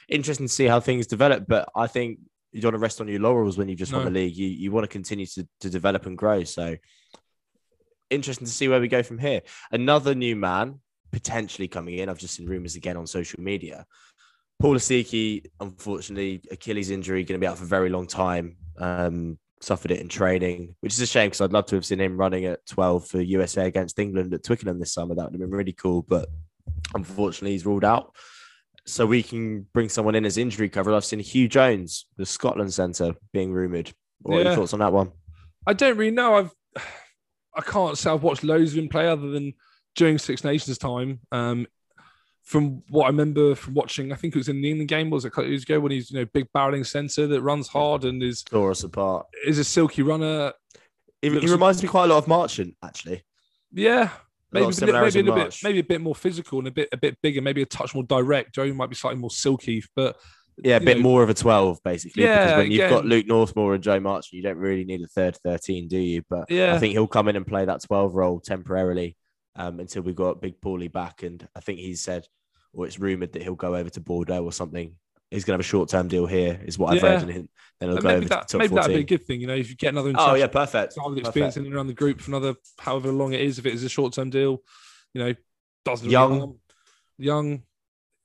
interesting 0.09 0.47
to 0.47 0.51
see 0.51 0.65
how 0.65 0.79
things 0.79 1.05
develop. 1.05 1.45
But 1.47 1.69
I 1.75 1.85
think 1.85 2.21
you 2.51 2.59
don't 2.59 2.69
want 2.73 2.79
to 2.81 2.83
rest 2.83 2.99
on 2.99 3.07
your 3.07 3.19
laurels 3.19 3.55
when 3.55 3.69
you 3.69 3.75
just 3.75 3.93
won 3.93 4.01
No. 4.01 4.05
the 4.09 4.15
league. 4.15 4.35
You 4.35 4.47
you 4.47 4.71
want 4.71 4.83
to 4.85 4.87
continue 4.87 5.27
to, 5.27 5.47
to 5.59 5.69
develop 5.69 6.07
and 6.07 6.17
grow. 6.17 6.43
So 6.43 6.75
interesting 8.09 8.47
to 8.47 8.51
see 8.53 8.67
where 8.67 8.81
we 8.81 8.87
go 8.87 9.03
from 9.03 9.19
here. 9.19 9.41
Another 9.71 10.15
new 10.15 10.35
man 10.35 10.79
potentially 11.11 11.67
coming 11.67 11.99
in. 11.99 12.09
I've 12.09 12.17
just 12.17 12.33
seen 12.33 12.47
rumors 12.47 12.75
again 12.75 12.97
on 12.97 13.05
social 13.05 13.39
media. 13.41 13.85
Paul 14.59 14.75
Lasike, 14.75 15.45
unfortunately, 15.59 16.41
Achilles 16.51 16.89
injury, 16.89 17.23
going 17.23 17.39
to 17.39 17.43
be 17.43 17.47
out 17.47 17.57
for 17.57 17.63
a 17.63 17.67
very 17.67 17.89
long 17.89 18.07
time. 18.07 18.57
Um, 18.77 19.37
suffered 19.61 19.91
it 19.91 19.99
in 19.99 20.07
training, 20.07 20.75
which 20.81 20.93
is 20.93 20.99
a 20.99 21.05
shame 21.05 21.27
because 21.27 21.41
I'd 21.41 21.53
love 21.53 21.65
to 21.67 21.75
have 21.75 21.85
seen 21.85 21.99
him 21.99 22.17
running 22.17 22.45
at 22.45 22.65
12 22.67 23.07
for 23.07 23.21
USA 23.21 23.67
against 23.67 23.99
England 23.99 24.33
at 24.33 24.43
Twickenham 24.43 24.79
this 24.79 24.93
summer. 24.93 25.15
That 25.15 25.25
would 25.25 25.33
have 25.33 25.41
been 25.41 25.51
really 25.51 25.73
cool, 25.73 26.03
but 26.03 26.27
unfortunately, 26.93 27.51
he's 27.51 27.65
ruled 27.65 27.85
out. 27.85 28.15
So 28.85 29.05
we 29.05 29.21
can 29.21 29.67
bring 29.73 29.89
someone 29.89 30.15
in 30.15 30.25
as 30.25 30.37
injury 30.37 30.69
cover. 30.69 30.93
I've 30.93 31.05
seen 31.05 31.19
Huw 31.19 31.49
Jones, 31.49 32.05
the 32.17 32.25
Scotland 32.25 32.73
centre, 32.73 33.13
being 33.33 33.51
rumoured. 33.51 33.91
What 34.21 34.39
are 34.39 34.43
your 34.43 34.55
thoughts 34.55 34.73
on 34.73 34.79
that 34.79 34.93
one? 34.93 35.11
I 35.65 35.73
don't 35.73 35.97
really 35.97 36.11
know. 36.11 36.35
I've 36.35 36.51
I 37.55 37.61
can't 37.61 37.97
say 37.97 38.11
I've 38.11 38.23
watched 38.23 38.43
loads 38.43 38.73
of 38.73 38.77
him 38.77 38.87
play 38.87 39.07
other 39.07 39.29
than 39.29 39.53
during 39.95 40.17
Six 40.19 40.43
Nations 40.43 40.77
time. 40.77 41.19
Um, 41.31 41.67
from 42.47 42.81
what 42.87 43.03
I 43.03 43.07
remember 43.07 43.55
from 43.55 43.73
watching, 43.73 44.13
I 44.13 44.15
think 44.15 44.33
it 44.33 44.37
was 44.37 44.47
in 44.47 44.61
the 44.61 44.69
England 44.69 44.87
game, 44.87 45.09
was 45.09 45.25
it 45.25 45.27
a 45.27 45.31
couple 45.31 45.43
of 45.45 45.49
years 45.49 45.63
ago 45.63 45.81
when 45.81 45.91
he's 45.91 46.09
you 46.09 46.19
know 46.19 46.25
big 46.33 46.47
barreling 46.55 46.85
centre 46.85 47.27
that 47.27 47.41
runs 47.41 47.67
hard 47.67 48.05
and 48.05 48.23
is 48.23 48.41
Tore 48.41 48.71
us 48.71 48.83
apart. 48.83 49.25
is 49.45 49.59
a 49.59 49.65
silky 49.65 50.01
runner. 50.01 50.53
He, 51.21 51.29
he 51.29 51.47
reminds 51.47 51.83
me 51.83 51.89
quite 51.89 52.05
a 52.05 52.07
lot 52.07 52.19
of 52.19 52.27
Marchant, 52.29 52.73
actually. 52.81 53.23
Yeah, 53.73 54.11
maybe 54.53 54.67
a 54.67 54.69
bit- 54.69 54.79
maybe 54.81 54.91
a 54.91 55.23
little 55.23 55.35
bit 55.35 55.57
maybe 55.61 55.79
a 55.79 55.83
bit 55.83 55.99
more 55.99 56.15
physical 56.15 56.59
and 56.59 56.69
a 56.69 56.71
bit 56.71 56.87
a 56.93 56.97
bit 56.97 57.17
bigger, 57.21 57.41
maybe 57.41 57.61
a 57.63 57.65
touch 57.65 57.93
more 57.93 58.05
direct. 58.05 58.55
Joe 58.55 58.73
might 58.73 58.89
be 58.89 58.95
slightly 58.95 59.19
more 59.19 59.29
silky, 59.29 59.83
but 59.93 60.15
Yeah, 60.63 60.77
a 60.77 60.79
bit 60.79 60.97
know, 60.97 61.03
more 61.03 61.23
of 61.23 61.29
a 61.29 61.33
12, 61.33 61.79
basically. 61.83 62.23
Yeah, 62.23 62.45
because 62.45 62.57
when 62.59 62.71
you've 62.71 62.89
got 62.89 63.05
Luke 63.05 63.25
Northmore 63.27 63.75
and 63.75 63.83
Joe 63.83 63.99
Marchant, 63.99 64.31
you 64.37 64.41
don't 64.41 64.57
really 64.57 64.85
need 64.85 65.01
a 65.01 65.07
third 65.07 65.35
13, 65.43 65.89
do 65.89 65.97
you? 65.97 66.21
But 66.29 66.49
Yeah. 66.49 66.73
I 66.75 66.79
think 66.79 66.93
he'll 66.93 67.07
come 67.07 67.27
in 67.27 67.35
and 67.35 67.45
play 67.45 67.65
that 67.65 67.83
12 67.83 68.15
role 68.15 68.39
temporarily 68.39 69.17
um, 69.57 69.79
until 69.79 70.03
we've 70.03 70.15
got 70.15 70.41
Big 70.41 70.61
Paulie 70.61 70.91
back. 70.91 71.23
And 71.23 71.45
I 71.55 71.59
think 71.59 71.79
he 71.79 71.95
said, 71.95 72.27
or 72.73 72.85
it's 72.85 72.99
rumoured 72.99 73.33
that 73.33 73.43
he'll 73.43 73.55
go 73.55 73.75
over 73.75 73.89
to 73.89 73.99
Bordeaux 73.99 74.43
or 74.43 74.51
something. 74.51 74.95
He's 75.31 75.43
going 75.43 75.57
to 75.57 75.61
have 75.61 75.67
a 75.67 75.69
short 75.69 75.89
term 75.89 76.07
deal 76.07 76.25
here, 76.25 76.61
is 76.65 76.77
what 76.77 76.93
I've 76.95 77.03
Yeah. 77.03 77.09
read. 77.09 77.21
And 77.23 77.29
then 77.31 77.49
he'll 77.79 77.91
and 77.95 78.01
go 78.01 78.07
maybe 78.07 78.17
over 78.17 78.29
that 78.29 78.47
to 78.49 78.53
the 78.53 78.59
maybe 78.59 78.69
top 78.69 78.83
that'd 78.85 78.95
be 78.95 79.01
a 79.01 79.17
good 79.17 79.25
thing. 79.25 79.41
You 79.41 79.47
know, 79.47 79.55
if 79.55 79.69
you 79.69 79.75
get 79.75 79.89
another 79.89 80.13
Oh, 80.17 80.35
yeah, 80.35 80.47
perfect. 80.47 80.93
style 80.93 81.07
of 81.07 81.15
Perfect. 81.15 81.27
experience 81.27 81.57
in 81.57 81.73
around 81.73 81.87
the 81.87 81.93
group 81.93 82.21
for 82.21 82.31
another 82.31 82.55
however 82.79 83.11
long 83.11 83.33
it 83.33 83.41
is, 83.41 83.59
if 83.59 83.65
it 83.65 83.73
is 83.73 83.83
a 83.83 83.89
short 83.89 84.13
term 84.13 84.29
deal, 84.29 84.61
you 85.13 85.23
know, 85.23 85.33
doesn't 85.83 86.09
Young. 86.09 86.29
really 86.29 86.39
harm. 86.39 86.59
young, 87.17 87.63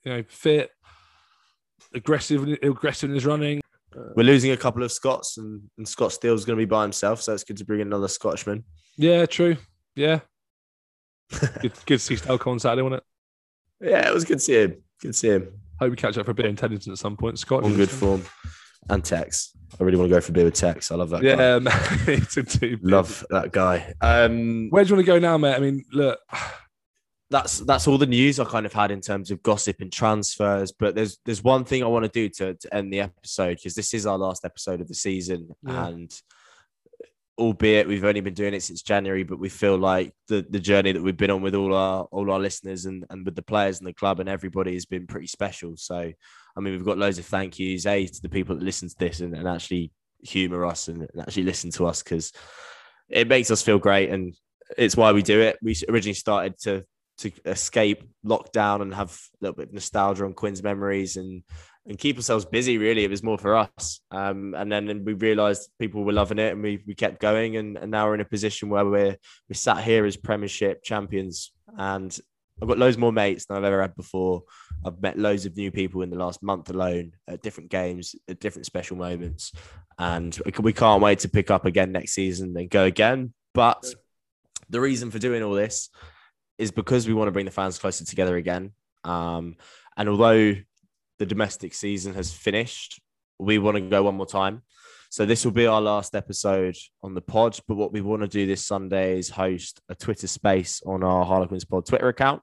you 0.05 0.13
know, 0.13 0.23
fit, 0.29 0.71
aggressive, 1.95 2.47
aggressive 2.63 3.11
in 3.11 3.15
his 3.15 3.27
running. 3.27 3.61
We're 4.17 4.23
losing 4.25 4.53
a 4.53 4.57
couple 4.57 4.83
of 4.83 4.91
Scots, 4.93 5.37
and, 5.39 5.63
and 5.77 5.87
Scott 5.87 6.13
Steele's 6.13 6.45
going 6.45 6.59
to 6.59 6.61
be 6.61 6.69
by 6.69 6.83
himself. 6.83 7.21
So 7.21 7.35
it's 7.35 7.45
good 7.45 7.59
to 7.59 7.65
bring 7.65 7.81
in 7.81 7.89
another 7.89 8.09
Scotchman. 8.09 8.65
Yeah, 8.97 9.27
true. 9.27 9.57
Yeah, 9.95 10.21
good, 11.61 11.73
good 11.87 11.87
to 11.87 11.99
see 11.99 12.15
Stelco 12.17 12.49
on 12.49 12.59
Saturday, 12.59 12.83
wasn't 12.83 13.03
it? 13.81 13.91
Yeah, 13.91 14.09
it 14.09 14.15
was 14.15 14.25
good 14.25 14.39
to 14.39 14.45
see 14.45 14.61
him. 14.63 14.77
Good 15.01 15.09
to 15.09 15.13
see 15.13 15.29
him. 15.29 15.61
Hope 15.81 15.91
we 15.91 15.97
catch 15.97 16.17
up 16.19 16.25
for 16.27 16.31
a 16.31 16.35
bit 16.35 16.47
of 16.47 16.51
intelligence 16.51 16.89
at 16.89 16.99
some 16.99 17.17
point. 17.17 17.39
Scott, 17.39 17.65
On 17.65 17.75
good 17.75 17.91
form. 17.91 18.23
And 18.89 19.05
Tex. 19.05 19.57
I 19.81 19.85
really 19.85 19.97
want 19.97 20.11
to 20.11 20.15
go 20.17 20.21
for 20.21 20.33
a 20.33 20.35
beer 20.35 20.45
with 20.45 20.55
Tex. 20.55 20.91
I 20.91 20.97
love 20.97 21.11
that 21.11 21.23
guy. 21.23 21.29
Yeah, 21.29 21.59
man, 21.61 21.73
it's 22.07 22.37
a 22.37 22.43
two. 22.43 22.79
Love 22.83 23.25
that 23.31 23.53
guy. 23.53 23.95
Um, 24.01 24.69
Where 24.71 24.85
do 24.85 24.91
you 24.91 24.97
want 24.97 25.07
to 25.07 25.13
go 25.13 25.19
now, 25.19 25.39
mate? 25.39 25.55
I 25.55 25.61
mean, 25.61 25.85
look, 25.93 26.19
that's 27.31 27.61
that's 27.61 27.89
all 27.89 27.97
the 27.97 28.07
news 28.07 28.39
I 28.39 28.45
kind 28.45 28.67
of 28.67 28.73
had 28.73 28.91
in 28.91 29.01
terms 29.01 29.31
of 29.31 29.43
gossip 29.43 29.81
and 29.81 29.91
transfers. 29.93 30.73
But 30.73 30.95
there's 30.95 31.19
there's 31.25 31.43
one 31.43 31.65
thing 31.65 31.83
I 31.83 31.87
want 31.87 32.05
to 32.05 32.11
do 32.11 32.29
to, 32.29 32.55
to 32.55 32.75
end 32.75 32.93
the 32.93 33.01
episode 33.01 33.57
because 33.57 33.75
this 33.75 33.95
is 33.95 34.05
our 34.07 34.19
last 34.19 34.45
episode 34.45 34.81
of 34.81 34.89
the 34.89 34.95
season, 34.95 35.49
Yeah. 35.67 35.87
and 35.89 36.13
albeit 37.39 37.89
we've 37.89 38.05
only 38.05 38.21
been 38.21 38.35
doing 38.35 38.55
it 38.55 38.63
since 38.63 38.83
January, 38.83 39.23
but 39.23 39.39
we 39.39 39.49
feel 39.49 39.77
like 39.77 40.13
the 40.29 40.47
the 40.49 40.61
journey 40.61 40.93
that 40.93 41.03
we've 41.03 41.17
been 41.17 41.31
on 41.31 41.43
with 41.43 41.55
all 41.55 41.75
our 41.75 42.05
all 42.11 42.31
our 42.31 42.39
listeners 42.39 42.85
and 42.85 43.05
and 43.11 43.25
with 43.25 43.35
the 43.35 43.43
players 43.43 43.79
and 43.79 43.87
the 43.87 43.93
club 43.93 44.21
and 44.21 44.29
everybody 44.29 44.75
has 44.75 44.87
been 44.87 45.07
pretty 45.07 45.27
special. 45.27 45.77
So 45.77 46.13
I 46.57 46.61
mean, 46.61 46.75
we've 46.75 46.85
got 46.85 46.99
loads 46.99 47.19
of 47.19 47.27
thank 47.27 47.59
yous, 47.59 47.87
a 47.87 48.07
to 48.07 48.23
the 48.23 48.29
people 48.29 48.57
that 48.57 48.65
listen 48.65 48.89
to 48.89 48.99
this 48.99 49.21
and, 49.21 49.35
and 49.35 49.49
actually 49.49 49.93
humor 50.23 50.65
us 50.65 50.89
and, 50.89 51.03
and 51.03 51.21
actually 51.21 51.45
listen 51.45 51.71
to 51.73 51.87
us 51.87 52.03
because 52.03 52.33
it 53.09 53.29
makes 53.29 53.51
us 53.51 53.63
feel 53.63 53.79
great 53.79 54.11
and 54.11 54.35
it's 54.79 54.97
why 54.97 55.13
we 55.13 55.23
do 55.23 55.41
it. 55.41 55.59
We 55.63 55.77
originally 55.89 56.15
started 56.15 56.59
to 56.61 56.85
to 57.19 57.31
escape 57.45 58.03
lockdown 58.25 58.83
and 58.83 58.95
have 58.95 59.11
a 59.11 59.45
little 59.45 59.57
bit 59.57 59.69
of 59.69 59.75
nostalgia 59.75 60.25
on 60.25 60.35
Quins 60.35 60.63
memories 60.63 61.17
and 61.17 61.43
and 61.87 61.99
keep 61.99 62.17
ourselves 62.17 62.45
busy. 62.45 62.79
Really, 62.79 63.05
it 63.05 63.11
was 63.11 63.23
more 63.23 63.39
for 63.39 63.57
us. 63.57 64.01
Um, 64.11 64.55
and 64.55 64.71
then 64.71 64.89
and 64.89 65.05
we 65.05 65.15
realised 65.15 65.71
people 65.79 66.05
were 66.05 66.13
loving 66.13 66.39
it, 66.39 66.53
and 66.53 66.63
we 66.63 66.83
we 66.87 66.95
kept 66.95 67.21
going, 67.21 67.57
and, 67.57 67.77
and 67.77 67.91
now 67.91 68.07
we're 68.07 68.15
in 68.15 68.21
a 68.21 68.25
position 68.25 68.69
where 68.69 68.85
we're 68.85 69.17
we 69.49 69.55
sat 69.55 69.83
here 69.83 70.05
as 70.05 70.17
Premiership 70.17 70.83
champions, 70.83 71.53
and 71.77 72.17
I've 72.61 72.69
got 72.69 72.79
loads 72.79 72.99
more 72.99 73.13
mates 73.13 73.47
than 73.47 73.57
I've 73.57 73.65
ever 73.65 73.83
had 73.83 73.97
before. 73.97 74.45
I've 74.85 75.01
met 75.01 75.19
loads 75.19 75.47
of 75.47 75.57
new 75.57 75.73
people 75.73 76.03
in 76.03 76.11
the 76.11 76.17
last 76.17 76.43
month 76.43 76.71
alone 76.71 77.13
at 77.27 77.43
different 77.43 77.71
games, 77.71 78.15
at 78.29 78.41
different 78.41 78.67
special 78.67 78.97
moments, 78.97 79.53
and 79.99 80.39
we 80.45 80.53
can- 80.53 80.65
we 80.65 80.73
can't 80.73 81.03
wait 81.03 81.21
to 81.21 81.29
pick 81.29 81.51
up 81.51 81.65
again 81.65 81.93
next 81.93 82.13
season 82.13 82.57
and 82.57 82.71
go 82.71 82.85
again. 82.85 83.35
But 83.55 83.85
the 84.69 84.81
reason 84.81 85.11
for 85.11 85.19
doing 85.19 85.43
all 85.43 85.55
this 85.55 85.91
is 86.59 86.71
because 86.71 87.09
we 87.09 87.15
want 87.15 87.29
to 87.29 87.33
bring 87.33 87.47
the 87.47 87.51
fans 87.51 87.79
closer 87.79 88.05
together 88.05 88.37
again. 88.37 88.73
Um, 89.05 89.57
and 89.97 90.09
although 90.09 90.55
the 91.23 91.27
domestic 91.27 91.73
season 91.73 92.15
has 92.15 92.33
finished, 92.33 93.01
we 93.39 93.57
want 93.57 93.77
to 93.77 93.81
go 93.81 94.03
one 94.03 94.17
more 94.17 94.27
time. 94.27 94.61
So 95.09 95.25
this 95.25 95.45
will 95.45 95.53
be 95.53 95.69
our 95.69 95.81
last 95.81 96.17
episode 96.17 96.77
on 97.01 97.15
the 97.15 97.21
pod. 97.21 97.57
But 97.69 97.77
what 97.77 97.93
we 97.93 98.01
want 98.01 98.23
to 98.23 98.29
do 98.29 98.45
this 98.45 98.67
Sunday 98.67 99.21
is 99.21 99.31
host 99.31 99.81
a 99.89 99.95
Twitter 99.95 100.27
space 100.27 100.83
on 100.85 101.05
our 101.05 101.25
Harlequins 101.25 101.65
Pod 101.65 101.87
Twitter 101.87 102.09
account. 102.09 102.43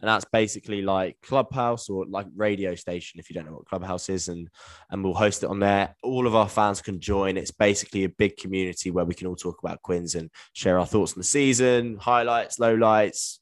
And 0.00 0.08
that's 0.08 0.24
basically 0.24 0.80
like 0.80 1.18
Clubhouse 1.22 1.90
or 1.90 2.06
like 2.06 2.26
radio 2.34 2.74
station, 2.74 3.20
if 3.20 3.28
you 3.28 3.34
don't 3.34 3.44
know 3.44 3.56
what 3.56 3.66
Clubhouse 3.66 4.08
is, 4.08 4.28
and 4.28 4.48
and 4.90 5.04
we'll 5.04 5.12
host 5.12 5.42
it 5.42 5.50
on 5.50 5.60
there. 5.60 5.94
All 6.02 6.26
of 6.26 6.34
our 6.34 6.48
fans 6.48 6.80
can 6.80 7.00
join. 7.00 7.36
It's 7.36 7.50
basically 7.50 8.04
a 8.04 8.08
big 8.08 8.38
community 8.38 8.90
where 8.90 9.04
we 9.04 9.14
can 9.14 9.26
all 9.26 9.36
talk 9.36 9.58
about 9.62 9.82
Quins 9.82 10.14
and 10.14 10.30
share 10.54 10.78
our 10.78 10.86
thoughts 10.86 11.12
on 11.12 11.18
the 11.18 11.24
season, 11.24 11.98
highlights, 12.00 12.58
lowlights, 12.58 13.40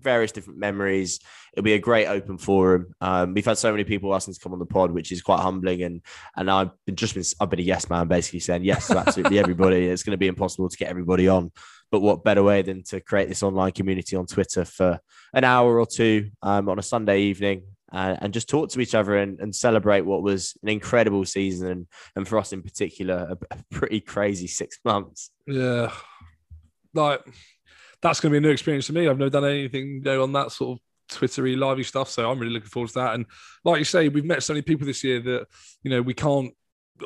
various 0.00 0.32
different 0.32 0.58
memories. 0.58 1.20
It'll 1.52 1.64
be 1.64 1.74
a 1.74 1.78
great 1.78 2.06
open 2.06 2.38
forum. 2.38 2.94
Um, 3.00 3.34
we've 3.34 3.44
had 3.44 3.58
so 3.58 3.70
many 3.70 3.84
people 3.84 4.14
asking 4.14 4.34
to 4.34 4.40
come 4.40 4.52
on 4.52 4.58
the 4.58 4.66
pod, 4.66 4.90
which 4.90 5.12
is 5.12 5.22
quite 5.22 5.40
humbling. 5.40 5.82
And 5.82 6.02
and 6.36 6.50
I've 6.50 6.70
been 6.86 6.96
just 6.96 7.14
been 7.14 7.24
I've 7.40 7.50
been 7.50 7.60
a 7.60 7.62
yes 7.62 7.88
man, 7.88 8.08
basically 8.08 8.40
saying 8.40 8.64
yes 8.64 8.88
to 8.88 8.98
absolutely 8.98 9.38
everybody. 9.40 9.86
It's 9.86 10.02
going 10.02 10.12
to 10.12 10.18
be 10.18 10.28
impossible 10.28 10.68
to 10.68 10.76
get 10.76 10.88
everybody 10.88 11.28
on. 11.28 11.52
But 11.90 12.00
what 12.00 12.24
better 12.24 12.42
way 12.42 12.62
than 12.62 12.82
to 12.84 13.00
create 13.00 13.28
this 13.28 13.42
online 13.42 13.72
community 13.72 14.14
on 14.14 14.26
Twitter 14.26 14.64
for 14.64 15.00
an 15.32 15.44
hour 15.44 15.80
or 15.80 15.86
two 15.86 16.30
um, 16.42 16.68
on 16.68 16.78
a 16.78 16.82
Sunday 16.82 17.22
evening 17.22 17.62
uh, 17.92 18.16
and 18.20 18.34
just 18.34 18.48
talk 18.48 18.70
to 18.70 18.80
each 18.80 18.94
other 18.94 19.16
and, 19.16 19.40
and 19.40 19.54
celebrate 19.54 20.02
what 20.02 20.22
was 20.22 20.56
an 20.62 20.68
incredible 20.68 21.24
season 21.24 21.70
and, 21.70 21.86
and 22.16 22.28
for 22.28 22.38
us 22.38 22.52
in 22.52 22.62
particular, 22.62 23.28
a, 23.30 23.54
a 23.54 23.58
pretty 23.70 24.00
crazy 24.00 24.46
six 24.46 24.78
months. 24.84 25.30
yeah, 25.46 25.90
like 26.94 27.20
that's 28.02 28.20
going 28.20 28.32
to 28.32 28.40
be 28.40 28.44
a 28.44 28.46
new 28.46 28.52
experience 28.52 28.86
for 28.86 28.92
me. 28.92 29.08
I've 29.08 29.18
never 29.18 29.30
done 29.30 29.44
anything 29.44 29.86
you 29.86 30.00
know, 30.00 30.22
on 30.22 30.32
that 30.32 30.52
sort 30.52 30.78
of 30.78 30.82
Twittery, 31.08 31.56
lively 31.56 31.84
stuff. 31.84 32.10
So 32.10 32.30
I'm 32.30 32.38
really 32.38 32.52
looking 32.52 32.68
forward 32.68 32.88
to 32.88 32.94
that. 32.94 33.14
And 33.14 33.26
like 33.64 33.78
you 33.78 33.84
say, 33.84 34.08
we've 34.08 34.24
met 34.24 34.42
so 34.42 34.52
many 34.52 34.62
people 34.62 34.86
this 34.86 35.02
year 35.02 35.20
that 35.20 35.46
you 35.82 35.90
know 35.90 36.02
we 36.02 36.14
can't 36.14 36.52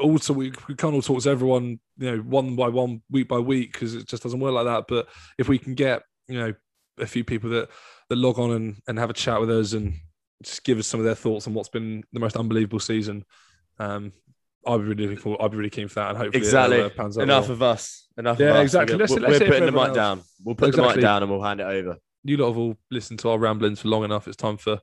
also 0.00 0.32
we, 0.32 0.52
we 0.68 0.74
can't 0.74 0.94
all 0.94 1.02
talk 1.02 1.22
to 1.22 1.30
everyone 1.30 1.78
you 1.98 2.10
know 2.10 2.22
one 2.22 2.56
by 2.56 2.68
one 2.68 3.02
week 3.10 3.28
by 3.28 3.38
week 3.38 3.72
because 3.72 3.94
it 3.94 4.06
just 4.06 4.22
doesn't 4.22 4.40
work 4.40 4.54
like 4.54 4.64
that 4.64 4.84
but 4.88 5.06
if 5.38 5.48
we 5.48 5.58
can 5.58 5.74
get 5.74 6.02
you 6.28 6.38
know 6.38 6.54
a 6.98 7.06
few 7.06 7.24
people 7.24 7.50
that 7.50 7.68
that 8.08 8.16
log 8.16 8.38
on 8.38 8.52
and, 8.52 8.76
and 8.88 8.98
have 8.98 9.10
a 9.10 9.14
chat 9.14 9.40
with 9.40 9.50
us 9.50 9.72
and 9.72 9.94
just 10.42 10.64
give 10.64 10.78
us 10.78 10.86
some 10.86 11.00
of 11.00 11.06
their 11.06 11.14
thoughts 11.14 11.46
on 11.46 11.54
what's 11.54 11.68
been 11.68 12.02
the 12.12 12.20
most 12.20 12.36
unbelievable 12.36 12.80
season 12.80 13.24
um 13.78 14.12
i'd 14.66 14.78
be 14.78 14.84
really 14.84 15.02
looking 15.06 15.18
forward 15.18 15.40
i'd 15.42 15.50
be 15.50 15.56
really 15.56 15.70
keen 15.70 15.88
for 15.88 15.94
that 16.00 16.10
and 16.10 16.18
hopefully 16.18 16.38
it, 16.42 16.44
Exactly. 16.46 16.80
uh, 16.80 16.88
pans 16.90 17.18
out 17.18 17.22
Enough 17.22 17.48
of 17.48 17.62
us. 17.62 18.08
Enough 18.18 18.38
Yeah, 18.38 18.46
of 18.50 18.56
us. 18.56 18.62
exactly. 18.62 18.94
We're, 18.96 18.98
Let's- 19.00 19.12
we're 19.12 19.18
it 19.34 19.38
putting 19.46 19.50
the 19.66 19.72
mic 19.72 19.80
everyone 19.80 19.92
down. 19.94 20.22
We'll 20.44 20.54
put 20.54 20.76
the 20.76 20.82
mic 20.82 21.00
down 21.00 21.22
and 21.22 21.30
we'll 21.32 21.42
hand 21.42 21.60
it 21.60 21.64
over. 21.64 21.96
you 22.24 22.36
lot 22.36 22.48
have 22.48 22.58
all 22.58 22.76
listened 22.90 23.18
to 23.20 23.30
our 23.30 23.38
ramblings 23.38 23.80
for 23.80 23.88
long 23.88 24.04
enough 24.04 24.28
it's 24.28 24.36
time 24.36 24.56
for 24.56 24.78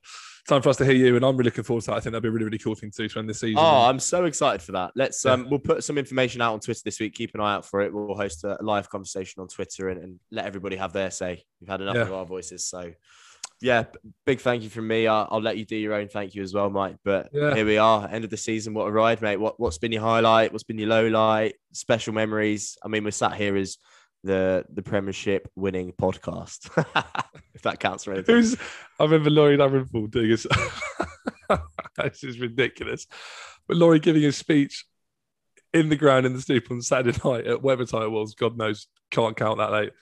time 0.48 0.60
for 0.62 0.68
us 0.70 0.76
to 0.78 0.84
hear 0.84 0.94
you 0.94 1.14
and 1.16 1.24
i'm 1.24 1.36
really 1.36 1.48
looking 1.48 1.62
forward 1.64 1.82
to 1.82 1.90
that 1.90 1.96
i 1.96 2.00
think 2.00 2.12
that'd 2.12 2.22
be 2.22 2.28
a 2.28 2.32
really 2.32 2.44
really 2.44 2.58
cool 2.58 2.74
thing 2.74 2.90
to 2.90 3.02
do 3.02 3.08
to 3.08 3.18
end 3.18 3.28
this 3.28 3.40
season 3.40 3.58
Oh, 3.58 3.82
I'm 3.88 4.00
so 4.00 4.24
excited 4.24 4.60
for 4.62 4.72
that. 4.72 4.90
Let's 4.96 5.24
Yeah. 5.24 5.32
um, 5.32 5.48
we'll 5.48 5.58
put 5.60 5.84
some 5.84 5.96
information 5.96 6.40
out 6.42 6.54
on 6.54 6.60
Twitter 6.60 6.80
this 6.84 6.98
week. 6.98 7.14
Keep 7.14 7.34
an 7.34 7.40
eye 7.40 7.54
out 7.54 7.64
for 7.66 7.80
it. 7.82 7.92
We'll 7.94 8.14
host 8.16 8.42
a 8.44 8.56
live 8.60 8.88
conversation 8.90 9.40
on 9.40 9.48
Twitter 9.48 9.90
and, 9.90 10.02
and 10.02 10.20
let 10.30 10.46
everybody 10.46 10.76
have 10.76 10.92
their 10.92 11.10
say. 11.10 11.44
We've 11.60 11.68
had 11.68 11.80
enough 11.82 11.94
Yeah. 11.96 12.02
of 12.02 12.12
our 12.12 12.26
voices, 12.26 12.66
so 12.68 12.90
yeah, 13.60 13.84
big 14.26 14.40
thank 14.40 14.62
you 14.62 14.70
from 14.70 14.88
me. 14.88 15.06
I'll, 15.06 15.28
I'll 15.30 15.42
let 15.42 15.58
you 15.58 15.64
do 15.64 15.76
your 15.76 15.94
own 15.94 16.08
thank 16.08 16.34
you 16.34 16.42
as 16.42 16.54
well, 16.54 16.70
Mike. 16.70 16.96
But 17.04 17.28
Yeah. 17.32 17.54
here 17.54 17.66
we 17.66 17.78
are, 17.78 18.08
end 18.08 18.24
of 18.24 18.30
the 18.30 18.36
season. 18.36 18.74
What 18.74 18.86
a 18.86 18.90
ride, 18.90 19.20
mate! 19.22 19.36
What 19.38 19.60
what's 19.60 19.78
been 19.78 19.92
your 19.92 20.02
highlight? 20.02 20.52
What's 20.52 20.64
been 20.64 20.78
your 20.78 20.88
low 20.88 21.06
light? 21.08 21.54
Special 21.72 22.12
memories. 22.14 22.76
I 22.84 22.88
mean, 22.88 23.04
we're 23.04 23.10
sat 23.10 23.34
here 23.34 23.56
as 23.56 23.76
the 24.24 24.64
the 24.72 24.82
Premiership 24.82 25.50
winning 25.56 25.92
podcast, 25.92 26.68
if 27.54 27.62
that 27.62 27.80
counts 27.80 28.04
for 28.04 28.12
anything. 28.12 28.34
Who's 28.36 28.56
I 28.98 29.04
remember 29.04 29.30
Laurie 29.30 29.56
Davenport 29.56 30.10
doing 30.10 30.30
his 30.30 30.46
this 31.96 32.24
is 32.24 32.38
ridiculous. 32.38 33.06
But 33.66 33.76
Laurie 33.76 34.00
giving 34.00 34.22
his 34.22 34.36
speech 34.36 34.84
in 35.72 35.88
the 35.88 35.96
ground 35.96 36.26
in 36.26 36.34
the 36.34 36.40
stoop 36.40 36.70
on 36.70 36.82
Saturday 36.82 37.16
night 37.24 37.46
at 37.46 37.62
whatever 37.62 37.84
time 37.84 38.02
it 38.02 38.10
was. 38.10 38.34
God 38.34 38.56
knows, 38.56 38.88
can't 39.10 39.36
count 39.36 39.58
that 39.58 39.70
late. 39.72 39.92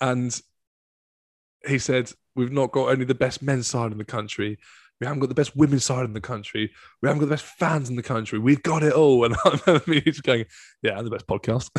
And 0.00 0.38
he 1.66 1.78
said, 1.78 2.10
"We've 2.34 2.52
not 2.52 2.72
got 2.72 2.88
only 2.90 3.04
the 3.04 3.14
best 3.14 3.42
men's 3.42 3.66
side 3.66 3.92
in 3.92 3.98
the 3.98 4.04
country. 4.04 4.58
We 5.00 5.06
haven't 5.06 5.20
got 5.20 5.30
the 5.30 5.34
best 5.34 5.56
women's 5.56 5.84
side 5.84 6.04
in 6.04 6.12
the 6.12 6.20
country. 6.20 6.70
We 7.00 7.08
haven't 7.08 7.20
got 7.20 7.26
the 7.26 7.32
best 7.34 7.44
fans 7.46 7.88
in 7.88 7.96
the 7.96 8.02
country. 8.02 8.38
We've 8.38 8.62
got 8.62 8.82
it 8.82 8.92
all." 8.92 9.24
And 9.24 9.34
I 9.44 9.58
remember 9.66 9.90
me 9.90 10.00
just 10.00 10.22
going, 10.22 10.44
"Yeah, 10.82 10.98
I'm 10.98 11.04
the 11.04 11.10
best 11.10 11.26
podcast." 11.26 11.70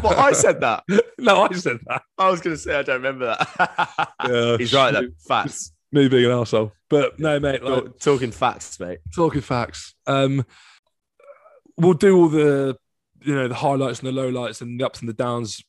well, 0.02 0.18
I 0.18 0.32
said 0.32 0.60
that. 0.60 0.84
no, 1.18 1.42
I 1.42 1.52
said 1.52 1.78
that. 1.86 2.02
I 2.18 2.30
was 2.30 2.40
going 2.40 2.56
to 2.56 2.60
say 2.62 2.74
I 2.74 2.82
don't 2.82 3.02
remember 3.02 3.36
that. 3.36 4.08
Yeah, 4.28 4.56
He's 4.56 4.72
right 4.74 4.92
though. 4.92 5.08
Facts. 5.26 5.72
Me 5.94 6.08
being 6.08 6.24
an 6.24 6.30
arsehole. 6.30 6.72
But 6.88 7.18
no, 7.20 7.38
mate. 7.38 7.62
Like, 7.62 7.98
Talking 7.98 8.30
facts, 8.30 8.80
mate. 8.80 9.00
talking 9.14 9.42
facts. 9.42 9.94
Um, 10.06 10.46
we'll 11.76 11.92
do 11.94 12.16
all 12.16 12.28
the 12.28 12.76
you 13.24 13.34
know 13.34 13.46
the 13.48 13.54
highlights 13.54 14.00
and 14.00 14.08
the 14.08 14.20
lowlights 14.20 14.60
and 14.62 14.80
the 14.80 14.84
ups 14.86 15.00
and 15.00 15.08
the 15.08 15.12
downs 15.12 15.62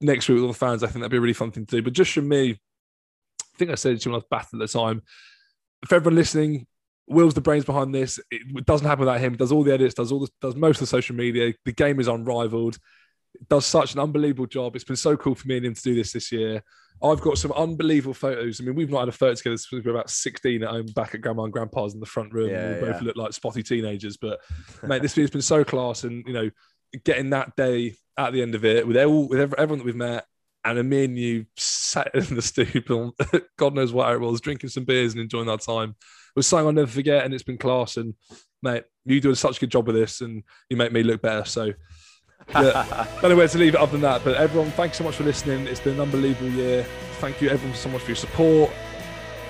next 0.00 0.28
week 0.28 0.36
with 0.36 0.42
all 0.42 0.52
the 0.52 0.58
fans. 0.58 0.82
I 0.82 0.86
think 0.86 1.00
that'd 1.00 1.10
be 1.10 1.16
a 1.16 1.20
really 1.20 1.32
fun 1.32 1.50
thing 1.50 1.66
to 1.66 1.76
do. 1.76 1.82
But 1.82 1.92
just 1.92 2.12
from 2.12 2.28
me, 2.28 2.52
I 2.52 3.58
think 3.58 3.70
I 3.70 3.74
said 3.74 3.92
it 3.92 4.00
to 4.02 4.08
you 4.08 4.12
when 4.12 4.16
I 4.16 4.22
was 4.22 4.28
back 4.30 4.48
at 4.52 4.58
the 4.58 4.68
time. 4.68 5.02
For 5.86 5.94
everyone 5.94 6.16
listening, 6.16 6.66
Will's 7.08 7.34
the 7.34 7.40
brains 7.40 7.64
behind 7.64 7.94
this. 7.94 8.20
It 8.30 8.64
doesn't 8.66 8.86
happen 8.86 9.00
without 9.00 9.20
him. 9.20 9.36
Does 9.36 9.52
all 9.52 9.64
the 9.64 9.74
edits, 9.74 9.94
does 9.94 10.12
all 10.12 10.20
the, 10.20 10.28
does 10.40 10.54
most 10.54 10.76
of 10.76 10.80
the 10.80 10.86
social 10.86 11.16
media. 11.16 11.52
The 11.64 11.72
game 11.72 11.98
is 11.98 12.08
unrivaled. 12.08 12.78
Does 13.48 13.66
such 13.66 13.94
an 13.94 14.00
unbelievable 14.00 14.46
job. 14.46 14.76
It's 14.76 14.84
been 14.84 14.96
so 14.96 15.16
cool 15.16 15.34
for 15.34 15.48
me 15.48 15.56
and 15.56 15.66
him 15.66 15.74
to 15.74 15.82
do 15.82 15.94
this 15.94 16.12
this 16.12 16.30
year. 16.30 16.62
I've 17.02 17.20
got 17.20 17.38
some 17.38 17.52
unbelievable 17.52 18.14
photos. 18.14 18.60
I 18.60 18.64
mean, 18.64 18.74
we've 18.74 18.90
not 18.90 19.00
had 19.00 19.08
a 19.08 19.12
photo 19.12 19.34
together 19.34 19.56
since 19.56 19.72
we 19.72 19.80
were 19.80 19.96
about 19.98 20.10
16 20.10 20.62
at 20.62 20.68
home 20.68 20.86
back 20.94 21.14
at 21.14 21.22
grandma 21.22 21.44
and 21.44 21.52
grandpa's 21.52 21.94
in 21.94 22.00
the 22.00 22.06
front 22.06 22.32
room. 22.32 22.50
Yeah, 22.50 22.74
we 22.74 22.80
both 22.80 23.02
look 23.02 23.16
like 23.16 23.32
spotty 23.32 23.62
teenagers. 23.62 24.18
But 24.18 24.38
mate, 24.82 25.00
this 25.00 25.14
has 25.16 25.30
been 25.30 25.40
so 25.40 25.64
class. 25.64 26.04
And, 26.04 26.24
you 26.26 26.34
know, 26.34 26.50
getting 27.04 27.30
that 27.30 27.56
day 27.56 27.94
at 28.16 28.32
the 28.32 28.42
end 28.42 28.54
of 28.54 28.64
it 28.64 28.86
with 28.86 28.96
all 28.96 29.28
with 29.28 29.40
everyone 29.40 29.78
that 29.78 29.84
we've 29.84 29.96
met 29.96 30.24
and 30.64 30.78
then 30.78 30.88
me 30.88 31.04
and 31.04 31.18
you 31.18 31.46
sat 31.56 32.14
in 32.14 32.34
the 32.34 32.42
stoop 32.42 32.90
on 32.90 33.12
God 33.56 33.74
knows 33.74 33.92
what 33.92 34.12
it 34.12 34.20
was, 34.20 34.40
drinking 34.40 34.70
some 34.70 34.84
beers 34.84 35.12
and 35.12 35.22
enjoying 35.22 35.48
our 35.48 35.58
time. 35.58 35.90
It 35.90 36.36
was 36.36 36.46
something 36.46 36.66
I'll 36.66 36.72
never 36.72 36.90
forget, 36.90 37.24
and 37.24 37.34
it's 37.34 37.42
been 37.42 37.58
class. 37.58 37.96
And 37.96 38.14
mate, 38.62 38.84
you 39.04 39.20
doing 39.20 39.34
such 39.34 39.56
a 39.56 39.60
good 39.60 39.70
job 39.70 39.86
with 39.86 39.96
this, 39.96 40.20
and 40.20 40.42
you 40.68 40.76
make 40.76 40.92
me 40.92 41.02
look 41.02 41.22
better. 41.22 41.44
So 41.44 41.72
yeah, 42.50 43.06
don't 43.20 43.30
know 43.30 43.36
where 43.36 43.48
to 43.48 43.58
leave 43.58 43.74
it 43.74 43.80
other 43.80 43.92
than 43.92 44.02
that. 44.02 44.22
But 44.22 44.36
everyone, 44.36 44.70
thanks 44.72 44.98
so 44.98 45.04
much 45.04 45.16
for 45.16 45.24
listening. 45.24 45.66
It's 45.66 45.80
been 45.80 45.94
an 45.94 46.00
unbelievable 46.00 46.50
year. 46.50 46.84
Thank 47.14 47.40
you 47.40 47.48
everyone 47.48 47.76
so 47.76 47.88
much 47.88 48.02
for 48.02 48.08
your 48.08 48.16
support. 48.16 48.70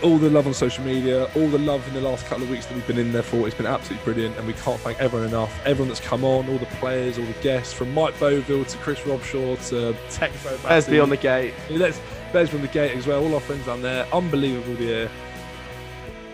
All 0.03 0.16
the 0.16 0.30
love 0.30 0.46
on 0.46 0.55
social 0.55 0.82
media, 0.84 1.24
all 1.36 1.48
the 1.48 1.59
love 1.59 1.86
in 1.88 1.94
the 1.94 2.01
last 2.01 2.24
couple 2.26 2.44
of 2.44 2.51
weeks 2.51 2.64
that 2.66 2.74
we've 2.74 2.86
been 2.86 2.98
in 2.98 3.12
there 3.12 3.22
for. 3.22 3.46
It's 3.46 3.57
been 3.57 3.66
absolutely 3.66 4.05
brilliant, 4.05 4.36
and 4.38 4.46
we 4.46 4.55
can't 4.55 4.80
thank 4.80 4.98
everyone 4.98 5.28
enough. 5.28 5.53
Everyone 5.66 5.88
that's 5.88 6.01
come 6.01 6.24
on, 6.24 6.48
all 6.48 6.59
the 6.59 6.66
players, 6.66 7.18
all 7.18 7.26
the 7.26 7.32
guests, 7.42 7.72
from 7.72 7.92
Mike 7.92 8.18
Boville 8.18 8.64
to 8.64 8.78
Chris 8.78 8.98
Robshaw 9.01 9.68
to 9.68 9.94
Texo. 10.09 10.64
Let's 10.64 10.88
be 10.88 11.01
on 11.01 11.11
the 11.11 11.18
gate. 11.18 11.53
Let's 11.68 12.01
from 12.30 12.62
the 12.62 12.68
gate 12.68 12.96
as 12.96 13.07
well. 13.07 13.22
All 13.22 13.34
our 13.34 13.40
friends 13.40 13.66
down 13.66 13.82
there. 13.82 14.07
Unbelievable 14.12 14.74
the 14.76 14.84
year. 14.84 15.11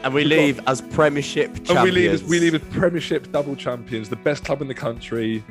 And 0.03 0.15
we 0.15 0.25
leave 0.25 0.61
as 0.69 0.81
Premiership 0.81 1.55
champions. 1.55 1.71
And 1.71 1.83
we 1.83 1.91
leave 1.91 2.13
as 2.13 2.23
we 2.23 2.39
leave 2.39 2.55
as 2.55 2.63
Premiership 2.71 3.33
double 3.33 3.57
champions, 3.57 4.09
the 4.09 4.17
best 4.17 4.45
club 4.45 4.61
in 4.63 4.69
the 4.69 4.75
country. 4.75 5.43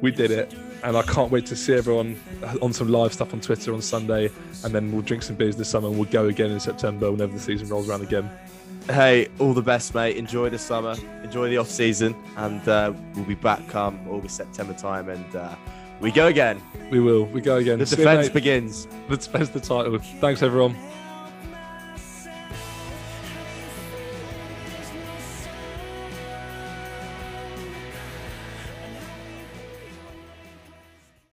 We 0.00 0.10
did 0.10 0.30
it, 0.30 0.54
and 0.82 0.96
I 0.96 1.02
can't 1.02 1.30
wait 1.30 1.44
to 1.46 1.56
see 1.56 1.74
everyone 1.74 2.18
on 2.62 2.72
some 2.72 2.88
live 2.88 3.12
stuff 3.12 3.34
on 3.34 3.40
Twitter 3.40 3.74
on 3.74 3.82
Sunday, 3.82 4.30
and 4.64 4.74
then 4.74 4.92
we'll 4.92 5.02
drink 5.02 5.22
some 5.22 5.36
beers 5.36 5.56
this 5.56 5.68
summer, 5.68 5.88
and 5.88 5.96
we'll 5.98 6.08
go 6.10 6.26
again 6.26 6.50
in 6.50 6.60
September 6.60 7.10
whenever 7.10 7.32
the 7.32 7.40
season 7.40 7.68
rolls 7.68 7.88
around 7.88 8.02
again. 8.02 8.30
Hey, 8.86 9.28
all 9.38 9.52
the 9.52 9.62
best, 9.62 9.94
mate. 9.94 10.16
Enjoy 10.16 10.48
the 10.48 10.58
summer, 10.58 10.94
enjoy 11.22 11.50
the 11.50 11.58
off 11.58 11.68
season, 11.68 12.16
and 12.38 12.66
uh, 12.66 12.92
we'll 13.14 13.26
be 13.26 13.34
back 13.34 13.66
come 13.68 14.00
August, 14.08 14.36
September 14.36 14.72
time, 14.72 15.10
and 15.10 15.36
uh, 15.36 15.54
we 16.00 16.10
go 16.10 16.28
again. 16.28 16.62
We 16.90 16.98
will. 16.98 17.26
We 17.26 17.42
go 17.42 17.56
again. 17.58 17.78
The 17.78 17.86
See 17.86 17.96
defense 17.96 18.28
mate. 18.28 18.34
begins. 18.34 18.88
Let's 19.10 19.26
defend 19.26 19.48
the 19.48 19.60
title. 19.60 19.98
Thanks, 19.98 20.42
everyone. 20.42 20.74